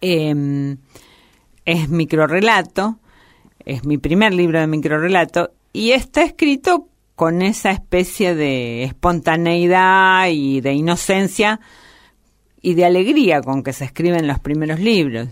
Eh, 0.00 0.76
es 1.64 1.88
microrelato, 1.88 2.98
es 3.66 3.84
mi 3.84 3.98
primer 3.98 4.32
libro 4.32 4.60
de 4.60 4.66
microrelato, 4.66 5.50
y 5.72 5.90
está 5.90 6.22
escrito 6.22 6.88
con 7.16 7.42
esa 7.42 7.70
especie 7.70 8.34
de 8.34 8.84
espontaneidad 8.84 10.28
y 10.30 10.60
de 10.60 10.72
inocencia 10.72 11.60
y 12.62 12.74
de 12.74 12.84
alegría 12.84 13.40
con 13.42 13.62
que 13.62 13.72
se 13.72 13.84
escriben 13.84 14.26
los 14.26 14.38
primeros 14.38 14.80
libros. 14.80 15.28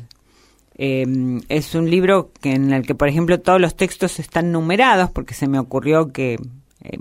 Eh, 0.77 1.07
es 1.49 1.75
un 1.75 1.89
libro 1.89 2.33
que, 2.41 2.53
en 2.53 2.73
el 2.73 2.85
que, 2.87 2.95
por 2.95 3.09
ejemplo, 3.09 3.41
todos 3.41 3.61
los 3.61 3.77
textos 3.77 4.19
están 4.19 4.51
numerados 4.51 5.11
porque 5.11 5.35
se 5.35 5.47
me 5.47 5.59
ocurrió 5.59 6.13
que 6.13 6.35
eh, 6.83 6.99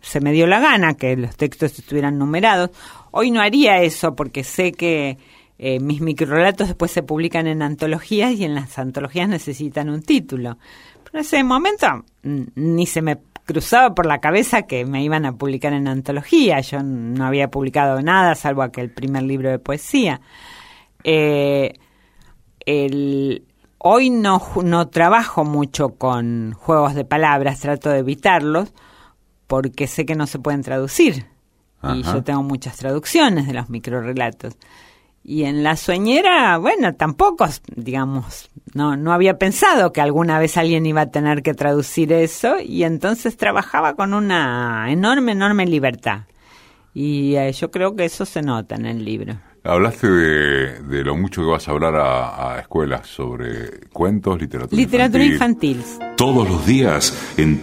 se 0.00 0.20
me 0.20 0.32
dio 0.32 0.46
la 0.46 0.60
gana 0.60 0.94
que 0.94 1.16
los 1.16 1.36
textos 1.36 1.78
estuvieran 1.78 2.18
numerados. 2.18 2.70
Hoy 3.10 3.30
no 3.30 3.40
haría 3.40 3.82
eso 3.82 4.14
porque 4.14 4.44
sé 4.44 4.72
que 4.72 5.16
eh, 5.58 5.80
mis 5.80 6.00
microrelatos 6.00 6.68
después 6.68 6.92
se 6.92 7.02
publican 7.02 7.48
en 7.48 7.62
antologías 7.62 8.32
y 8.32 8.44
en 8.44 8.54
las 8.54 8.78
antologías 8.78 9.28
necesitan 9.28 9.90
un 9.90 10.02
título. 10.02 10.56
Pero 11.04 11.18
en 11.18 11.20
ese 11.20 11.42
momento 11.42 12.04
ni 12.22 12.86
se 12.86 13.02
me 13.02 13.18
cruzaba 13.44 13.94
por 13.94 14.06
la 14.06 14.20
cabeza 14.20 14.62
que 14.62 14.84
me 14.84 15.02
iban 15.02 15.24
a 15.24 15.32
publicar 15.32 15.72
en 15.72 15.88
antología. 15.88 16.60
Yo 16.60 16.82
no 16.82 17.26
había 17.26 17.50
publicado 17.50 18.00
nada, 18.02 18.34
salvo 18.34 18.62
aquel 18.62 18.90
primer 18.90 19.24
libro 19.24 19.50
de 19.50 19.58
poesía. 19.58 20.20
Eh, 21.02 21.72
hoy 23.78 24.10
no, 24.10 24.42
no 24.62 24.88
trabajo 24.88 25.44
mucho 25.44 25.90
con 25.90 26.52
juegos 26.52 26.94
de 26.94 27.04
palabras, 27.04 27.60
trato 27.60 27.88
de 27.90 27.98
evitarlos, 27.98 28.74
porque 29.46 29.86
sé 29.86 30.04
que 30.04 30.14
no 30.14 30.26
se 30.26 30.38
pueden 30.38 30.62
traducir. 30.62 31.26
Y 31.82 32.02
yo 32.02 32.22
tengo 32.22 32.42
muchas 32.42 32.76
traducciones 32.76 33.46
de 33.46 33.54
los 33.54 33.70
microrelatos. 33.70 34.56
Y 35.30 35.44
en 35.44 35.62
la 35.62 35.76
sueñera, 35.76 36.56
bueno, 36.56 36.94
tampoco, 36.94 37.46
digamos, 37.76 38.48
no, 38.72 38.96
no 38.96 39.12
había 39.12 39.36
pensado 39.36 39.92
que 39.92 40.00
alguna 40.00 40.38
vez 40.38 40.56
alguien 40.56 40.86
iba 40.86 41.02
a 41.02 41.10
tener 41.10 41.42
que 41.42 41.52
traducir 41.52 42.14
eso 42.14 42.56
y 42.64 42.84
entonces 42.84 43.36
trabajaba 43.36 43.94
con 43.94 44.14
una 44.14 44.90
enorme, 44.90 45.32
enorme 45.32 45.66
libertad. 45.66 46.20
Y 46.94 47.36
eh, 47.36 47.52
yo 47.52 47.70
creo 47.70 47.94
que 47.94 48.06
eso 48.06 48.24
se 48.24 48.40
nota 48.40 48.76
en 48.76 48.86
el 48.86 49.04
libro. 49.04 49.38
Hablaste 49.64 50.08
de, 50.08 51.04
lo 51.04 51.14
mucho 51.14 51.42
que 51.42 51.48
vas 51.48 51.68
a 51.68 51.72
hablar 51.72 51.96
a, 51.96 52.60
escuelas 52.60 53.06
sobre 53.06 53.80
cuentos, 53.92 54.40
literatura, 54.40 54.80
literatura 54.80 55.24
infantil. 55.24 55.84
Todos 56.16 56.48
los 56.48 56.64
días 56.64 57.34
en 57.36 57.60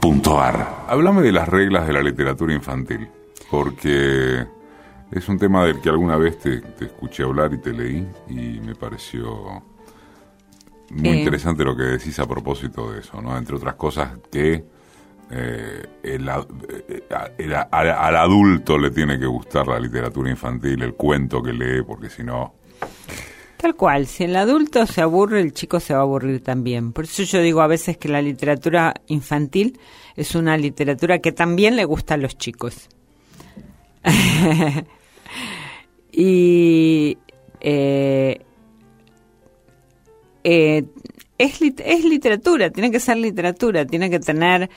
www.decimequiensosvos.com.ar. 0.00 0.86
Háblame 0.88 1.22
de 1.22 1.32
las 1.32 1.48
reglas 1.48 1.86
de 1.86 1.92
la 1.92 2.02
literatura 2.02 2.54
infantil, 2.54 3.08
porque 3.50 4.46
es 5.10 5.28
un 5.28 5.38
tema 5.38 5.64
del 5.64 5.80
que 5.80 5.88
alguna 5.88 6.16
vez 6.16 6.38
te, 6.38 6.62
escuché 6.80 7.22
hablar 7.22 7.52
y 7.52 7.58
te 7.58 7.72
leí 7.72 8.06
y 8.28 8.60
me 8.60 8.74
pareció 8.74 9.62
muy 10.90 11.08
eh. 11.08 11.18
interesante 11.20 11.64
lo 11.64 11.76
que 11.76 11.84
decís 11.84 12.18
a 12.18 12.26
propósito 12.26 12.92
de 12.92 13.00
eso, 13.00 13.20
¿no? 13.20 13.36
Entre 13.36 13.54
otras 13.54 13.74
cosas 13.74 14.12
que 14.30 14.64
eh, 15.30 15.86
el, 16.02 16.28
eh, 16.28 17.52
al, 17.70 18.16
adulto 18.16 18.76
le 18.78 18.90
tiene 18.90 19.18
que 19.18 19.26
gustar 19.26 19.68
la 19.68 19.78
literatura 19.78 20.30
infantil, 20.30 20.82
el 20.82 20.94
cuento 20.94 21.42
que 21.42 21.52
lee, 21.52 21.82
porque 21.86 22.08
si 22.10 22.24
no... 22.24 22.54
Tal 23.60 23.74
cual, 23.76 24.06
si 24.06 24.24
el 24.24 24.36
adulto 24.36 24.86
se 24.86 25.02
aburre, 25.02 25.40
el 25.40 25.52
chico 25.52 25.80
se 25.80 25.92
va 25.92 26.00
a 26.00 26.02
aburrir 26.02 26.42
también. 26.42 26.92
Por 26.92 27.04
eso 27.04 27.22
yo 27.24 27.42
digo 27.42 27.60
a 27.60 27.66
veces 27.66 27.98
que 27.98 28.08
la 28.08 28.22
literatura 28.22 28.94
infantil 29.08 29.78
es 30.16 30.34
una 30.34 30.56
literatura 30.56 31.18
que 31.18 31.32
también 31.32 31.76
le 31.76 31.84
gusta 31.84 32.14
a 32.14 32.16
los 32.16 32.38
chicos. 32.38 32.88
y 36.12 37.18
eh, 37.60 38.40
es, 40.42 41.60
es 41.60 42.04
literatura, 42.04 42.70
tiene 42.70 42.90
que 42.90 43.00
ser 43.00 43.18
literatura, 43.18 43.84
tiene 43.84 44.08
que 44.08 44.20
tener 44.20 44.70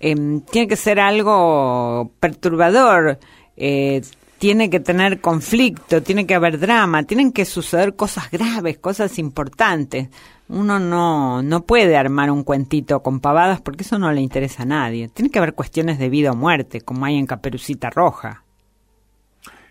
Em, 0.00 0.42
tiene 0.42 0.68
que 0.68 0.76
ser 0.76 1.00
algo 1.00 2.12
perturbador, 2.20 3.18
eh, 3.56 4.00
tiene 4.38 4.70
que 4.70 4.80
tener 4.80 5.20
conflicto, 5.20 6.02
tiene 6.02 6.26
que 6.26 6.34
haber 6.34 6.58
drama, 6.58 7.02
tienen 7.02 7.32
que 7.32 7.44
suceder 7.44 7.96
cosas 7.96 8.30
graves, 8.30 8.78
cosas 8.78 9.18
importantes. 9.18 10.08
Uno 10.48 10.78
no, 10.78 11.42
no 11.42 11.62
puede 11.64 11.96
armar 11.96 12.30
un 12.30 12.44
cuentito 12.44 13.02
con 13.02 13.20
pavadas 13.20 13.60
porque 13.60 13.82
eso 13.82 13.98
no 13.98 14.10
le 14.12 14.20
interesa 14.20 14.62
a 14.62 14.66
nadie. 14.66 15.08
Tiene 15.08 15.30
que 15.30 15.38
haber 15.38 15.54
cuestiones 15.54 15.98
de 15.98 16.08
vida 16.08 16.32
o 16.32 16.36
muerte, 16.36 16.80
como 16.80 17.04
hay 17.04 17.16
en 17.16 17.26
Caperucita 17.26 17.90
Roja. 17.90 18.44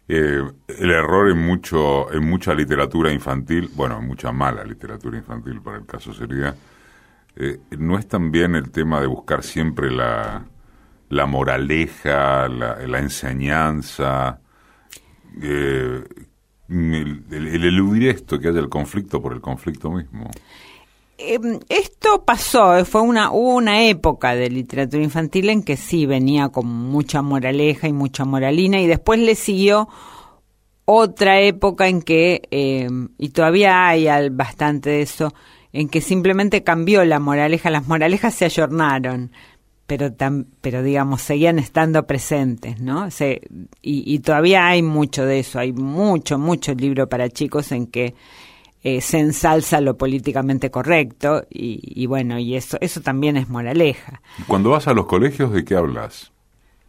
Eh, 0.07 0.41
el 0.68 0.91
error 0.91 1.30
en 1.30 1.45
mucho 1.45 2.11
en 2.13 2.30
mucha 2.30 2.53
literatura 2.53 3.11
infantil, 3.11 3.70
bueno, 3.76 3.99
en 3.99 4.07
mucha 4.07 4.32
mala 4.32 4.63
literatura 4.63 5.18
infantil 5.18 5.61
para 5.61 5.78
el 5.78 5.86
caso 5.86 6.13
sería 6.13 6.55
eh, 7.39 7.59
no 7.78 7.99
es 7.99 8.07
también 8.07 8.55
el 8.55 8.72
tema 8.72 8.99
de 8.99 9.05
buscar 9.05 9.43
siempre 9.43 9.91
la, 9.91 10.43
la 11.09 11.26
moraleja, 11.28 12.47
la, 12.47 12.99
enseñanza, 12.99 14.39
eh, 15.42 16.04
el, 16.70 17.64
eludir 17.64 18.10
esto, 18.10 18.40
que 18.40 18.50
haya 18.50 18.60
el 18.60 18.70
conflicto 18.70 19.22
por 19.22 19.34
el 19.34 19.42
conflicto 19.42 19.92
mismo. 19.92 20.30
Em, 21.18 21.60
esto 21.70 22.24
pasó, 22.26 22.86
fue 22.86 23.02
una, 23.02 23.32
hubo 23.32 23.56
una 23.56 23.86
época 23.86 24.36
de 24.36 24.50
literatura 24.50 25.02
infantil 25.02 25.50
en 25.50 25.64
que 25.64 25.76
sí 25.76 26.06
venía 26.06 26.50
con 26.50 26.68
mucha 26.68 27.24
moraleja 27.24 27.88
y 27.88 27.94
mucha 27.94 28.24
moralina 28.24 28.80
y 28.80 28.86
después 28.88 29.20
le 29.20 29.34
siguió 29.34 29.88
otra 30.86 31.42
época 31.42 31.88
en 31.88 32.02
que, 32.02 32.44
em, 32.52 33.10
y 33.18 33.30
todavía 33.30 33.88
hay 33.88 34.08
bastante 34.30 34.92
de 34.92 35.02
eso, 35.02 35.34
en 35.74 35.90
que 35.90 36.02
simplemente 36.02 36.64
cambió 36.64 37.04
la 37.04 37.20
moraleja, 37.20 37.70
las 37.70 37.88
moralejas 37.88 38.36
se 38.36 38.46
ayornaron, 38.46 39.32
pero, 39.88 40.14
pero 40.62 40.84
digamos, 40.84 41.22
seguían 41.22 41.60
estando 41.60 42.06
presentes, 42.06 42.80
¿no? 42.82 43.10
Se, 43.10 43.42
y, 43.82 44.20
todavía 44.20 44.68
hay 44.68 44.84
mucho 44.84 45.26
de 45.26 45.40
eso, 45.40 45.60
hay 45.60 45.72
mucho, 45.72 46.38
mucho 46.38 46.74
libro 46.74 47.08
para 47.08 47.30
chicos 47.30 47.72
en 47.72 47.88
que 47.88 48.14
eh, 48.84 49.00
se 49.00 49.20
ensalza 49.20 49.80
lo 49.80 49.98
políticamente 49.98 50.70
correcto 50.70 51.46
y, 51.50 52.06
bueno, 52.06 52.38
y 52.38 52.58
eso, 52.58 52.78
eso 52.82 53.00
también 53.00 53.38
es 53.38 53.48
moraleja. 53.48 54.22
Cuando 54.46 54.72
vas 54.72 54.90
a 54.90 54.94
los 54.94 55.06
colegios, 55.06 55.54
¿de 55.54 55.64
qué 55.64 55.76
hablas? 55.76 56.34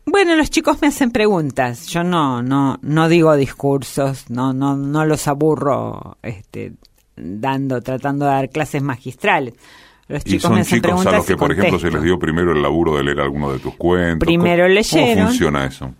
Bueno, 0.05 0.35
los 0.35 0.51
chicos 0.51 0.83
me 0.83 0.89
hacen 0.89 1.13
preguntas. 1.13 1.87
Yo 1.87 2.03
no, 2.03 2.43
no, 2.43 2.79
no 2.83 3.09
digo 3.09 3.37
discursos, 3.37 4.29
no, 4.29 4.53
no, 4.53 4.77
no 4.77 5.05
los 5.05 5.29
aburro, 5.29 6.19
este, 6.23 6.73
dando, 7.15 7.81
tratando 7.81 8.25
de 8.25 8.33
dar 8.33 8.51
clases 8.51 8.83
magistrales. 8.83 9.55
Los 10.09 10.25
chicos 10.25 10.51
me 10.51 10.61
hacen 10.61 10.81
chicos 10.81 11.07
a 11.07 11.13
los 11.13 11.27
que, 11.27 11.37
por 11.37 11.53
ejemplo, 11.53 11.79
se 11.79 11.91
les 11.91 12.03
dio 12.03 12.19
primero 12.19 12.53
el 12.53 12.63
laburo 12.63 12.97
de 12.97 13.05
leer 13.05 13.21
alguno 13.21 13.53
de 13.53 13.59
tus 13.59 13.75
cuentos. 13.75 14.27
Primero 14.27 14.67
leyeron. 14.67 15.15
¿Cómo 15.15 15.29
funciona 15.29 15.67
eso? 15.67 15.93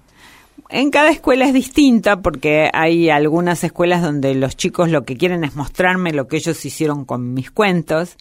En 0.71 0.91
cada 0.91 1.11
escuela 1.11 1.47
es 1.47 1.55
distinta 1.55 2.21
porque 2.21 2.71
hay 2.73 3.11
algunas 3.11 3.65
escuelas 3.65 4.03
donde 4.03 4.35
los 4.35 4.57
chicos 4.57 4.91
lo 4.91 5.05
que 5.05 5.17
quieren 5.17 5.45
es 5.45 5.57
mostrarme 5.57 6.13
lo 6.13 6.27
que 6.27 6.37
ellos 6.39 6.65
hicieron 6.65 7.05
con 7.05 7.35
mis 7.35 7.51
cuentos. 7.51 8.17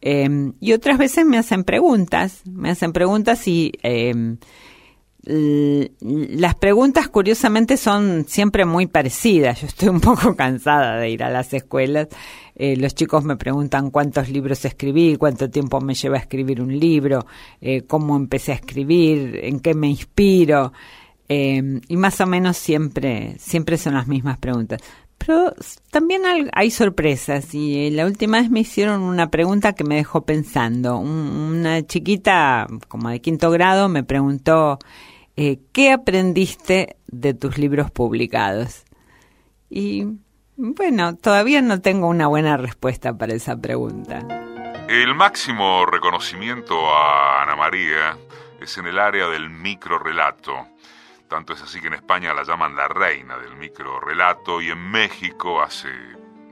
Eh, 0.00 0.52
y 0.60 0.72
otras 0.72 0.98
veces 0.98 1.24
me 1.24 1.38
hacen 1.38 1.64
preguntas, 1.64 2.42
me 2.46 2.70
hacen 2.70 2.92
preguntas 2.92 3.46
y 3.48 3.72
eh, 3.82 4.36
las 5.26 6.54
preguntas 6.56 7.08
curiosamente 7.08 7.76
son 7.76 8.26
siempre 8.28 8.64
muy 8.64 8.86
parecidas. 8.86 9.62
Yo 9.62 9.66
estoy 9.66 9.88
un 9.88 10.00
poco 10.00 10.36
cansada 10.36 10.98
de 10.98 11.10
ir 11.10 11.22
a 11.22 11.30
las 11.30 11.52
escuelas. 11.54 12.08
Eh, 12.54 12.76
los 12.76 12.94
chicos 12.94 13.24
me 13.24 13.36
preguntan 13.36 13.90
cuántos 13.90 14.28
libros 14.28 14.64
escribí, 14.64 15.16
cuánto 15.16 15.50
tiempo 15.50 15.80
me 15.80 15.94
lleva 15.94 16.16
a 16.16 16.20
escribir 16.20 16.60
un 16.60 16.78
libro, 16.78 17.26
eh, 17.60 17.82
cómo 17.82 18.16
empecé 18.16 18.52
a 18.52 18.56
escribir, 18.56 19.40
en 19.42 19.60
qué 19.60 19.74
me 19.74 19.88
inspiro. 19.88 20.72
Eh, 21.28 21.80
y 21.88 21.96
más 21.96 22.20
o 22.20 22.26
menos 22.26 22.58
siempre, 22.58 23.36
siempre 23.38 23.78
son 23.78 23.94
las 23.94 24.06
mismas 24.06 24.38
preguntas. 24.38 24.82
Pero 25.16 25.54
también 25.90 26.22
hay 26.52 26.70
sorpresas 26.70 27.54
y 27.54 27.90
la 27.90 28.04
última 28.04 28.42
vez 28.42 28.50
me 28.50 28.60
hicieron 28.60 29.00
una 29.00 29.30
pregunta 29.30 29.72
que 29.72 29.82
me 29.82 29.94
dejó 29.94 30.26
pensando. 30.26 30.98
una 30.98 31.82
chiquita 31.86 32.66
como 32.88 33.08
de 33.08 33.22
quinto 33.22 33.50
grado 33.50 33.88
me 33.88 34.04
preguntó 34.04 34.78
eh, 35.36 35.60
¿qué 35.72 35.92
aprendiste 35.92 36.96
de 37.06 37.34
tus 37.34 37.58
libros 37.58 37.90
publicados? 37.90 38.84
Y 39.68 40.06
bueno, 40.56 41.16
todavía 41.16 41.62
no 41.62 41.80
tengo 41.80 42.06
una 42.06 42.28
buena 42.28 42.56
respuesta 42.56 43.16
para 43.16 43.34
esa 43.34 43.56
pregunta. 43.56 44.26
El 44.88 45.14
máximo 45.14 45.86
reconocimiento 45.86 46.74
a 46.94 47.42
Ana 47.42 47.56
María 47.56 48.16
es 48.60 48.78
en 48.78 48.86
el 48.86 48.98
área 48.98 49.28
del 49.28 49.50
microrelato. 49.50 50.68
Tanto 51.28 51.54
es 51.54 51.62
así 51.62 51.80
que 51.80 51.88
en 51.88 51.94
España 51.94 52.34
la 52.34 52.44
llaman 52.44 52.76
la 52.76 52.86
reina 52.86 53.36
del 53.38 53.56
microrelato 53.56 54.60
y 54.60 54.68
en 54.70 54.90
México 54.90 55.60
hace 55.60 55.88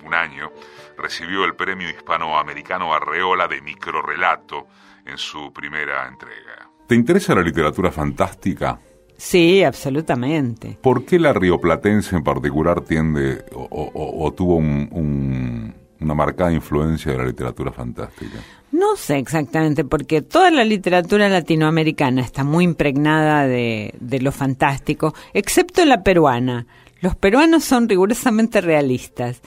un 0.05 0.15
año 0.15 0.51
recibió 0.97 1.45
el 1.45 1.55
premio 1.55 1.89
hispanoamericano 1.91 2.93
Arreola 2.93 3.47
de 3.47 3.61
microrelato 3.61 4.67
en 5.05 5.19
su 5.19 5.53
primera 5.53 6.09
entrega. 6.09 6.72
¿Te 6.93 6.97
interesa 6.97 7.35
la 7.35 7.41
literatura 7.41 7.91
fantástica? 7.91 8.79
Sí, 9.17 9.65
absolutamente. 9.65 10.77
¿Por 10.83 11.07
qué 11.07 11.19
la 11.19 11.33
rioplatense 11.33 12.15
en 12.17 12.23
particular 12.23 12.83
tiende 12.83 13.47
o, 13.55 14.31
tuvo 14.37 14.57
una 14.57 16.15
marcada 16.15 16.53
influencia 16.53 17.13
de 17.13 17.17
la 17.17 17.25
literatura 17.25 17.73
fantástica? 17.73 18.41
No 18.73 18.95
sé 18.97 19.17
exactamente, 19.17 19.87
porque 19.87 20.21
toda 20.21 20.51
la 20.51 20.65
literatura 20.65 21.31
latinoamericana 21.31 22.21
está 22.21 22.45
muy 22.45 22.65
impregnada 22.65 23.47
de, 23.47 23.95
lo 24.21 24.31
fantástico, 24.31 25.15
excepto 25.33 25.87
la 25.87 26.03
peruana. 26.03 26.67
Los 27.01 27.17
peruanos 27.17 27.65
son 27.65 27.89
rigurosamente 27.89 28.61
realistas, 28.61 29.41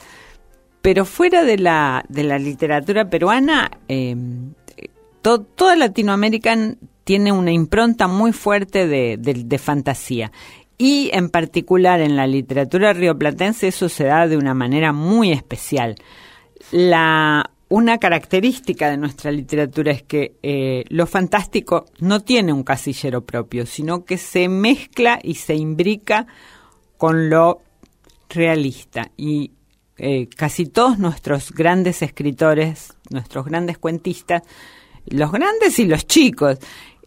pero 0.82 1.04
fuera 1.04 1.44
de 1.44 1.58
la, 1.58 2.04
de 2.08 2.24
la 2.24 2.40
literatura 2.40 3.08
peruana, 3.08 3.70
eh, 3.86 4.16
toda 5.22 5.76
Latinoamérica 5.76 6.56
tiene 7.06 7.30
una 7.30 7.52
impronta 7.52 8.08
muy 8.08 8.32
fuerte 8.32 8.88
de, 8.88 9.58
fantasía. 9.58 10.32
Y 10.76 11.08
en 11.12 11.30
particular 11.30 12.00
en 12.00 12.16
la 12.16 12.26
literatura 12.26 12.92
rioplatense 12.92 13.68
eso 13.68 13.88
se 13.88 14.04
da 14.06 14.26
de 14.26 14.36
una 14.36 14.54
manera 14.54 14.92
muy 14.92 15.30
especial. 15.30 15.94
La, 16.72 17.48
una 17.68 17.98
característica 17.98 18.90
de 18.90 18.96
nuestra 18.96 19.30
literatura 19.30 19.92
es 19.92 20.02
que 20.02 20.34
eh, 20.42 20.82
lo 20.88 21.06
fantástico 21.06 21.86
no 22.00 22.22
tiene 22.22 22.52
un 22.52 22.64
casillero 22.64 23.24
propio, 23.24 23.66
sino 23.66 24.04
que 24.04 24.18
se 24.18 24.48
mezcla 24.48 25.20
y 25.22 25.36
se 25.36 25.54
imbrica 25.54 26.26
con 26.96 27.30
lo 27.30 27.60
realista. 28.28 29.12
Y 29.16 29.52
eh, 29.96 30.28
casi 30.36 30.66
todos 30.66 30.98
nuestros 30.98 31.52
grandes 31.52 32.02
escritores, 32.02 32.94
nuestros 33.10 33.44
grandes 33.44 33.78
cuentistas, 33.78 34.42
los 35.06 35.30
grandes 35.30 35.78
y 35.78 35.84
los 35.84 36.04
chicos, 36.06 36.58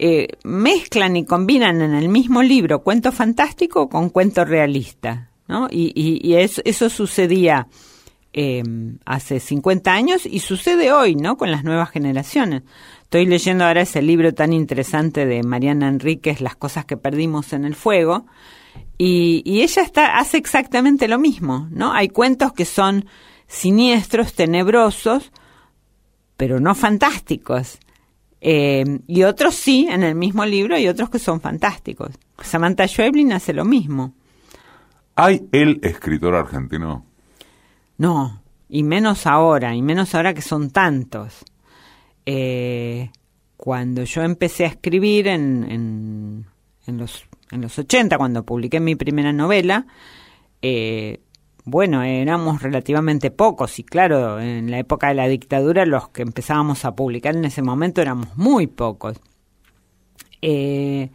eh, 0.01 0.29
mezclan 0.45 1.17
y 1.17 1.25
combinan 1.25 1.81
en 1.81 1.93
el 1.93 2.07
mismo 2.07 2.41
libro 2.41 2.83
cuento 2.83 3.11
fantástico 3.11 3.89
con 3.89 4.09
cuento 4.09 4.45
realista, 4.45 5.29
¿no? 5.49 5.67
Y, 5.69 6.35
eso, 6.35 6.89
sucedía 6.89 7.67
eh, 8.31 8.63
hace 9.05 9.41
50 9.41 9.91
años 9.91 10.25
y 10.25 10.39
sucede 10.39 10.93
hoy, 10.93 11.15
¿no? 11.15 11.35
Con 11.35 11.51
las 11.51 11.65
nuevas 11.65 11.89
generaciones. 11.89 12.63
Estoy 13.03 13.25
leyendo 13.25 13.65
ahora 13.65 13.81
ese 13.81 14.01
libro 14.01 14.33
tan 14.33 14.53
interesante 14.53 15.25
de 15.25 15.43
Mariana 15.43 15.89
Enríquez, 15.89 16.39
Las 16.39 16.55
cosas 16.55 16.85
que 16.85 16.95
perdimos 16.95 17.51
en 17.51 17.65
el 17.65 17.75
fuego, 17.75 18.25
y, 18.97 19.41
y 19.43 19.63
ella 19.63 19.81
está, 19.81 20.17
hace 20.17 20.37
exactamente 20.37 21.09
lo 21.09 21.19
mismo, 21.19 21.67
¿no? 21.71 21.91
Hay 21.91 22.07
cuentos 22.07 22.53
que 22.53 22.63
son 22.63 23.05
siniestros, 23.47 24.33
tenebrosos, 24.33 25.33
pero 26.37 26.61
no 26.61 26.73
fantásticos. 26.73 27.79
Eh, 28.41 28.99
y 29.07 29.23
otros 29.23 29.55
sí, 29.55 29.87
en 29.89 30.03
el 30.03 30.15
mismo 30.15 30.45
libro, 30.45 30.77
y 30.77 30.87
otros 30.87 31.09
que 31.09 31.19
son 31.19 31.41
fantásticos. 31.41 32.11
Samantha 32.41 32.87
Schweblin 32.87 33.33
hace 33.33 33.53
lo 33.53 33.65
mismo. 33.65 34.13
¿Hay 35.15 35.47
el 35.51 35.79
escritor 35.83 36.35
argentino? 36.35 37.05
No, 37.97 38.41
y 38.69 38.83
menos 38.83 39.27
ahora, 39.27 39.75
y 39.75 39.81
menos 39.81 40.15
ahora 40.15 40.33
que 40.33 40.41
son 40.41 40.69
tantos. 40.69 41.43
Eh, 42.25 43.11
cuando 43.57 44.03
yo 44.03 44.21
empecé 44.21 44.63
a 44.63 44.69
escribir 44.69 45.27
en, 45.27 45.65
en, 45.69 46.45
en, 46.87 46.97
los, 46.97 47.25
en 47.51 47.61
los 47.61 47.77
80, 47.77 48.17
cuando 48.17 48.45
publiqué 48.45 48.79
mi 48.79 48.95
primera 48.95 49.33
novela, 49.33 49.85
eh, 50.61 51.19
bueno, 51.69 52.03
éramos 52.03 52.61
relativamente 52.61 53.31
pocos 53.31 53.79
y 53.79 53.83
claro, 53.83 54.39
en 54.39 54.71
la 54.71 54.79
época 54.79 55.09
de 55.09 55.15
la 55.15 55.27
dictadura 55.27 55.85
los 55.85 56.09
que 56.09 56.23
empezábamos 56.23 56.85
a 56.85 56.95
publicar 56.95 57.35
en 57.35 57.45
ese 57.45 57.61
momento 57.61 58.01
éramos 58.01 58.35
muy 58.35 58.67
pocos. 58.67 59.19
Eh, 60.41 61.09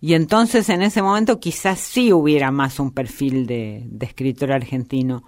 y 0.00 0.14
entonces 0.14 0.68
en 0.68 0.82
ese 0.82 1.02
momento 1.02 1.40
quizás 1.40 1.78
sí 1.78 2.12
hubiera 2.12 2.50
más 2.50 2.80
un 2.80 2.90
perfil 2.90 3.46
de, 3.46 3.86
escritor 4.00 4.52
argentino. 4.52 5.22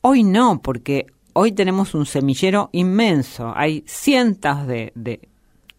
Hoy 0.00 0.22
no, 0.22 0.60
porque 0.62 1.06
hoy 1.32 1.52
tenemos 1.52 1.94
un 1.94 2.06
semillero 2.06 2.70
inmenso. 2.72 3.52
Hay 3.54 3.84
cientos 3.86 4.66
de 4.66 5.28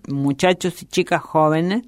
muchachos 0.07 0.81
y 0.81 0.85
chicas 0.85 1.21
jóvenes 1.21 1.83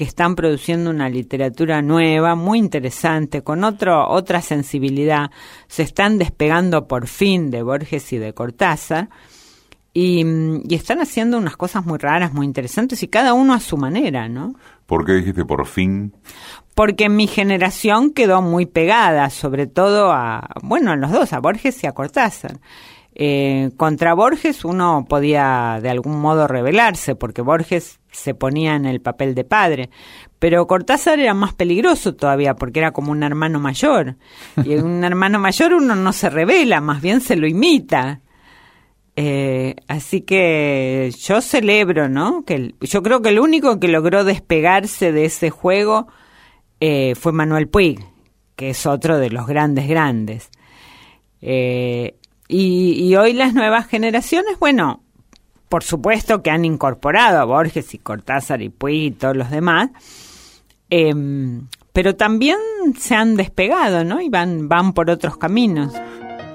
que 0.00 0.04
están 0.04 0.34
produciendo 0.34 0.88
una 0.88 1.10
literatura 1.10 1.82
nueva, 1.82 2.34
muy 2.34 2.58
interesante, 2.58 3.42
con 3.42 3.64
otro, 3.64 4.08
otra 4.08 4.40
sensibilidad. 4.40 5.30
Se 5.68 5.82
están 5.82 6.16
despegando 6.16 6.88
por 6.88 7.06
fin 7.06 7.50
de 7.50 7.62
Borges 7.62 8.10
y 8.14 8.16
de 8.16 8.32
Cortázar. 8.32 9.10
Y, 9.92 10.24
y, 10.66 10.74
están 10.74 11.02
haciendo 11.02 11.36
unas 11.36 11.58
cosas 11.58 11.84
muy 11.84 11.98
raras, 11.98 12.32
muy 12.32 12.46
interesantes, 12.46 13.02
y 13.02 13.08
cada 13.08 13.34
uno 13.34 13.52
a 13.52 13.60
su 13.60 13.76
manera, 13.76 14.26
¿no? 14.26 14.54
¿Por 14.86 15.04
qué 15.04 15.12
dijiste 15.12 15.44
por 15.44 15.66
fin? 15.66 16.14
Porque 16.74 17.10
mi 17.10 17.26
generación 17.26 18.14
quedó 18.14 18.40
muy 18.40 18.64
pegada, 18.64 19.28
sobre 19.28 19.66
todo 19.66 20.12
a, 20.12 20.48
bueno, 20.62 20.92
a 20.92 20.96
los 20.96 21.12
dos, 21.12 21.34
a 21.34 21.40
Borges 21.40 21.84
y 21.84 21.86
a 21.86 21.92
Cortázar. 21.92 22.58
Eh, 23.14 23.72
contra 23.76 24.14
Borges 24.14 24.64
uno 24.64 25.04
podía 25.06 25.78
de 25.82 25.90
algún 25.90 26.18
modo 26.22 26.48
rebelarse, 26.48 27.16
porque 27.16 27.42
Borges 27.42 27.99
se 28.10 28.34
ponía 28.34 28.74
en 28.74 28.86
el 28.86 29.00
papel 29.00 29.34
de 29.34 29.44
padre, 29.44 29.90
pero 30.38 30.66
Cortázar 30.66 31.20
era 31.20 31.34
más 31.34 31.54
peligroso 31.54 32.14
todavía, 32.14 32.54
porque 32.54 32.80
era 32.80 32.92
como 32.92 33.12
un 33.12 33.22
hermano 33.22 33.60
mayor, 33.60 34.16
y 34.64 34.72
en 34.72 34.84
un 34.84 35.04
hermano 35.04 35.38
mayor 35.38 35.74
uno 35.74 35.94
no 35.94 36.12
se 36.12 36.30
revela, 36.30 36.80
más 36.80 37.00
bien 37.02 37.20
se 37.20 37.36
lo 37.36 37.46
imita. 37.46 38.20
Eh, 39.16 39.76
así 39.86 40.22
que 40.22 41.12
yo 41.18 41.40
celebro, 41.42 42.08
¿no? 42.08 42.44
Que 42.44 42.74
yo 42.80 43.02
creo 43.02 43.20
que 43.20 43.28
el 43.28 43.38
único 43.38 43.78
que 43.78 43.88
logró 43.88 44.24
despegarse 44.24 45.12
de 45.12 45.26
ese 45.26 45.50
juego 45.50 46.08
eh, 46.80 47.14
fue 47.16 47.32
Manuel 47.32 47.68
Puig, 47.68 48.00
que 48.56 48.70
es 48.70 48.86
otro 48.86 49.18
de 49.18 49.30
los 49.30 49.46
grandes 49.46 49.88
grandes. 49.88 50.50
Eh, 51.42 52.16
y, 52.48 52.92
y, 53.04 53.16
hoy 53.16 53.32
las 53.32 53.54
nuevas 53.54 53.86
generaciones, 53.86 54.58
bueno, 54.58 55.02
por 55.70 55.84
supuesto 55.84 56.42
que 56.42 56.50
han 56.50 56.64
incorporado 56.64 57.38
a 57.38 57.44
Borges 57.44 57.94
y 57.94 57.98
Cortázar 57.98 58.60
y 58.60 58.70
Puig 58.70 59.02
y 59.04 59.10
todos 59.12 59.36
los 59.36 59.50
demás, 59.50 59.90
eh, 60.90 61.14
pero 61.92 62.16
también 62.16 62.58
se 62.98 63.14
han 63.14 63.36
despegado, 63.36 64.02
¿no? 64.02 64.20
Y 64.20 64.28
van, 64.28 64.68
van 64.68 64.92
por 64.92 65.08
otros 65.08 65.36
caminos. 65.36 65.94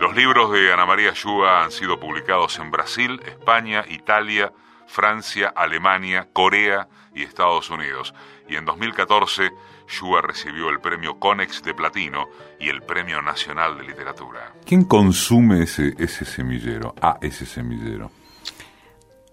Los 0.01 0.13
libros 0.17 0.51
de 0.51 0.71
Ana 0.73 0.85
María 0.85 1.13
Yuba 1.13 1.63
han 1.63 1.71
sido 1.71 1.97
publicados 1.97 2.59
en 2.59 2.69
Brasil, 2.71 3.21
España, 3.25 3.85
Italia, 3.89 4.51
Francia, 4.85 5.53
Alemania, 5.55 6.27
Corea 6.33 6.89
y 7.15 7.23
Estados 7.23 7.69
Unidos. 7.69 8.13
Y 8.49 8.57
en 8.57 8.65
2014, 8.65 9.49
Yuba 9.97 10.23
recibió 10.23 10.69
el 10.69 10.81
premio 10.81 11.19
Conex 11.19 11.63
de 11.63 11.73
Platino 11.73 12.25
y 12.59 12.67
el 12.67 12.81
Premio 12.81 13.21
Nacional 13.21 13.77
de 13.77 13.85
Literatura. 13.85 14.51
¿Quién 14.65 14.83
consume 14.83 15.63
ese, 15.63 15.93
ese 15.97 16.25
semillero? 16.25 16.93
A 17.01 17.17
ese 17.21 17.45
semillero. 17.45 18.11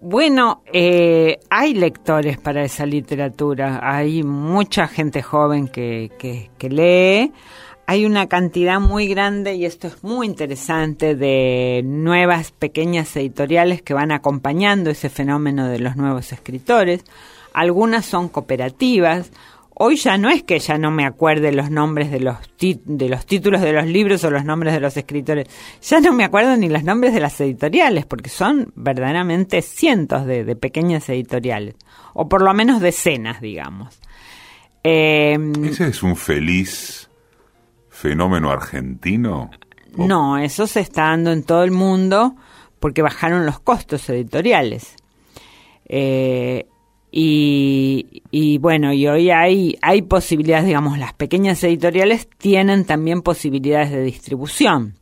Bueno, 0.05 0.63
eh, 0.73 1.39
hay 1.49 1.73
lectores 1.73 2.37
para 2.37 2.65
esa 2.65 2.85
literatura, 2.85 3.79
hay 3.81 4.21
mucha 4.21 4.85
gente 4.89 5.21
joven 5.23 5.69
que, 5.69 6.11
que, 6.19 6.51
que, 6.57 6.69
lee, 6.69 7.31
hay 7.87 8.05
una 8.05 8.27
cantidad 8.27 8.81
muy 8.81 9.07
grande, 9.07 9.55
y 9.55 9.63
esto 9.63 9.87
es 9.87 10.03
muy 10.03 10.27
interesante, 10.27 11.15
de 11.15 11.83
nuevas 11.85 12.51
pequeñas 12.51 13.15
editoriales 13.15 13.81
que 13.81 13.93
van 13.93 14.11
acompañando 14.11 14.89
ese 14.89 15.09
fenómeno 15.09 15.69
de 15.69 15.79
los 15.79 15.95
nuevos 15.95 16.33
escritores, 16.33 17.05
algunas 17.53 18.05
son 18.05 18.27
cooperativas, 18.27 19.31
Hoy 19.75 19.95
ya 19.95 20.17
no 20.17 20.29
es 20.29 20.43
que 20.43 20.59
ya 20.59 20.77
no 20.77 20.91
me 20.91 21.05
acuerde 21.05 21.51
los 21.51 21.71
nombres 21.71 22.11
de 22.11 22.19
los, 22.19 22.37
de 22.59 23.09
los 23.09 23.25
títulos 23.25 23.61
de 23.61 23.73
los 23.73 23.87
libros 23.87 24.23
o 24.23 24.29
los 24.29 24.45
nombres 24.45 24.73
de 24.73 24.79
los 24.79 24.95
escritores, 24.95 25.47
ya 25.81 25.99
no 25.99 26.13
me 26.13 26.23
acuerdo 26.23 26.55
ni 26.57 26.69
los 26.69 26.83
nombres 26.83 27.13
de 27.13 27.19
las 27.19 27.39
editoriales, 27.41 28.05
porque 28.05 28.29
son 28.29 28.71
verdaderamente 28.75 29.61
cientos 29.61 30.25
de, 30.25 30.43
de 30.43 30.55
pequeñas 30.55 31.09
editoriales, 31.09 31.75
o 32.13 32.29
por 32.29 32.43
lo 32.43 32.53
menos 32.53 32.81
decenas, 32.81 33.41
digamos. 33.41 33.99
Eh, 34.83 35.37
¿Ese 35.63 35.87
es 35.87 36.03
un 36.03 36.15
feliz 36.15 37.09
fenómeno 37.89 38.51
argentino? 38.51 39.49
¿O? 39.97 40.07
No, 40.07 40.37
eso 40.37 40.67
se 40.67 40.81
está 40.81 41.03
dando 41.03 41.31
en 41.31 41.43
todo 41.43 41.63
el 41.63 41.71
mundo 41.71 42.35
porque 42.79 43.01
bajaron 43.01 43.45
los 43.45 43.59
costos 43.59 44.09
editoriales. 44.09 44.95
Eh, 45.85 46.67
y, 47.15 48.23
y, 48.31 48.57
bueno, 48.57 48.91
y 48.91 49.05
hoy 49.05 49.29
hay, 49.29 49.77
hay 49.83 50.01
posibilidades, 50.01 50.65
digamos, 50.65 50.97
las 50.97 51.13
pequeñas 51.13 51.63
editoriales 51.63 52.27
tienen 52.39 52.85
también 52.85 53.21
posibilidades 53.21 53.91
de 53.91 54.01
distribución 54.01 54.95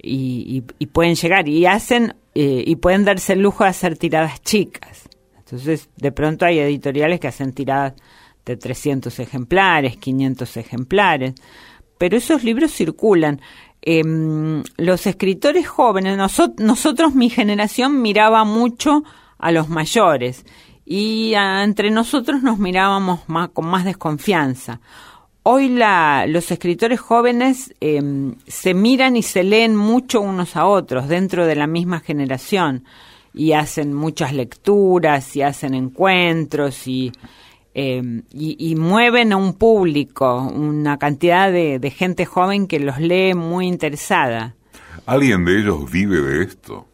y, 0.00 0.62
y, 0.78 0.86
pueden 0.86 1.16
llegar 1.16 1.48
y 1.48 1.66
hacen 1.66 2.14
eh, 2.32 2.62
y 2.64 2.76
pueden 2.76 3.04
darse 3.04 3.32
el 3.32 3.40
lujo 3.40 3.64
de 3.64 3.70
hacer 3.70 3.98
tiradas 3.98 4.40
chicas. 4.42 5.08
Entonces, 5.36 5.88
de 5.96 6.12
pronto 6.12 6.46
hay 6.46 6.60
editoriales 6.60 7.18
que 7.18 7.26
hacen 7.26 7.52
tiradas 7.52 7.94
de 8.44 8.56
300 8.56 9.18
ejemplares, 9.18 9.96
500 9.96 10.56
ejemplares, 10.58 11.34
pero 11.98 12.18
esos 12.18 12.44
libros 12.44 12.70
circulan. 12.70 13.40
Eh, 13.82 14.62
los 14.76 15.08
escritores 15.08 15.66
jóvenes, 15.66 16.16
nosotros, 16.16 17.16
mi 17.16 17.30
generación, 17.30 18.00
miraba 18.00 18.44
mucho 18.44 19.02
a 19.38 19.50
los 19.50 19.68
mayores 19.68 20.44
y 20.86 21.34
a, 21.34 21.64
entre 21.64 21.90
nosotros 21.90 22.42
nos 22.42 22.58
mirábamos 22.58 23.20
con 23.52 23.66
más 23.66 23.84
desconfianza. 23.84 24.80
Hoy 25.42 25.68
la, 25.68 26.26
los 26.28 26.50
escritores 26.50 27.00
jóvenes 27.00 27.74
eh, 27.80 28.00
se 28.46 28.74
miran 28.74 29.16
y 29.16 29.22
se 29.22 29.42
leen 29.44 29.76
mucho 29.76 30.20
unos 30.20 30.56
a 30.56 30.66
otros 30.66 31.08
dentro 31.08 31.46
de 31.46 31.56
la 31.56 31.66
misma 31.66 32.00
generación 32.00 32.84
y 33.34 33.52
hacen 33.52 33.92
muchas 33.92 34.32
lecturas 34.32 35.36
y 35.36 35.42
hacen 35.42 35.74
encuentros 35.74 36.88
y, 36.88 37.12
y, 37.74 38.74
mueven 38.76 39.32
a 39.32 39.36
un 39.36 39.52
público, 39.52 40.40
una 40.42 40.98
cantidad 40.98 41.52
de 41.52 41.94
gente 41.94 42.24
joven 42.24 42.66
que 42.66 42.80
los 42.80 42.98
lee 42.98 43.34
muy 43.34 43.66
interesada. 43.66 44.54
¿Alguien 45.04 45.44
de 45.44 45.60
ellos 45.60 45.90
vive 45.90 46.22
de 46.22 46.42
esto? 46.44 46.86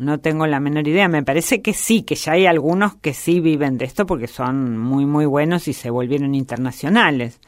No 0.00 0.18
tengo 0.18 0.46
la 0.46 0.60
menor 0.60 0.88
idea. 0.88 1.08
Me 1.08 1.22
parece 1.22 1.60
que 1.60 1.74
sí, 1.74 2.02
que 2.02 2.14
ya 2.14 2.32
hay 2.32 2.46
algunos 2.46 2.94
que 2.96 3.12
sí 3.12 3.38
viven 3.38 3.76
de 3.76 3.84
esto 3.84 4.06
porque 4.06 4.28
son 4.28 4.78
muy, 4.78 5.04
muy 5.04 5.26
buenos 5.26 5.68
y 5.68 5.74
se 5.74 5.90
volvieron 5.90 6.34
internacionales. 6.34 7.38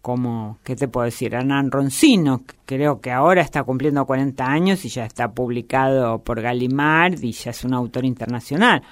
Como, 0.00 0.58
¿qué 0.64 0.74
te 0.74 0.88
puedo 0.88 1.04
decir? 1.04 1.32
Hernán 1.32 1.70
Roncino, 1.70 2.42
creo 2.66 3.00
que 3.00 3.12
ahora 3.12 3.40
está 3.40 3.62
cumpliendo 3.62 4.04
40 4.04 4.44
años 4.44 4.84
y 4.84 4.88
ya 4.88 5.04
está 5.04 5.30
publicado 5.30 6.18
por 6.24 6.40
Gallimard 6.40 7.22
y 7.22 7.30
ya 7.30 7.52
es 7.52 7.62
un 7.62 7.72
autor 7.72 8.04
internacional. 8.04 8.82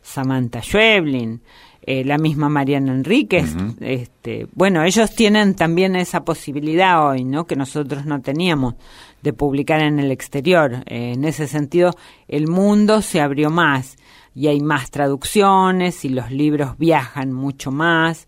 Samantha 0.00 0.62
Schweblin, 0.62 1.42
eh, 1.82 2.04
la 2.04 2.18
misma 2.18 2.48
Mariana 2.48 2.92
Enríquez. 2.92 3.52
Uh 3.52 3.58
-huh. 3.58 3.76
este, 3.80 4.46
bueno, 4.52 4.84
ellos 4.84 5.12
tienen 5.16 5.56
también 5.56 5.96
esa 5.96 6.24
posibilidad 6.24 7.04
hoy, 7.04 7.24
¿no? 7.24 7.46
Que 7.46 7.56
nosotros 7.56 8.06
no 8.06 8.20
teníamos 8.20 8.76
de 9.22 9.32
publicar 9.32 9.80
en 9.80 9.98
el 9.98 10.10
exterior. 10.10 10.82
Eh, 10.86 11.12
en 11.14 11.24
ese 11.24 11.46
sentido, 11.46 11.92
el 12.28 12.48
mundo 12.48 13.02
se 13.02 13.20
abrió 13.20 13.50
más 13.50 13.96
y 14.34 14.46
hay 14.48 14.60
más 14.60 14.90
traducciones 14.90 16.04
y 16.04 16.08
los 16.10 16.30
libros 16.30 16.78
viajan 16.78 17.32
mucho 17.32 17.70
más. 17.70 18.26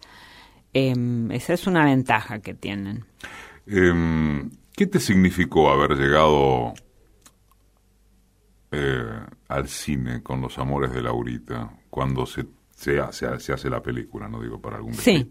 Eh, 0.74 0.94
esa 1.30 1.52
es 1.54 1.66
una 1.66 1.84
ventaja 1.84 2.40
que 2.40 2.54
tienen. 2.54 3.04
Eh, 3.66 4.48
¿Qué 4.74 4.86
te 4.86 4.98
significó 5.00 5.70
haber 5.70 5.96
llegado 5.98 6.72
eh, 8.70 9.20
al 9.48 9.68
cine 9.68 10.22
con 10.22 10.40
los 10.40 10.58
amores 10.58 10.92
de 10.92 11.02
Laurita 11.02 11.70
cuando 11.90 12.24
se, 12.26 12.46
se, 12.74 12.98
hace, 13.00 13.38
se 13.38 13.52
hace 13.52 13.68
la 13.68 13.82
película, 13.82 14.28
no 14.28 14.40
digo 14.40 14.60
para 14.60 14.76
algún 14.76 14.94
Sí. 14.94 15.28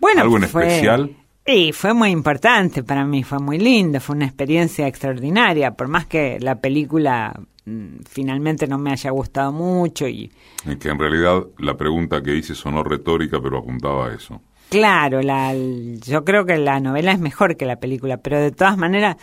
Bueno, 0.00 0.22
¿Algo 0.22 0.36
en 0.38 0.48
fue- 0.48 0.66
especial? 0.66 1.16
Sí, 1.50 1.72
fue 1.72 1.94
muy 1.94 2.10
importante 2.10 2.84
para 2.84 3.04
mí, 3.04 3.24
fue 3.24 3.40
muy 3.40 3.58
lindo, 3.58 3.98
fue 3.98 4.14
una 4.14 4.26
experiencia 4.26 4.86
extraordinaria, 4.86 5.72
por 5.72 5.88
más 5.88 6.06
que 6.06 6.38
la 6.38 6.60
película 6.60 7.34
mm, 7.64 8.02
finalmente 8.08 8.68
no 8.68 8.78
me 8.78 8.92
haya 8.92 9.10
gustado 9.10 9.50
mucho 9.50 10.06
y 10.06 10.30
En 10.64 10.78
que 10.78 10.90
en 10.90 10.98
realidad 11.00 11.42
la 11.58 11.76
pregunta 11.76 12.22
que 12.22 12.36
hice 12.36 12.54
sonó 12.54 12.84
retórica, 12.84 13.40
pero 13.42 13.58
apuntaba 13.58 14.06
a 14.06 14.14
eso. 14.14 14.40
claro, 14.68 15.22
la, 15.22 15.52
yo 15.52 16.24
creo 16.24 16.46
que 16.46 16.56
la 16.56 16.78
novela 16.78 17.10
es 17.10 17.18
mejor 17.18 17.56
que 17.56 17.66
la 17.66 17.80
película, 17.80 18.18
pero 18.18 18.38
de 18.38 18.52
todas 18.52 18.78
maneras 18.78 19.16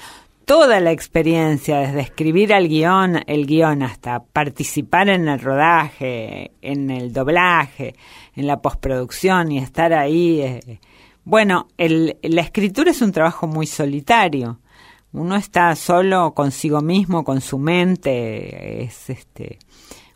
toda 0.43 0.81
la 0.81 0.91
experiencia, 0.91 1.79
desde 1.79 2.01
escribir 2.01 2.53
al 2.53 2.67
guion, 2.67 3.21
el 3.25 3.45
guion 3.45 3.83
hasta 3.83 4.21
participar 4.21 5.07
en 5.07 5.29
el 5.29 5.39
rodaje, 5.39 6.51
en 6.61 6.89
el 6.89 7.13
doblaje, 7.13 7.95
en 8.35 8.47
la 8.47 8.61
postproducción 8.61 9.49
y 9.53 9.59
estar 9.59 9.93
ahí. 9.93 10.41
eh, 10.41 10.79
bueno, 11.27 11.67
el, 11.77 12.15
la 12.23 12.39
escritura 12.39 12.91
es 12.91 13.01
un 13.01 13.11
trabajo 13.11 13.47
muy 13.47 13.67
solitario. 13.67 14.61
Uno 15.11 15.35
está 15.35 15.75
solo 15.75 16.33
consigo 16.33 16.81
mismo, 16.81 17.25
con 17.25 17.41
su 17.41 17.59
mente, 17.59 18.85
es 18.85 19.09
este 19.09 19.59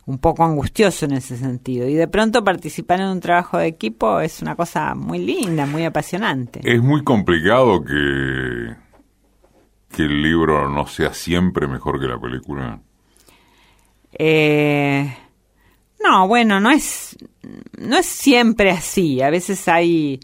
un 0.06 0.16
poco 0.16 0.42
angustioso 0.42 1.04
en 1.04 1.12
ese 1.12 1.36
sentido. 1.36 1.86
Y 1.86 1.92
de 1.92 2.08
pronto 2.08 2.42
participar 2.42 3.00
en 3.00 3.08
un 3.08 3.20
trabajo 3.20 3.58
de 3.58 3.66
equipo 3.66 4.20
es 4.20 4.40
una 4.40 4.56
cosa 4.56 4.94
muy 4.94 5.18
linda, 5.18 5.66
muy 5.66 5.84
apasionante. 5.84 6.60
Es 6.64 6.80
muy 6.80 7.04
complicado 7.04 7.84
que, 7.84 8.74
que 9.94 10.04
el 10.04 10.22
libro 10.22 10.70
no 10.70 10.86
sea 10.86 11.12
siempre 11.12 11.68
mejor 11.68 12.00
que 12.00 12.06
la 12.06 12.18
película. 12.18 12.80
Eh, 14.18 15.14
no, 16.02 16.26
bueno, 16.26 16.58
no 16.58 16.70
es, 16.70 17.18
no 17.76 17.98
es 17.98 18.06
siempre 18.06 18.70
así. 18.70 19.20
A 19.20 19.28
veces 19.28 19.68
hay 19.68 20.18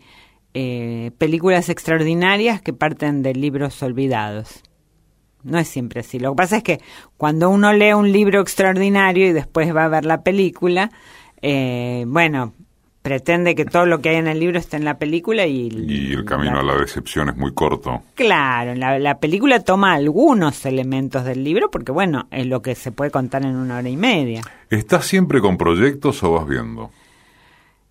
eh, 0.54 1.10
películas 1.18 1.68
extraordinarias 1.68 2.62
que 2.62 2.72
parten 2.72 3.22
de 3.22 3.34
libros 3.34 3.82
olvidados. 3.82 4.62
No 5.44 5.58
es 5.58 5.68
siempre 5.68 6.00
así. 6.00 6.18
Lo 6.18 6.32
que 6.32 6.36
pasa 6.36 6.56
es 6.58 6.62
que 6.62 6.80
cuando 7.16 7.48
uno 7.48 7.72
lee 7.72 7.92
un 7.92 8.10
libro 8.10 8.40
extraordinario 8.40 9.28
y 9.28 9.32
después 9.32 9.74
va 9.74 9.84
a 9.84 9.88
ver 9.88 10.04
la 10.04 10.22
película, 10.22 10.90
eh, 11.40 12.04
bueno, 12.08 12.54
pretende 13.02 13.54
que 13.54 13.64
todo 13.64 13.86
lo 13.86 14.00
que 14.00 14.10
hay 14.10 14.16
en 14.16 14.26
el 14.26 14.40
libro 14.40 14.58
esté 14.58 14.76
en 14.76 14.84
la 14.84 14.98
película 14.98 15.46
y... 15.46 15.68
Y 15.68 16.12
el 16.12 16.24
camino 16.24 16.58
a 16.58 16.62
la 16.62 16.76
decepción 16.76 17.28
es 17.28 17.36
muy 17.36 17.54
corto. 17.54 18.02
Claro, 18.14 18.74
la, 18.74 18.98
la 18.98 19.18
película 19.18 19.60
toma 19.60 19.94
algunos 19.94 20.66
elementos 20.66 21.24
del 21.24 21.44
libro 21.44 21.70
porque, 21.70 21.92
bueno, 21.92 22.26
es 22.30 22.46
lo 22.46 22.60
que 22.60 22.74
se 22.74 22.92
puede 22.92 23.10
contar 23.10 23.44
en 23.44 23.56
una 23.56 23.78
hora 23.78 23.88
y 23.88 23.96
media. 23.96 24.42
¿Estás 24.68 25.06
siempre 25.06 25.40
con 25.40 25.56
proyectos 25.56 26.22
o 26.22 26.32
vas 26.32 26.46
viendo? 26.46 26.90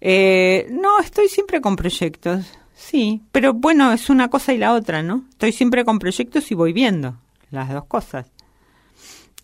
Eh, 0.01 0.67
no, 0.71 0.99
estoy 0.99 1.27
siempre 1.27 1.61
con 1.61 1.75
proyectos, 1.75 2.45
sí, 2.75 3.21
pero 3.31 3.53
bueno, 3.53 3.91
es 3.91 4.09
una 4.09 4.29
cosa 4.29 4.53
y 4.53 4.57
la 4.57 4.73
otra, 4.73 5.01
¿no? 5.01 5.25
Estoy 5.31 5.51
siempre 5.51 5.83
con 5.85 5.99
proyectos 5.99 6.51
y 6.51 6.55
voy 6.55 6.73
viendo 6.73 7.17
las 7.51 7.71
dos 7.71 7.85
cosas. 7.85 8.27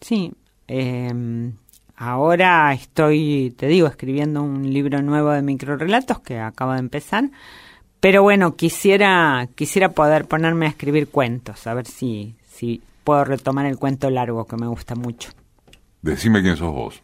Sí, 0.01 0.31
eh, 0.67 1.51
ahora 1.95 2.73
estoy, 2.73 3.53
te 3.57 3.67
digo, 3.67 3.87
escribiendo 3.87 4.43
un 4.43 4.71
libro 4.71 5.01
nuevo 5.01 5.31
de 5.31 5.41
microrelatos 5.41 6.19
que 6.19 6.39
acabo 6.39 6.73
de 6.73 6.79
empezar, 6.79 7.29
pero 7.99 8.21
bueno, 8.21 8.55
quisiera, 8.55 9.47
quisiera 9.55 9.89
poder 9.89 10.25
ponerme 10.25 10.65
a 10.65 10.69
escribir 10.69 11.07
cuentos, 11.07 11.65
a 11.67 11.73
ver 11.73 11.87
si, 11.87 12.35
si 12.45 12.81
puedo 13.03 13.23
retomar 13.23 13.65
el 13.65 13.77
cuento 13.77 14.09
largo 14.09 14.45
que 14.45 14.57
me 14.57 14.67
gusta 14.67 14.95
mucho. 14.95 15.31
Decime 16.01 16.41
quién 16.41 16.57
sos 16.57 16.73
vos. 16.73 17.01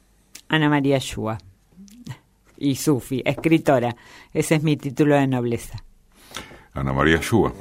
Ana 0.50 0.68
María 0.68 0.97
Shua. 1.00 1.38
Y 2.60 2.76
Sufi, 2.76 3.22
escritora. 3.26 3.95
Ese 4.34 4.55
es 4.55 4.64
mi 4.64 4.76
título 4.76 5.16
de 5.16 5.28
nobleza. 5.28 5.84
Ana 6.74 6.93
María 6.93 7.20
Shua. 7.22 7.53